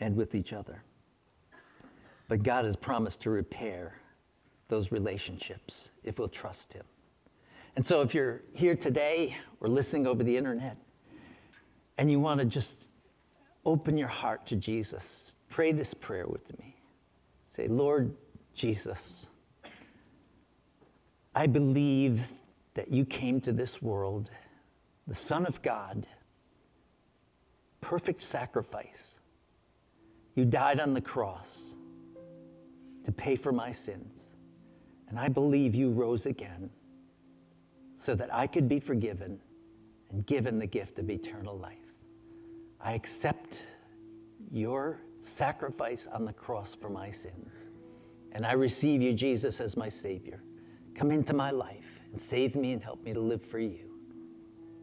and 0.00 0.16
with 0.16 0.34
each 0.34 0.52
other. 0.52 0.82
But 2.30 2.44
God 2.44 2.64
has 2.64 2.76
promised 2.76 3.22
to 3.22 3.30
repair 3.30 3.92
those 4.68 4.92
relationships 4.92 5.88
if 6.04 6.20
we'll 6.20 6.28
trust 6.28 6.72
Him. 6.72 6.84
And 7.74 7.84
so 7.84 8.02
if 8.02 8.14
you're 8.14 8.42
here 8.52 8.76
today 8.76 9.36
or 9.58 9.68
listening 9.68 10.06
over 10.06 10.22
the 10.22 10.36
internet 10.36 10.76
and 11.98 12.08
you 12.08 12.20
want 12.20 12.38
to 12.38 12.46
just 12.46 12.88
open 13.64 13.98
your 13.98 14.06
heart 14.06 14.46
to 14.46 14.54
Jesus, 14.54 15.32
pray 15.48 15.72
this 15.72 15.92
prayer 15.92 16.28
with 16.28 16.56
me. 16.56 16.76
Say, 17.48 17.66
Lord 17.66 18.14
Jesus, 18.54 19.26
I 21.34 21.48
believe 21.48 22.22
that 22.74 22.92
you 22.92 23.04
came 23.04 23.40
to 23.40 23.52
this 23.52 23.82
world, 23.82 24.30
the 25.08 25.16
Son 25.16 25.46
of 25.46 25.60
God, 25.62 26.06
perfect 27.80 28.22
sacrifice. 28.22 29.18
You 30.36 30.44
died 30.44 30.78
on 30.78 30.94
the 30.94 31.00
cross 31.00 31.69
to 33.04 33.12
pay 33.12 33.36
for 33.36 33.52
my 33.52 33.72
sins. 33.72 34.14
And 35.08 35.18
I 35.18 35.28
believe 35.28 35.74
you 35.74 35.90
rose 35.90 36.26
again 36.26 36.70
so 37.96 38.14
that 38.14 38.32
I 38.32 38.46
could 38.46 38.68
be 38.68 38.80
forgiven 38.80 39.38
and 40.10 40.24
given 40.26 40.58
the 40.58 40.66
gift 40.66 40.98
of 40.98 41.10
eternal 41.10 41.56
life. 41.56 41.76
I 42.80 42.92
accept 42.92 43.62
your 44.50 45.00
sacrifice 45.20 46.08
on 46.12 46.24
the 46.24 46.32
cross 46.32 46.74
for 46.74 46.88
my 46.88 47.10
sins. 47.10 47.52
And 48.32 48.46
I 48.46 48.52
receive 48.52 49.02
you, 49.02 49.12
Jesus, 49.12 49.60
as 49.60 49.76
my 49.76 49.88
Savior. 49.88 50.42
Come 50.94 51.10
into 51.10 51.34
my 51.34 51.50
life 51.50 52.00
and 52.12 52.20
save 52.20 52.54
me 52.54 52.72
and 52.72 52.82
help 52.82 53.02
me 53.02 53.12
to 53.12 53.20
live 53.20 53.42
for 53.42 53.58
you. 53.58 53.90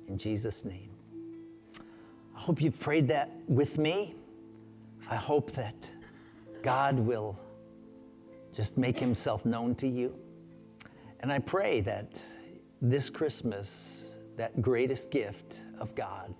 In 0.07 0.17
Jesus' 0.17 0.63
name. 0.63 0.91
I 2.35 2.39
hope 2.39 2.61
you've 2.61 2.79
prayed 2.79 3.07
that 3.07 3.31
with 3.47 3.77
me. 3.77 4.15
I 5.09 5.15
hope 5.15 5.51
that 5.53 5.89
God 6.61 6.99
will 6.99 7.37
just 8.57 8.75
make 8.75 8.97
himself 8.97 9.45
known 9.45 9.75
to 9.75 9.87
you. 9.87 10.15
And 11.19 11.31
I 11.31 11.37
pray 11.37 11.79
that 11.81 12.19
this 12.81 13.07
Christmas, 13.07 14.05
that 14.35 14.59
greatest 14.63 15.11
gift 15.11 15.61
of 15.79 15.93
God 15.93 16.33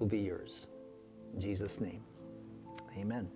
will 0.00 0.08
be 0.08 0.18
yours. 0.18 0.66
In 1.32 1.40
Jesus' 1.40 1.80
name, 1.80 2.02
amen. 2.98 3.28